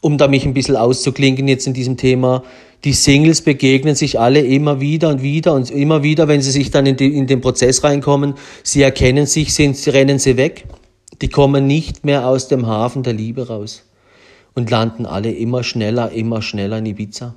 um 0.00 0.16
da 0.16 0.28
mich 0.28 0.46
ein 0.46 0.54
bisschen 0.54 0.76
auszuklinken 0.76 1.46
jetzt 1.46 1.66
in 1.66 1.74
diesem 1.74 1.98
Thema, 1.98 2.42
die 2.84 2.94
Singles 2.94 3.42
begegnen 3.42 3.94
sich 3.94 4.18
alle 4.18 4.40
immer 4.40 4.80
wieder 4.80 5.10
und 5.10 5.20
wieder 5.20 5.52
und 5.52 5.70
immer 5.70 6.02
wieder, 6.02 6.26
wenn 6.26 6.40
sie 6.40 6.52
sich 6.52 6.70
dann 6.70 6.86
in, 6.86 6.96
die, 6.96 7.14
in 7.14 7.26
den 7.26 7.42
Prozess 7.42 7.84
reinkommen, 7.84 8.32
sie 8.62 8.80
erkennen 8.80 9.26
sich, 9.26 9.52
sind, 9.52 9.76
rennen 9.88 10.18
sie 10.18 10.38
weg. 10.38 10.64
Die 11.20 11.28
kommen 11.28 11.66
nicht 11.66 12.02
mehr 12.02 12.28
aus 12.28 12.48
dem 12.48 12.66
Hafen 12.66 13.02
der 13.02 13.12
Liebe 13.12 13.48
raus 13.48 13.82
und 14.54 14.70
landen 14.70 15.04
alle 15.04 15.32
immer 15.32 15.64
schneller, 15.64 16.12
immer 16.12 16.40
schneller 16.40 16.78
in 16.78 16.86
Ibiza. 16.86 17.34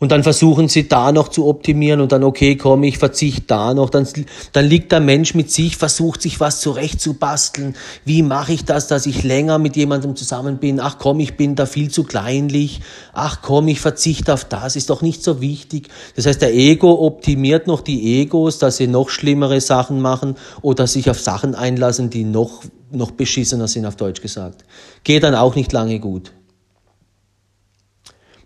Und 0.00 0.12
dann 0.12 0.22
versuchen 0.22 0.68
sie 0.68 0.88
da 0.88 1.10
noch 1.10 1.26
zu 1.26 1.46
optimieren 1.46 2.00
und 2.00 2.12
dann, 2.12 2.22
okay, 2.22 2.54
komm, 2.56 2.84
ich 2.84 2.98
verzichte 2.98 3.42
da 3.48 3.74
noch. 3.74 3.90
Dann, 3.90 4.06
dann 4.52 4.64
liegt 4.64 4.92
der 4.92 5.00
Mensch 5.00 5.34
mit 5.34 5.50
sich, 5.50 5.76
versucht 5.76 6.22
sich 6.22 6.38
was 6.38 6.60
zurechtzubasteln. 6.60 7.74
Wie 8.04 8.22
mache 8.22 8.52
ich 8.52 8.64
das, 8.64 8.86
dass 8.86 9.06
ich 9.06 9.24
länger 9.24 9.58
mit 9.58 9.74
jemandem 9.74 10.14
zusammen 10.14 10.58
bin? 10.58 10.78
Ach 10.78 10.98
komm, 10.98 11.18
ich 11.18 11.36
bin 11.36 11.56
da 11.56 11.66
viel 11.66 11.90
zu 11.90 12.04
kleinlich. 12.04 12.80
Ach 13.12 13.42
komm, 13.42 13.66
ich 13.66 13.80
verzichte 13.80 14.32
auf 14.32 14.44
das, 14.44 14.76
ist 14.76 14.88
doch 14.90 15.02
nicht 15.02 15.24
so 15.24 15.40
wichtig. 15.40 15.88
Das 16.14 16.26
heißt, 16.26 16.42
der 16.42 16.54
Ego 16.54 17.04
optimiert 17.04 17.66
noch 17.66 17.80
die 17.80 18.20
Egos, 18.20 18.58
dass 18.58 18.76
sie 18.76 18.86
noch 18.86 19.08
schlimmere 19.08 19.60
Sachen 19.60 20.00
machen 20.00 20.36
oder 20.62 20.86
sich 20.86 21.10
auf 21.10 21.18
Sachen 21.18 21.56
einlassen, 21.56 22.08
die 22.08 22.22
noch, 22.22 22.62
noch 22.92 23.10
beschissener 23.10 23.66
sind, 23.66 23.84
auf 23.84 23.96
Deutsch 23.96 24.22
gesagt. 24.22 24.64
Geht 25.02 25.24
dann 25.24 25.34
auch 25.34 25.56
nicht 25.56 25.72
lange 25.72 25.98
gut. 25.98 26.32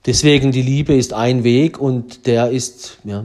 Deswegen 0.07 0.51
die 0.51 0.63
Liebe 0.63 0.95
ist 0.95 1.13
ein 1.13 1.45
Weg 1.45 1.79
und 1.79 2.27
der 2.27 2.51
ist, 2.51 2.99
ja, 3.05 3.25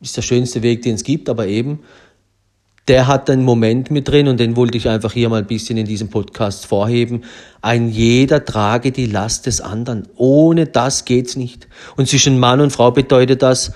ist 0.00 0.16
der 0.16 0.22
schönste 0.22 0.62
Weg, 0.62 0.82
den 0.82 0.96
es 0.96 1.04
gibt, 1.04 1.28
aber 1.28 1.46
eben, 1.46 1.80
der 2.88 3.06
hat 3.06 3.28
einen 3.28 3.44
Moment 3.44 3.90
mit 3.90 4.08
drin 4.08 4.28
und 4.28 4.40
den 4.40 4.56
wollte 4.56 4.78
ich 4.78 4.88
einfach 4.88 5.12
hier 5.12 5.28
mal 5.28 5.40
ein 5.40 5.46
bisschen 5.46 5.76
in 5.76 5.84
diesem 5.86 6.08
Podcast 6.08 6.66
vorheben. 6.66 7.22
Ein 7.60 7.90
jeder 7.90 8.44
trage 8.44 8.92
die 8.92 9.06
Last 9.06 9.46
des 9.46 9.60
anderen. 9.60 10.08
Ohne 10.16 10.66
das 10.66 11.04
geht's 11.04 11.36
nicht. 11.36 11.68
Und 11.96 12.08
zwischen 12.08 12.38
Mann 12.38 12.60
und 12.60 12.70
Frau 12.70 12.90
bedeutet 12.90 13.42
das, 13.42 13.72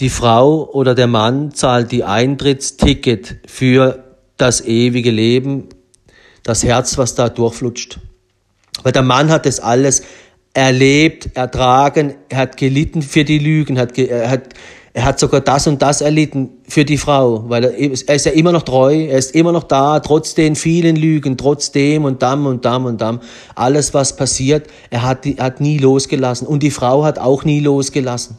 die 0.00 0.10
Frau 0.10 0.68
oder 0.72 0.96
der 0.96 1.06
Mann 1.06 1.52
zahlt 1.52 1.92
die 1.92 2.02
Eintrittsticket 2.02 3.36
für 3.46 4.04
das 4.36 4.60
ewige 4.60 5.12
Leben, 5.12 5.68
das 6.42 6.64
Herz, 6.64 6.98
was 6.98 7.14
da 7.14 7.28
durchflutscht. 7.28 8.00
Weil 8.82 8.92
der 8.92 9.02
Mann 9.02 9.30
hat 9.30 9.46
das 9.46 9.60
alles 9.60 10.02
erlebt, 10.58 11.36
ertragen, 11.36 12.14
er 12.28 12.38
hat 12.38 12.56
gelitten 12.56 13.02
für 13.02 13.24
die 13.24 13.38
Lügen, 13.38 13.76
er 13.76 14.30
hat, 14.30 14.48
er 14.92 15.04
hat 15.04 15.20
sogar 15.20 15.40
das 15.40 15.66
und 15.68 15.80
das 15.82 16.00
erlitten 16.00 16.50
für 16.66 16.84
die 16.84 16.98
Frau, 16.98 17.48
weil 17.48 17.64
er, 17.64 17.78
er 17.78 18.14
ist 18.14 18.26
ja 18.26 18.32
immer 18.32 18.50
noch 18.50 18.62
treu, 18.62 19.06
er 19.06 19.18
ist 19.18 19.34
immer 19.34 19.52
noch 19.52 19.62
da, 19.62 20.00
trotz 20.00 20.34
den 20.34 20.56
vielen 20.56 20.96
Lügen, 20.96 21.36
trotzdem 21.36 22.04
und 22.04 22.22
dam 22.22 22.46
und 22.46 22.64
dam 22.64 22.86
und 22.86 23.00
dam, 23.00 23.20
alles 23.54 23.94
was 23.94 24.16
passiert, 24.16 24.66
er 24.90 25.02
hat, 25.02 25.26
er 25.26 25.44
hat 25.44 25.60
nie 25.60 25.78
losgelassen 25.78 26.46
und 26.48 26.62
die 26.62 26.72
Frau 26.72 27.04
hat 27.04 27.18
auch 27.18 27.44
nie 27.44 27.60
losgelassen. 27.60 28.36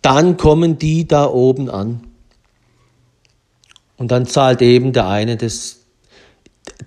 Dann 0.00 0.36
kommen 0.36 0.78
die 0.78 1.06
da 1.06 1.26
oben 1.26 1.70
an. 1.70 2.00
Und 3.96 4.10
dann 4.10 4.26
zahlt 4.26 4.60
eben 4.60 4.92
der 4.92 5.06
eine 5.06 5.36
das, 5.36 5.81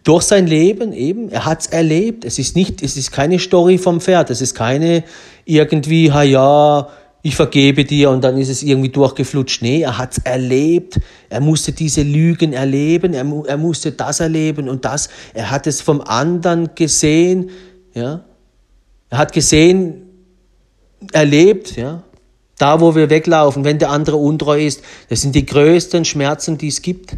durch 0.04 0.24
sein 0.24 0.48
Leben 0.48 0.94
eben, 0.94 1.30
er 1.30 1.46
hat's 1.46 1.68
erlebt. 1.68 2.26
Es 2.26 2.40
ist 2.40 2.56
nicht, 2.56 2.82
es 2.82 2.98
ist 2.98 3.12
keine 3.12 3.40
Story 3.40 3.78
vom 3.78 4.02
Pferd, 4.02 4.30
es 4.30 4.42
ist 4.42 4.56
keine 4.56 5.04
irgendwie, 5.46 6.12
ha 6.12 6.24
ja, 6.24 6.90
ich 7.22 7.36
vergebe 7.36 7.86
dir 7.86 8.12
und 8.12 8.24
dann 8.24 8.38
ist 8.38 8.50
es 8.50 8.62
irgendwie 8.62 8.90
durchgeflutscht. 8.90 9.64
Nee, 9.64 9.82
er 9.82 9.98
hat's 9.98 10.20
erlebt. 10.20 11.00
Er 11.30 11.42
musste 11.42 11.72
diese 11.72 12.04
Lügen 12.04 12.54
erleben, 12.54 13.14
er, 13.14 13.26
er 13.48 13.58
musste 13.58 13.92
das 13.92 14.20
erleben 14.20 14.70
und 14.70 14.86
das. 14.86 15.10
Er 15.34 15.50
hat 15.50 15.66
es 15.66 15.82
vom 15.82 16.02
anderen 16.02 16.76
gesehen, 16.76 17.50
ja. 17.96 18.26
Er 19.10 19.18
hat 19.18 19.34
gesehen, 19.34 20.04
erlebt, 21.14 21.76
ja. 21.78 22.04
Da, 22.58 22.80
wo 22.80 22.96
wir 22.96 23.10
weglaufen, 23.10 23.64
wenn 23.66 23.80
der 23.80 23.90
andere 23.90 24.18
untreu 24.18 24.64
ist, 24.64 24.82
das 25.10 25.22
sind 25.22 25.36
die 25.36 25.46
größten 25.46 26.06
Schmerzen, 26.06 26.58
die 26.58 26.68
es 26.68 26.82
gibt. 26.82 27.18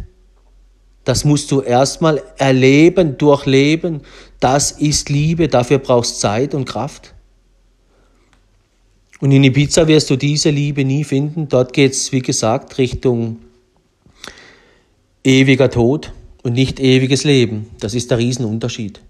Das 1.08 1.24
musst 1.24 1.50
du 1.50 1.62
erstmal 1.62 2.22
erleben, 2.36 3.16
durchleben. 3.16 4.02
Das 4.40 4.72
ist 4.72 5.08
Liebe, 5.08 5.48
dafür 5.48 5.78
brauchst 5.78 6.16
du 6.16 6.20
Zeit 6.20 6.52
und 6.52 6.66
Kraft. 6.66 7.14
Und 9.18 9.32
in 9.32 9.42
Ibiza 9.42 9.88
wirst 9.88 10.10
du 10.10 10.16
diese 10.16 10.50
Liebe 10.50 10.84
nie 10.84 11.04
finden. 11.04 11.48
Dort 11.48 11.72
geht 11.72 11.92
es, 11.92 12.12
wie 12.12 12.20
gesagt, 12.20 12.76
Richtung 12.76 13.38
ewiger 15.24 15.70
Tod 15.70 16.12
und 16.42 16.52
nicht 16.52 16.78
ewiges 16.78 17.24
Leben. 17.24 17.70
Das 17.80 17.94
ist 17.94 18.10
der 18.10 18.18
Riesenunterschied. 18.18 19.00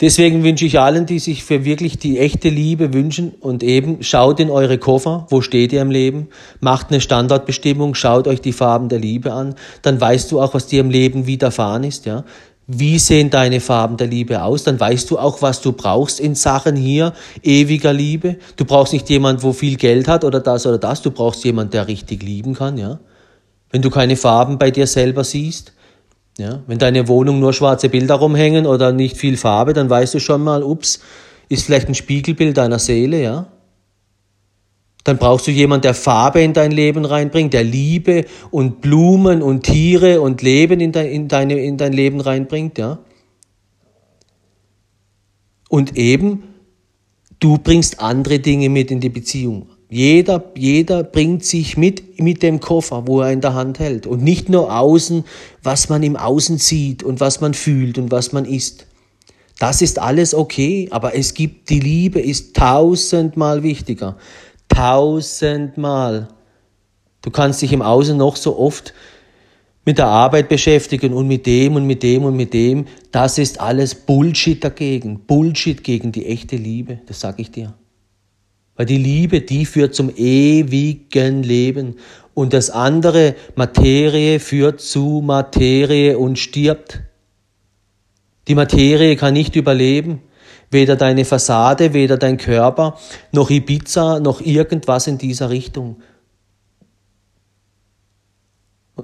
Deswegen 0.00 0.42
wünsche 0.42 0.64
ich 0.64 0.80
allen, 0.80 1.06
die 1.06 1.20
sich 1.20 1.44
für 1.44 1.64
wirklich 1.64 1.98
die 1.98 2.18
echte 2.18 2.48
Liebe 2.48 2.92
wünschen 2.92 3.32
und 3.38 3.62
eben 3.62 4.02
schaut 4.02 4.40
in 4.40 4.50
eure 4.50 4.76
Koffer, 4.76 5.26
wo 5.30 5.40
steht 5.40 5.72
ihr 5.72 5.82
im 5.82 5.90
Leben, 5.90 6.28
macht 6.60 6.90
eine 6.90 7.00
Standardbestimmung, 7.00 7.94
schaut 7.94 8.26
euch 8.26 8.40
die 8.40 8.52
Farben 8.52 8.88
der 8.88 8.98
Liebe 8.98 9.32
an, 9.32 9.54
dann 9.82 10.00
weißt 10.00 10.32
du 10.32 10.40
auch, 10.40 10.52
was 10.52 10.66
dir 10.66 10.80
im 10.80 10.90
Leben 10.90 11.26
widerfahren 11.26 11.84
ist, 11.84 12.06
ja. 12.06 12.24
Wie 12.66 12.98
sehen 12.98 13.28
deine 13.28 13.60
Farben 13.60 13.98
der 13.98 14.06
Liebe 14.06 14.42
aus? 14.42 14.64
Dann 14.64 14.80
weißt 14.80 15.10
du 15.10 15.18
auch, 15.18 15.42
was 15.42 15.60
du 15.60 15.72
brauchst 15.72 16.18
in 16.18 16.34
Sachen 16.34 16.76
hier 16.76 17.12
ewiger 17.42 17.92
Liebe. 17.92 18.36
Du 18.56 18.64
brauchst 18.64 18.94
nicht 18.94 19.10
jemand, 19.10 19.42
wo 19.42 19.52
viel 19.52 19.76
Geld 19.76 20.08
hat 20.08 20.24
oder 20.24 20.40
das 20.40 20.66
oder 20.66 20.78
das. 20.78 21.02
Du 21.02 21.10
brauchst 21.10 21.44
jemand, 21.44 21.74
der 21.74 21.86
richtig 21.88 22.22
lieben 22.22 22.54
kann, 22.54 22.78
ja. 22.78 23.00
Wenn 23.70 23.82
du 23.82 23.90
keine 23.90 24.16
Farben 24.16 24.56
bei 24.56 24.70
dir 24.70 24.86
selber 24.86 25.24
siehst, 25.24 25.74
ja, 26.38 26.62
wenn 26.66 26.78
deine 26.78 27.06
Wohnung 27.08 27.38
nur 27.38 27.52
schwarze 27.52 27.88
Bilder 27.88 28.16
rumhängen 28.16 28.66
oder 28.66 28.92
nicht 28.92 29.16
viel 29.16 29.36
Farbe, 29.36 29.72
dann 29.72 29.88
weißt 29.88 30.14
du 30.14 30.18
schon 30.18 30.42
mal, 30.42 30.62
ups, 30.62 31.00
ist 31.48 31.64
vielleicht 31.64 31.88
ein 31.88 31.94
Spiegelbild 31.94 32.56
deiner 32.56 32.78
Seele, 32.78 33.22
ja. 33.22 33.46
Dann 35.04 35.18
brauchst 35.18 35.46
du 35.46 35.50
jemanden, 35.50 35.82
der 35.82 35.94
Farbe 35.94 36.40
in 36.40 36.54
dein 36.54 36.72
Leben 36.72 37.04
reinbringt, 37.04 37.52
der 37.52 37.62
Liebe 37.62 38.24
und 38.50 38.80
Blumen 38.80 39.42
und 39.42 39.64
Tiere 39.64 40.22
und 40.22 40.40
Leben 40.40 40.80
in 40.80 40.92
dein, 40.92 41.06
in 41.06 41.28
deine, 41.28 41.58
in 41.58 41.76
dein 41.76 41.92
Leben 41.92 42.20
reinbringt, 42.20 42.78
ja. 42.78 42.98
Und 45.68 45.96
eben, 45.96 46.44
du 47.38 47.58
bringst 47.58 48.00
andere 48.00 48.38
Dinge 48.38 48.70
mit 48.70 48.90
in 48.90 49.00
die 49.00 49.08
Beziehung. 49.08 49.73
Jeder, 49.88 50.52
jeder 50.56 51.04
bringt 51.04 51.44
sich 51.44 51.76
mit, 51.76 52.18
mit 52.18 52.42
dem 52.42 52.60
Koffer, 52.60 53.06
wo 53.06 53.20
er 53.20 53.32
in 53.32 53.40
der 53.40 53.54
Hand 53.54 53.78
hält. 53.78 54.06
Und 54.06 54.22
nicht 54.22 54.48
nur 54.48 54.74
außen, 54.76 55.24
was 55.62 55.88
man 55.88 56.02
im 56.02 56.16
Außen 56.16 56.58
sieht 56.58 57.02
und 57.02 57.20
was 57.20 57.40
man 57.40 57.54
fühlt 57.54 57.98
und 57.98 58.10
was 58.10 58.32
man 58.32 58.44
isst. 58.44 58.86
Das 59.58 59.82
ist 59.82 59.98
alles 59.98 60.34
okay, 60.34 60.88
aber 60.90 61.16
es 61.16 61.34
gibt, 61.34 61.70
die 61.70 61.80
Liebe 61.80 62.20
ist 62.20 62.56
tausendmal 62.56 63.62
wichtiger. 63.62 64.16
Tausendmal. 64.68 66.28
Du 67.22 67.30
kannst 67.30 67.62
dich 67.62 67.72
im 67.72 67.82
Außen 67.82 68.16
noch 68.16 68.36
so 68.36 68.58
oft 68.58 68.92
mit 69.84 69.98
der 69.98 70.06
Arbeit 70.06 70.48
beschäftigen 70.48 71.12
und 71.12 71.28
mit 71.28 71.46
dem 71.46 71.76
und 71.76 71.86
mit 71.86 72.02
dem 72.02 72.24
und 72.24 72.36
mit 72.36 72.52
dem. 72.52 72.86
Das 73.12 73.38
ist 73.38 73.60
alles 73.60 73.94
Bullshit 73.94 74.62
dagegen. 74.62 75.20
Bullshit 75.20 75.84
gegen 75.84 76.10
die 76.10 76.26
echte 76.26 76.56
Liebe. 76.56 77.00
Das 77.06 77.20
sag 77.20 77.38
ich 77.38 77.50
dir. 77.50 77.74
Weil 78.76 78.86
die 78.86 78.98
Liebe, 78.98 79.40
die 79.40 79.66
führt 79.66 79.94
zum 79.94 80.10
ewigen 80.14 81.42
Leben. 81.42 81.96
Und 82.34 82.52
das 82.52 82.70
andere, 82.70 83.36
Materie, 83.54 84.40
führt 84.40 84.80
zu 84.80 85.22
Materie 85.24 86.18
und 86.18 86.38
stirbt. 86.38 87.00
Die 88.48 88.54
Materie 88.54 89.16
kann 89.16 89.34
nicht 89.34 89.54
überleben. 89.56 90.20
Weder 90.70 90.96
deine 90.96 91.24
Fassade, 91.24 91.92
weder 91.92 92.16
dein 92.16 92.36
Körper, 92.36 92.98
noch 93.30 93.48
Ibiza, 93.48 94.18
noch 94.18 94.40
irgendwas 94.40 95.06
in 95.06 95.18
dieser 95.18 95.50
Richtung. 95.50 96.02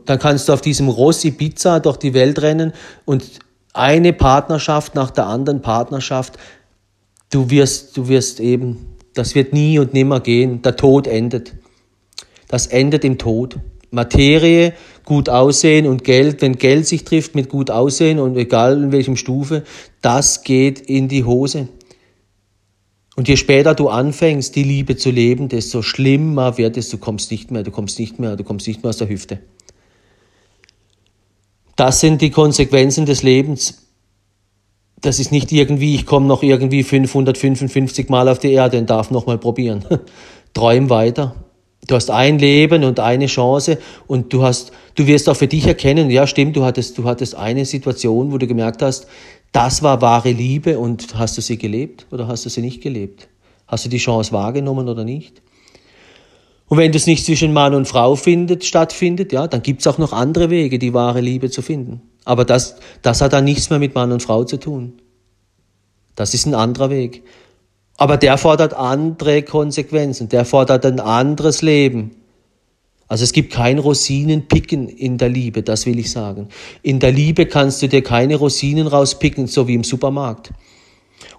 Dann 0.04 0.18
kannst 0.18 0.48
du 0.48 0.52
auf 0.52 0.60
diesem 0.60 0.88
Ross 0.88 1.24
Ibiza 1.24 1.78
durch 1.78 1.96
die 1.96 2.14
Welt 2.14 2.42
rennen 2.42 2.72
und 3.04 3.24
eine 3.72 4.12
Partnerschaft 4.12 4.96
nach 4.96 5.10
der 5.10 5.26
anderen 5.26 5.62
Partnerschaft. 5.62 6.38
Du 7.30 7.50
wirst, 7.50 7.96
du 7.96 8.08
wirst 8.08 8.40
eben 8.40 8.96
das 9.20 9.34
wird 9.34 9.52
nie 9.52 9.78
und 9.78 9.92
nimmer 9.92 10.20
gehen. 10.20 10.62
Der 10.62 10.76
Tod 10.76 11.06
endet. 11.06 11.54
Das 12.48 12.66
endet 12.66 13.04
im 13.04 13.18
Tod. 13.18 13.58
Materie, 13.90 14.72
gut 15.04 15.28
aussehen 15.28 15.86
und 15.86 16.04
Geld, 16.04 16.40
wenn 16.40 16.56
Geld 16.56 16.86
sich 16.86 17.04
trifft 17.04 17.34
mit 17.34 17.50
gut 17.50 17.70
aussehen 17.70 18.18
und 18.18 18.34
egal 18.38 18.82
in 18.82 18.92
welchem 18.92 19.16
Stufe, 19.16 19.64
das 20.00 20.42
geht 20.42 20.80
in 20.80 21.08
die 21.08 21.24
Hose. 21.24 21.68
Und 23.14 23.28
je 23.28 23.36
später 23.36 23.74
du 23.74 23.90
anfängst, 23.90 24.56
die 24.56 24.62
Liebe 24.62 24.96
zu 24.96 25.10
leben, 25.10 25.50
desto 25.50 25.82
schlimmer 25.82 26.56
wird 26.56 26.78
es, 26.78 26.88
du 26.88 26.96
kommst 26.96 27.30
nicht 27.30 27.50
mehr, 27.50 27.62
du 27.62 27.70
kommst 27.70 27.98
nicht 27.98 28.18
mehr, 28.18 28.36
du 28.36 28.44
kommst 28.44 28.66
nicht 28.68 28.82
mehr 28.82 28.88
aus 28.88 28.96
der 28.96 29.10
Hüfte. 29.10 29.40
Das 31.76 32.00
sind 32.00 32.22
die 32.22 32.30
Konsequenzen 32.30 33.04
des 33.04 33.22
Lebens 33.22 33.89
das 35.01 35.18
ist 35.18 35.32
nicht 35.32 35.51
irgendwie, 35.53 35.94
ich 35.94 36.07
komme 36.07 36.26
noch 36.26 36.42
irgendwie 36.42 36.82
555 36.82 38.09
Mal 38.09 38.28
auf 38.28 38.38
die 38.38 38.53
Erde 38.53 38.78
und 38.78 38.90
darf 38.90 39.11
noch 39.11 39.26
mal 39.26 39.38
probieren. 39.38 39.84
Träum 40.55 40.90
weiter. 40.90 41.34
Du 41.86 41.94
hast 41.94 42.11
ein 42.11 42.38
Leben 42.38 42.84
und 42.84 43.01
eine 43.01 43.26
Chance 43.26 43.78
und 44.07 44.32
du 44.32 44.42
hast, 44.42 44.72
du 44.96 45.07
wirst 45.07 45.28
auch 45.28 45.36
für 45.36 45.46
dich 45.46 45.66
erkennen, 45.66 46.11
ja 46.11 46.26
stimmt, 46.26 46.57
du 46.57 46.64
hattest, 46.64 46.98
du 46.98 47.05
hattest 47.05 47.34
eine 47.34 47.64
Situation, 47.64 48.32
wo 48.32 48.38
du 48.38 48.46
gemerkt 48.46 48.82
hast, 48.82 49.07
das 49.53 49.82
war 49.82 50.01
wahre 50.03 50.30
Liebe 50.30 50.78
und 50.78 51.18
hast 51.18 51.38
du 51.38 51.42
sie 51.42 51.57
gelebt 51.57 52.07
oder 52.12 52.28
hast 52.28 52.44
du 52.44 52.51
sie 52.51 52.61
nicht 52.61 52.82
gelebt? 52.82 53.28
Hast 53.66 53.84
du 53.84 53.88
die 53.88 53.98
Chance 53.98 54.32
wahrgenommen 54.32 54.88
oder 54.88 55.05
nicht? 55.05 55.42
Und 56.68 56.78
wenn 56.78 56.92
das 56.92 57.07
nicht 57.07 57.24
zwischen 57.24 57.53
Mann 57.53 57.74
und 57.74 57.88
Frau 57.88 58.14
findet, 58.14 58.64
stattfindet, 58.64 59.32
ja, 59.32 59.48
dann 59.48 59.62
gibt's 59.62 59.88
auch 59.88 59.98
noch 59.98 60.12
andere 60.12 60.51
Wege, 60.51 60.78
die 60.78 60.94
wahre 60.94 61.20
Liebe 61.20 61.51
zu 61.51 61.62
finden. 61.62 62.03
Aber 62.24 62.44
das, 62.44 62.76
das 63.02 63.20
hat 63.20 63.32
dann 63.32 63.44
nichts 63.44 63.70
mehr 63.70 63.78
mit 63.78 63.94
Mann 63.94 64.12
und 64.12 64.22
Frau 64.22 64.44
zu 64.44 64.58
tun. 64.58 65.00
Das 66.16 66.34
ist 66.34 66.46
ein 66.46 66.54
anderer 66.54 66.90
Weg. 66.90 67.22
Aber 67.96 68.16
der 68.16 68.38
fordert 68.38 68.74
andere 68.74 69.42
Konsequenzen, 69.42 70.28
der 70.28 70.44
fordert 70.44 70.86
ein 70.86 71.00
anderes 71.00 71.62
Leben. 71.62 72.16
Also 73.08 73.24
es 73.24 73.32
gibt 73.32 73.52
kein 73.52 73.78
Rosinenpicken 73.78 74.88
in 74.88 75.18
der 75.18 75.28
Liebe, 75.28 75.62
das 75.62 75.84
will 75.84 75.98
ich 75.98 76.10
sagen. 76.10 76.48
In 76.82 77.00
der 77.00 77.10
Liebe 77.10 77.46
kannst 77.46 77.82
du 77.82 77.88
dir 77.88 78.02
keine 78.02 78.36
Rosinen 78.36 78.86
rauspicken, 78.86 79.48
so 79.48 79.66
wie 79.66 79.74
im 79.74 79.84
Supermarkt. 79.84 80.50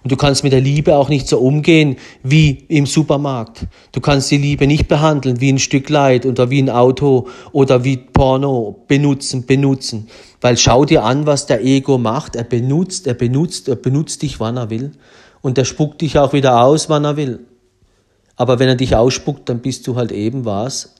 Und 0.02 0.10
du 0.10 0.16
kannst 0.16 0.42
mit 0.42 0.52
der 0.52 0.60
Liebe 0.60 0.96
auch 0.96 1.08
nicht 1.08 1.28
so 1.28 1.38
umgehen 1.38 1.96
wie 2.22 2.50
im 2.68 2.86
Supermarkt. 2.86 3.66
Du 3.92 4.00
kannst 4.00 4.30
die 4.30 4.38
Liebe 4.38 4.66
nicht 4.66 4.88
behandeln 4.88 5.40
wie 5.40 5.52
ein 5.52 5.58
Stück 5.58 5.88
Leid 5.88 6.26
oder 6.26 6.50
wie 6.50 6.60
ein 6.60 6.70
Auto 6.70 7.28
oder 7.52 7.84
wie 7.84 7.96
Porno. 7.96 8.84
Benutzen, 8.88 9.46
benutzen. 9.46 10.08
Weil 10.40 10.56
schau 10.56 10.84
dir 10.84 11.04
an, 11.04 11.26
was 11.26 11.46
der 11.46 11.64
Ego 11.64 11.98
macht. 11.98 12.36
Er 12.36 12.44
benutzt, 12.44 13.06
er 13.06 13.14
benutzt, 13.14 13.68
er 13.68 13.76
benutzt 13.76 14.22
dich, 14.22 14.40
wann 14.40 14.56
er 14.56 14.70
will. 14.70 14.92
Und 15.40 15.58
er 15.58 15.64
spuckt 15.64 16.00
dich 16.00 16.18
auch 16.18 16.32
wieder 16.32 16.62
aus, 16.62 16.88
wann 16.88 17.04
er 17.04 17.16
will. 17.16 17.40
Aber 18.36 18.58
wenn 18.58 18.68
er 18.68 18.76
dich 18.76 18.96
ausspuckt, 18.96 19.48
dann 19.48 19.60
bist 19.60 19.86
du 19.86 19.96
halt 19.96 20.10
eben 20.10 20.44
was? 20.44 20.94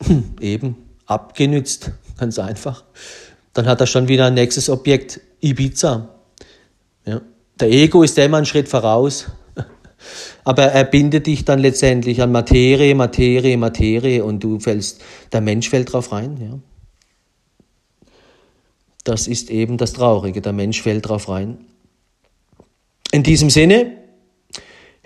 eben 0.40 0.76
abgenützt, 1.06 1.92
ganz 2.18 2.38
einfach. 2.38 2.84
Dann 3.52 3.66
hat 3.66 3.80
er 3.80 3.86
schon 3.86 4.08
wieder 4.08 4.26
ein 4.26 4.34
nächstes 4.34 4.68
Objekt, 4.68 5.20
Ibiza. 5.40 6.08
Ja. 7.04 7.20
Der 7.60 7.70
Ego 7.70 8.02
ist 8.02 8.18
immer 8.18 8.38
einen 8.38 8.46
Schritt 8.46 8.68
voraus, 8.68 9.26
aber 10.44 10.64
er 10.64 10.84
bindet 10.84 11.26
dich 11.26 11.44
dann 11.44 11.60
letztendlich 11.60 12.20
an 12.20 12.32
Materie, 12.32 12.94
Materie, 12.94 13.56
Materie 13.56 14.24
und 14.24 14.42
du 14.42 14.58
fällst, 14.58 15.02
der 15.32 15.40
Mensch 15.40 15.68
fällt 15.68 15.92
drauf 15.92 16.12
rein. 16.12 16.36
Ja. 16.40 16.58
Das 19.04 19.28
ist 19.28 19.50
eben 19.50 19.76
das 19.76 19.92
Traurige, 19.92 20.40
der 20.40 20.52
Mensch 20.52 20.82
fällt 20.82 21.08
drauf 21.08 21.28
rein. 21.28 21.58
In 23.12 23.22
diesem 23.22 23.50
Sinne, 23.50 24.04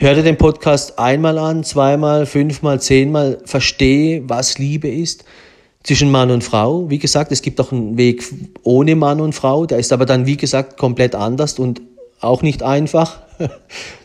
Hör 0.01 0.15
dir 0.15 0.23
den 0.23 0.39
Podcast 0.39 0.97
einmal 0.97 1.39
an, 1.39 1.65
zweimal, 1.65 2.25
fünfmal, 2.25 2.81
zehnmal, 2.81 3.43
verstehe, 3.45 4.23
was 4.29 4.57
Liebe 4.57 4.87
ist 4.87 5.25
zwischen 5.83 6.13
Mann 6.13 6.31
und 6.31 6.45
Frau. 6.45 6.89
Wie 6.89 7.01
gesagt, 7.01 7.33
es 7.33 7.43
gibt 7.43 7.61
auch 7.61 7.73
einen 7.73 7.99
Weg 7.99 8.23
ohne 8.63 8.95
Mann 8.95 9.21
und 9.21 9.35
Frau, 9.35 9.67
der 9.67 9.81
ist 9.81 9.93
aber 9.93 10.07
dann, 10.07 10.25
wie 10.25 10.37
gesagt, 10.37 10.79
komplett 10.79 11.17
anders 11.17 11.59
und 11.59 11.81
auch 12.21 12.43
nicht 12.43 12.63
einfach, 12.63 13.21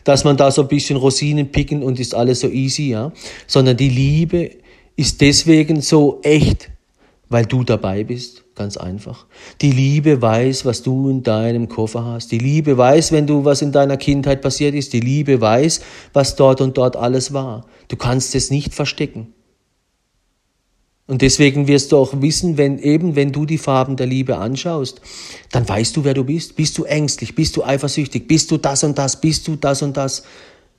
dass 0.04 0.24
man 0.24 0.36
da 0.36 0.50
so 0.50 0.62
ein 0.62 0.68
bisschen 0.68 0.96
Rosinen 0.96 1.50
picken 1.50 1.82
und 1.82 1.98
ist 2.00 2.14
alles 2.14 2.40
so 2.40 2.48
easy, 2.48 2.90
ja. 2.90 3.12
Sondern 3.46 3.76
die 3.76 3.88
Liebe 3.88 4.50
ist 4.96 5.20
deswegen 5.20 5.80
so 5.80 6.20
echt, 6.22 6.70
weil 7.28 7.46
du 7.46 7.64
dabei 7.64 8.04
bist. 8.04 8.44
Ganz 8.54 8.76
einfach. 8.76 9.26
Die 9.60 9.72
Liebe 9.72 10.22
weiß, 10.22 10.64
was 10.64 10.82
du 10.82 11.10
in 11.10 11.24
deinem 11.24 11.68
Koffer 11.68 12.04
hast. 12.04 12.30
Die 12.30 12.38
Liebe 12.38 12.78
weiß, 12.78 13.10
wenn 13.10 13.26
du 13.26 13.44
was 13.44 13.62
in 13.62 13.72
deiner 13.72 13.96
Kindheit 13.96 14.42
passiert 14.42 14.76
ist. 14.76 14.92
Die 14.92 15.00
Liebe 15.00 15.40
weiß, 15.40 15.80
was 16.12 16.36
dort 16.36 16.60
und 16.60 16.78
dort 16.78 16.94
alles 16.94 17.32
war. 17.32 17.66
Du 17.88 17.96
kannst 17.96 18.36
es 18.36 18.52
nicht 18.52 18.72
verstecken. 18.72 19.34
Und 21.06 21.20
deswegen 21.20 21.68
wirst 21.68 21.92
du 21.92 21.98
auch 21.98 22.22
wissen, 22.22 22.56
wenn 22.56 22.78
eben, 22.78 23.14
wenn 23.14 23.30
du 23.30 23.44
die 23.44 23.58
Farben 23.58 23.96
der 23.96 24.06
Liebe 24.06 24.38
anschaust, 24.38 25.02
dann 25.52 25.68
weißt 25.68 25.96
du, 25.96 26.04
wer 26.04 26.14
du 26.14 26.24
bist. 26.24 26.56
Bist 26.56 26.78
du 26.78 26.84
ängstlich? 26.84 27.34
Bist 27.34 27.56
du 27.56 27.62
eifersüchtig? 27.62 28.26
Bist 28.26 28.50
du 28.50 28.56
das 28.56 28.84
und 28.84 28.96
das? 28.96 29.20
Bist 29.20 29.46
du 29.46 29.56
das 29.56 29.82
und 29.82 29.96
das? 29.98 30.24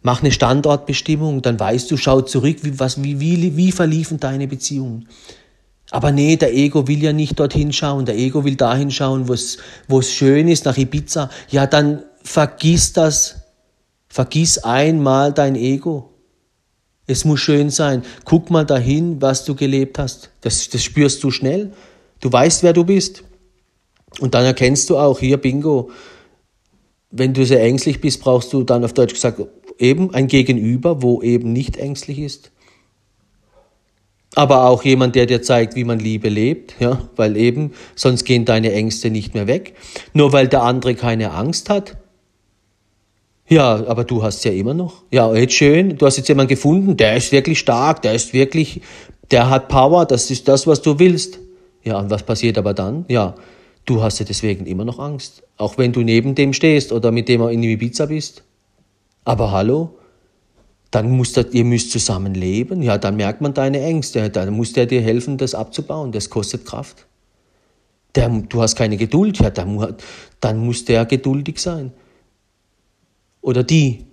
Mach 0.01 0.21
eine 0.21 0.31
Standortbestimmung, 0.31 1.41
dann 1.41 1.59
weißt 1.59 1.89
du, 1.89 1.97
schau 1.97 2.21
zurück, 2.21 2.57
wie, 2.61 2.79
was, 2.79 3.03
wie, 3.03 3.19
wie, 3.19 3.55
wie 3.55 3.71
verliefen 3.71 4.19
deine 4.19 4.47
Beziehungen. 4.47 5.07
Aber 5.91 6.11
nee, 6.11 6.35
der 6.35 6.53
Ego 6.53 6.87
will 6.87 7.03
ja 7.03 7.13
nicht 7.13 7.39
dorthin 7.39 7.71
schauen. 7.71 8.05
Der 8.05 8.17
Ego 8.17 8.43
will 8.43 8.55
dahin 8.55 8.89
schauen, 8.89 9.27
wo 9.27 9.99
es 9.99 10.13
schön 10.13 10.47
ist, 10.47 10.65
nach 10.65 10.77
Ibiza. 10.77 11.29
Ja, 11.49 11.67
dann 11.67 12.03
vergiss 12.23 12.93
das. 12.93 13.41
Vergiss 14.07 14.57
einmal 14.57 15.33
dein 15.33 15.55
Ego. 15.55 16.14
Es 17.07 17.25
muss 17.25 17.39
schön 17.39 17.69
sein. 17.69 18.03
Guck 18.23 18.49
mal 18.49 18.65
dahin, 18.65 19.21
was 19.21 19.45
du 19.45 19.55
gelebt 19.55 19.99
hast. 19.99 20.31
Das, 20.41 20.69
das 20.69 20.83
spürst 20.83 21.23
du 21.23 21.31
schnell. 21.31 21.71
Du 22.19 22.31
weißt, 22.31 22.63
wer 22.63 22.73
du 22.73 22.83
bist. 22.83 23.23
Und 24.19 24.33
dann 24.33 24.45
erkennst 24.45 24.89
du 24.89 24.97
auch, 24.97 25.19
hier, 25.19 25.37
Bingo, 25.37 25.91
wenn 27.11 27.33
du 27.33 27.45
sehr 27.45 27.61
ängstlich 27.61 28.01
bist, 28.01 28.21
brauchst 28.21 28.51
du 28.53 28.63
dann 28.63 28.83
auf 28.83 28.93
Deutsch 28.93 29.13
gesagt 29.13 29.41
eben 29.77 30.13
ein 30.13 30.27
Gegenüber, 30.27 31.01
wo 31.01 31.21
eben 31.21 31.51
nicht 31.51 31.77
ängstlich 31.77 32.19
ist 32.19 32.51
aber 34.35 34.67
auch 34.67 34.83
jemand, 34.83 35.15
der 35.15 35.25
dir 35.25 35.41
zeigt, 35.41 35.75
wie 35.75 35.85
man 35.85 35.97
Liebe 35.97 36.29
lebt, 36.29 36.75
ja, 36.79 37.09
weil 37.15 37.37
eben, 37.37 37.71
sonst 37.95 38.25
gehen 38.25 38.45
deine 38.45 38.73
Ängste 38.73 39.09
nicht 39.09 39.33
mehr 39.33 39.47
weg. 39.47 39.73
Nur 40.13 40.33
weil 40.33 40.47
der 40.47 40.63
andere 40.63 40.93
keine 40.93 41.31
Angst 41.31 41.69
hat. 41.69 41.97
Ja, 43.47 43.85
aber 43.87 44.03
du 44.03 44.23
hast 44.23 44.43
ja 44.43 44.51
immer 44.51 44.73
noch. 44.73 45.03
Ja, 45.11 45.33
jetzt 45.35 45.53
schön, 45.53 45.97
du 45.97 46.05
hast 46.05 46.17
jetzt 46.17 46.29
jemanden 46.29 46.49
gefunden, 46.49 46.97
der 46.97 47.15
ist 47.15 47.31
wirklich 47.31 47.59
stark, 47.59 48.01
der 48.01 48.15
ist 48.15 48.33
wirklich, 48.33 48.81
der 49.29 49.49
hat 49.49 49.67
Power, 49.67 50.05
das 50.05 50.31
ist 50.31 50.47
das, 50.47 50.65
was 50.65 50.81
du 50.81 50.97
willst. 50.97 51.39
Ja, 51.83 51.99
und 51.99 52.09
was 52.09 52.23
passiert 52.23 52.57
aber 52.57 52.73
dann? 52.73 53.05
Ja, 53.07 53.35
du 53.85 54.01
hast 54.01 54.17
ja 54.19 54.25
deswegen 54.25 54.65
immer 54.65 54.83
noch 54.83 54.97
Angst. 54.97 55.43
Auch 55.57 55.77
wenn 55.77 55.91
du 55.91 56.01
neben 56.01 56.33
dem 56.33 56.53
stehst 56.53 56.91
oder 56.91 57.11
mit 57.11 57.29
dem 57.29 57.47
in 57.47 57.61
Ibiza 57.61 58.07
bist. 58.07 58.43
Aber 59.23 59.51
hallo, 59.51 59.91
dann 60.89 61.11
muss 61.11 61.33
das, 61.33 61.47
ihr 61.51 61.65
müsst 61.65 61.91
zusammen 61.91 62.33
leben, 62.33 62.81
ja, 62.81 62.97
dann 62.97 63.15
merkt 63.15 63.41
man 63.41 63.53
deine 63.53 63.81
Ängste, 63.81 64.29
dann 64.29 64.53
muss 64.53 64.73
der 64.73 64.87
dir 64.87 65.01
helfen, 65.01 65.37
das 65.37 65.53
abzubauen, 65.53 66.11
das 66.11 66.29
kostet 66.29 66.65
Kraft. 66.65 67.05
Der, 68.15 68.29
du 68.29 68.61
hast 68.61 68.75
keine 68.75 68.97
Geduld, 68.97 69.39
ja, 69.39 69.49
dann, 69.51 69.95
dann 70.39 70.65
muss 70.65 70.85
der 70.85 71.05
geduldig 71.05 71.59
sein. 71.59 71.91
Oder 73.45 73.61
die. 73.61 74.05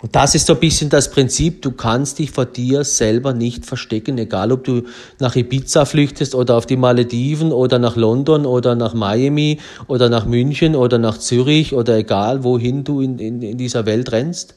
Und 0.00 0.16
das 0.16 0.34
ist 0.34 0.46
so 0.46 0.54
ein 0.54 0.60
bisschen 0.60 0.88
das 0.88 1.10
Prinzip, 1.10 1.60
du 1.60 1.70
kannst 1.72 2.18
dich 2.18 2.30
vor 2.30 2.46
dir 2.46 2.82
selber 2.82 3.34
nicht 3.34 3.66
verstecken, 3.66 4.16
egal 4.16 4.52
ob 4.52 4.64
du 4.64 4.84
nach 5.18 5.36
Ibiza 5.36 5.84
flüchtest 5.84 6.34
oder 6.34 6.56
auf 6.56 6.64
die 6.64 6.78
Malediven 6.78 7.52
oder 7.52 7.78
nach 7.78 7.94
London 7.94 8.46
oder 8.46 8.74
nach 8.74 8.94
Miami 8.94 9.58
oder 9.86 10.08
nach 10.08 10.24
München 10.24 10.76
oder 10.76 10.96
nach 10.96 11.18
Zürich 11.18 11.74
oder 11.74 11.98
egal 11.98 12.42
wohin 12.42 12.84
du 12.84 13.02
in, 13.02 13.18
in, 13.18 13.42
in 13.42 13.58
dieser 13.58 13.84
Welt 13.84 14.12
rennst. 14.12 14.54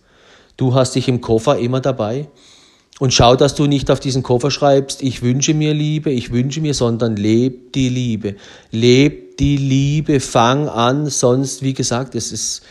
Du 0.55 0.73
hast 0.73 0.95
dich 0.95 1.09
im 1.09 1.19
Koffer 1.19 1.57
immer 1.57 1.81
dabei. 1.81 2.29
Und 2.99 3.13
schau, 3.13 3.35
dass 3.35 3.55
du 3.55 3.65
nicht 3.65 3.91
auf 3.91 3.99
diesen 3.99 4.23
Koffer 4.23 4.51
schreibst, 4.51 5.01
ich 5.03 5.21
wünsche 5.21 5.53
mir 5.53 5.73
Liebe, 5.73 6.11
ich 6.11 6.31
wünsche 6.31 6.61
mir, 6.61 6.73
sondern 6.73 7.17
leb 7.17 7.73
die 7.73 7.89
Liebe. 7.89 8.35
Leb 8.71 9.35
die 9.35 9.57
Liebe, 9.57 10.21
fang 10.21 10.69
an, 10.69 11.09
sonst, 11.09 11.61
wie 11.61 11.73
gesagt, 11.73 12.15
es 12.15 12.31
ist, 12.31 12.61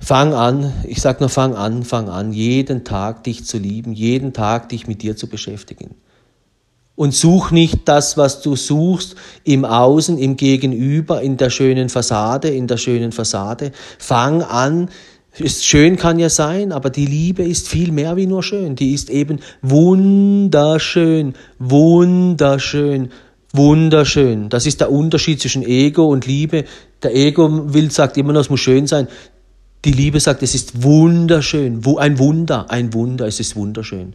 fang 0.00 0.34
an, 0.34 0.72
ich 0.84 1.00
sag 1.00 1.20
nur 1.20 1.28
fang 1.28 1.54
an, 1.54 1.84
fang 1.84 2.08
an, 2.08 2.32
jeden 2.32 2.84
Tag 2.84 3.24
dich 3.24 3.44
zu 3.44 3.58
lieben, 3.58 3.92
jeden 3.92 4.32
Tag 4.32 4.70
dich 4.70 4.86
mit 4.86 5.02
dir 5.02 5.16
zu 5.16 5.28
beschäftigen. 5.28 5.94
Und 6.96 7.14
such 7.14 7.50
nicht 7.50 7.88
das, 7.88 8.18
was 8.18 8.42
du 8.42 8.56
suchst, 8.56 9.14
im 9.44 9.64
Außen, 9.64 10.18
im 10.18 10.36
Gegenüber, 10.36 11.22
in 11.22 11.36
der 11.36 11.48
schönen 11.48 11.88
Fassade, 11.88 12.48
in 12.48 12.66
der 12.66 12.76
schönen 12.76 13.12
Fassade. 13.12 13.72
Fang 13.98 14.42
an, 14.42 14.90
ist 15.38 15.64
schön 15.64 15.96
kann 15.96 16.18
ja 16.18 16.28
sein, 16.28 16.72
aber 16.72 16.90
die 16.90 17.06
Liebe 17.06 17.42
ist 17.42 17.68
viel 17.68 17.92
mehr 17.92 18.16
wie 18.16 18.26
nur 18.26 18.42
schön. 18.42 18.74
Die 18.74 18.92
ist 18.92 19.08
eben 19.10 19.38
wunderschön, 19.62 21.34
wunderschön, 21.58 23.10
wunderschön. 23.52 24.48
Das 24.48 24.66
ist 24.66 24.80
der 24.80 24.90
Unterschied 24.90 25.40
zwischen 25.40 25.62
Ego 25.62 26.06
und 26.06 26.26
Liebe. 26.26 26.64
Der 27.02 27.14
Ego 27.14 27.72
will, 27.72 27.90
sagt 27.90 28.16
immer 28.16 28.32
noch, 28.32 28.40
es 28.42 28.50
muss 28.50 28.60
schön 28.60 28.86
sein. 28.86 29.08
Die 29.84 29.92
Liebe 29.92 30.20
sagt, 30.20 30.42
es 30.42 30.54
ist 30.54 30.82
wunderschön. 30.82 31.82
Ein 31.98 32.18
Wunder, 32.18 32.70
ein 32.70 32.92
Wunder, 32.92 33.26
es 33.26 33.40
ist 33.40 33.56
wunderschön. 33.56 34.14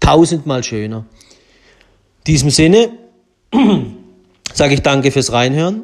Tausendmal 0.00 0.64
schöner. 0.64 1.06
In 2.18 2.32
diesem 2.32 2.50
Sinne 2.50 2.90
sage 4.54 4.74
ich 4.74 4.80
danke 4.80 5.10
fürs 5.10 5.32
Reinhören 5.32 5.82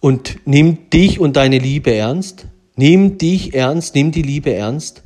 und 0.00 0.36
nimm 0.44 0.90
dich 0.90 1.18
und 1.18 1.36
deine 1.36 1.58
Liebe 1.58 1.92
ernst. 1.94 2.46
Nimm 2.76 3.18
dich 3.18 3.54
ernst, 3.54 3.94
nimm 3.94 4.12
die 4.12 4.22
Liebe 4.22 4.54
ernst. 4.54 5.02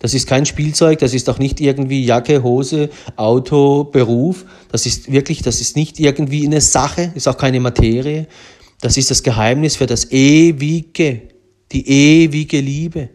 Das 0.00 0.14
ist 0.14 0.28
kein 0.28 0.46
Spielzeug, 0.46 1.00
das 1.00 1.14
ist 1.14 1.28
auch 1.28 1.38
nicht 1.38 1.60
irgendwie 1.60 2.04
Jacke, 2.04 2.42
Hose, 2.42 2.90
Auto, 3.16 3.84
Beruf. 3.84 4.44
Das 4.70 4.86
ist 4.86 5.10
wirklich, 5.10 5.42
das 5.42 5.60
ist 5.60 5.74
nicht 5.74 5.98
irgendwie 5.98 6.46
eine 6.46 6.60
Sache, 6.60 7.12
ist 7.14 7.26
auch 7.26 7.36
keine 7.36 7.58
Materie. 7.58 8.28
Das 8.80 8.96
ist 8.96 9.10
das 9.10 9.24
Geheimnis 9.24 9.74
für 9.74 9.86
das 9.86 10.12
ewige, 10.12 11.22
die 11.72 11.88
ewige 11.88 12.60
Liebe. 12.60 13.10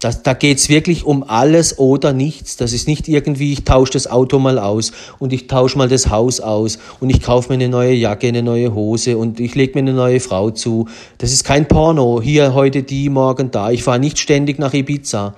Das, 0.00 0.22
da 0.22 0.32
geht's 0.32 0.70
wirklich 0.70 1.04
um 1.04 1.22
alles 1.22 1.78
oder 1.78 2.14
nichts. 2.14 2.56
Das 2.56 2.72
ist 2.72 2.88
nicht 2.88 3.06
irgendwie, 3.06 3.52
ich 3.52 3.64
tausche 3.64 3.92
das 3.92 4.06
Auto 4.06 4.38
mal 4.38 4.58
aus 4.58 4.92
und 5.18 5.34
ich 5.34 5.46
tausche 5.46 5.76
mal 5.76 5.88
das 5.88 6.08
Haus 6.08 6.40
aus 6.40 6.78
und 7.00 7.10
ich 7.10 7.20
kaufe 7.20 7.50
mir 7.50 7.56
eine 7.56 7.68
neue 7.68 7.92
Jacke, 7.92 8.28
eine 8.28 8.42
neue 8.42 8.74
Hose 8.74 9.18
und 9.18 9.40
ich 9.40 9.54
lege 9.54 9.74
mir 9.74 9.80
eine 9.80 9.92
neue 9.92 10.18
Frau 10.18 10.50
zu. 10.50 10.88
Das 11.18 11.32
ist 11.32 11.44
kein 11.44 11.68
Porno. 11.68 12.22
Hier 12.22 12.54
heute 12.54 12.82
die, 12.82 13.10
morgen 13.10 13.50
da. 13.50 13.70
Ich 13.70 13.82
fahre 13.82 13.98
nicht 13.98 14.18
ständig 14.18 14.58
nach 14.58 14.72
Ibiza. 14.72 15.36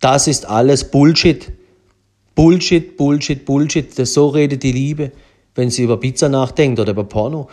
Das 0.00 0.28
ist 0.28 0.44
alles 0.46 0.90
Bullshit. 0.90 1.50
Bullshit, 2.34 2.94
Bullshit, 2.98 3.46
Bullshit. 3.46 3.98
Das 3.98 4.12
so 4.12 4.28
redet 4.28 4.62
die 4.62 4.72
Liebe, 4.72 5.12
wenn 5.54 5.70
sie 5.70 5.84
über 5.84 5.96
Pizza 5.96 6.28
nachdenkt 6.28 6.78
oder 6.78 6.92
über 6.92 7.04
Porno. 7.04 7.48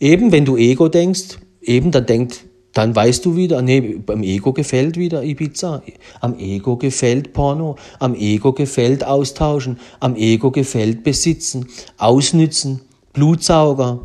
Eben, 0.00 0.32
wenn 0.32 0.44
du 0.44 0.56
Ego 0.56 0.88
denkst, 0.88 1.38
eben, 1.62 1.92
dann 1.92 2.06
denkt 2.06 2.44
dann 2.76 2.94
weißt 2.94 3.24
du 3.24 3.36
wieder, 3.36 3.62
nee, 3.62 4.00
am 4.06 4.22
Ego 4.22 4.52
gefällt 4.52 4.98
wieder 4.98 5.22
Ibiza, 5.22 5.82
am 6.20 6.38
Ego 6.38 6.76
gefällt 6.76 7.32
Porno, 7.32 7.76
am 8.00 8.14
Ego 8.14 8.52
gefällt 8.52 9.02
Austauschen, 9.02 9.80
am 9.98 10.14
Ego 10.14 10.50
gefällt 10.50 11.02
Besitzen, 11.02 11.68
Ausnützen, 11.96 12.82
Blutsauger, 13.14 14.00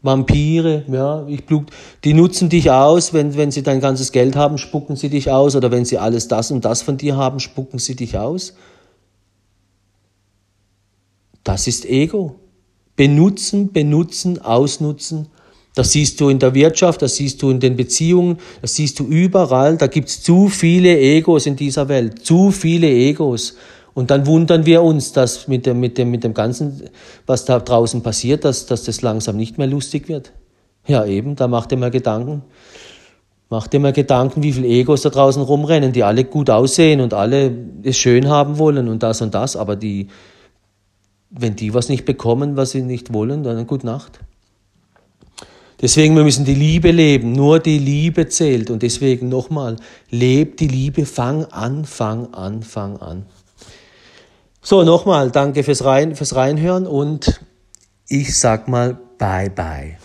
Vampire, 0.00 0.84
ja, 0.88 1.26
ich 1.28 1.44
blut, 1.44 1.68
die 2.04 2.14
nutzen 2.14 2.48
dich 2.48 2.70
aus, 2.70 3.12
wenn, 3.12 3.36
wenn 3.36 3.50
sie 3.50 3.62
dein 3.62 3.80
ganzes 3.80 4.10
Geld 4.10 4.36
haben, 4.36 4.56
spucken 4.56 4.96
sie 4.96 5.10
dich 5.10 5.30
aus, 5.30 5.54
oder 5.54 5.70
wenn 5.70 5.84
sie 5.84 5.98
alles 5.98 6.26
das 6.26 6.50
und 6.50 6.64
das 6.64 6.80
von 6.80 6.96
dir 6.96 7.16
haben, 7.16 7.40
spucken 7.40 7.78
sie 7.78 7.94
dich 7.94 8.16
aus. 8.16 8.54
Das 11.42 11.66
ist 11.66 11.84
Ego. 11.84 12.36
Benutzen, 12.96 13.72
benutzen, 13.72 14.40
ausnutzen, 14.40 15.26
das 15.74 15.90
siehst 15.90 16.20
du 16.20 16.28
in 16.28 16.38
der 16.38 16.54
Wirtschaft, 16.54 17.02
das 17.02 17.16
siehst 17.16 17.42
du 17.42 17.50
in 17.50 17.58
den 17.58 17.76
Beziehungen, 17.76 18.38
das 18.62 18.74
siehst 18.76 19.00
du 19.00 19.04
überall. 19.04 19.76
Da 19.76 19.88
gibt's 19.88 20.22
zu 20.22 20.48
viele 20.48 20.98
Egos 20.98 21.46
in 21.46 21.56
dieser 21.56 21.88
Welt, 21.88 22.24
zu 22.24 22.52
viele 22.52 22.88
Egos. 22.88 23.56
Und 23.92 24.10
dann 24.10 24.26
wundern 24.26 24.66
wir 24.66 24.82
uns, 24.82 25.12
dass 25.12 25.48
mit 25.48 25.66
dem, 25.66 25.80
mit 25.80 25.98
dem, 25.98 26.10
mit 26.10 26.22
dem 26.22 26.32
Ganzen, 26.32 26.82
was 27.26 27.44
da 27.44 27.58
draußen 27.58 28.02
passiert, 28.02 28.44
dass, 28.44 28.66
dass 28.66 28.84
das 28.84 29.02
langsam 29.02 29.36
nicht 29.36 29.58
mehr 29.58 29.66
lustig 29.66 30.08
wird. 30.08 30.32
Ja, 30.86 31.04
eben, 31.06 31.34
da 31.34 31.48
macht 31.48 31.72
ihr 31.72 31.78
mal 31.78 31.90
Gedanken. 31.90 32.42
Macht 33.50 33.72
dir 33.72 33.80
mal 33.80 33.92
Gedanken, 33.92 34.42
wie 34.42 34.52
viele 34.52 34.68
Egos 34.68 35.02
da 35.02 35.10
draußen 35.10 35.42
rumrennen, 35.42 35.92
die 35.92 36.02
alle 36.04 36.24
gut 36.24 36.50
aussehen 36.50 37.00
und 37.00 37.14
alle 37.14 37.52
es 37.82 37.96
schön 37.96 38.28
haben 38.28 38.58
wollen 38.58 38.88
und 38.88 39.02
das 39.02 39.22
und 39.22 39.34
das, 39.34 39.56
aber 39.56 39.76
die, 39.76 40.08
wenn 41.30 41.56
die 41.56 41.74
was 41.74 41.88
nicht 41.88 42.04
bekommen, 42.04 42.56
was 42.56 42.70
sie 42.72 42.82
nicht 42.82 43.12
wollen, 43.12 43.42
dann 43.42 43.66
gute 43.66 43.86
Nacht. 43.86 44.20
Deswegen, 45.80 46.16
wir 46.16 46.24
müssen 46.24 46.44
die 46.44 46.54
Liebe 46.54 46.90
leben. 46.90 47.32
Nur 47.32 47.60
die 47.60 47.78
Liebe 47.78 48.28
zählt. 48.28 48.70
Und 48.70 48.82
deswegen 48.82 49.28
nochmal, 49.28 49.76
lebt 50.10 50.60
die 50.60 50.68
Liebe, 50.68 51.06
fang 51.06 51.44
an, 51.46 51.84
fang 51.84 52.32
an, 52.32 52.62
fang 52.62 52.96
an. 52.98 53.26
So, 54.62 54.82
nochmal, 54.82 55.30
danke 55.30 55.62
fürs, 55.62 55.84
Rein, 55.84 56.16
fürs 56.16 56.34
Reinhören 56.34 56.86
und 56.86 57.38
ich 58.08 58.38
sag 58.38 58.66
mal 58.66 58.96
bye 59.18 59.50
bye. 59.50 59.98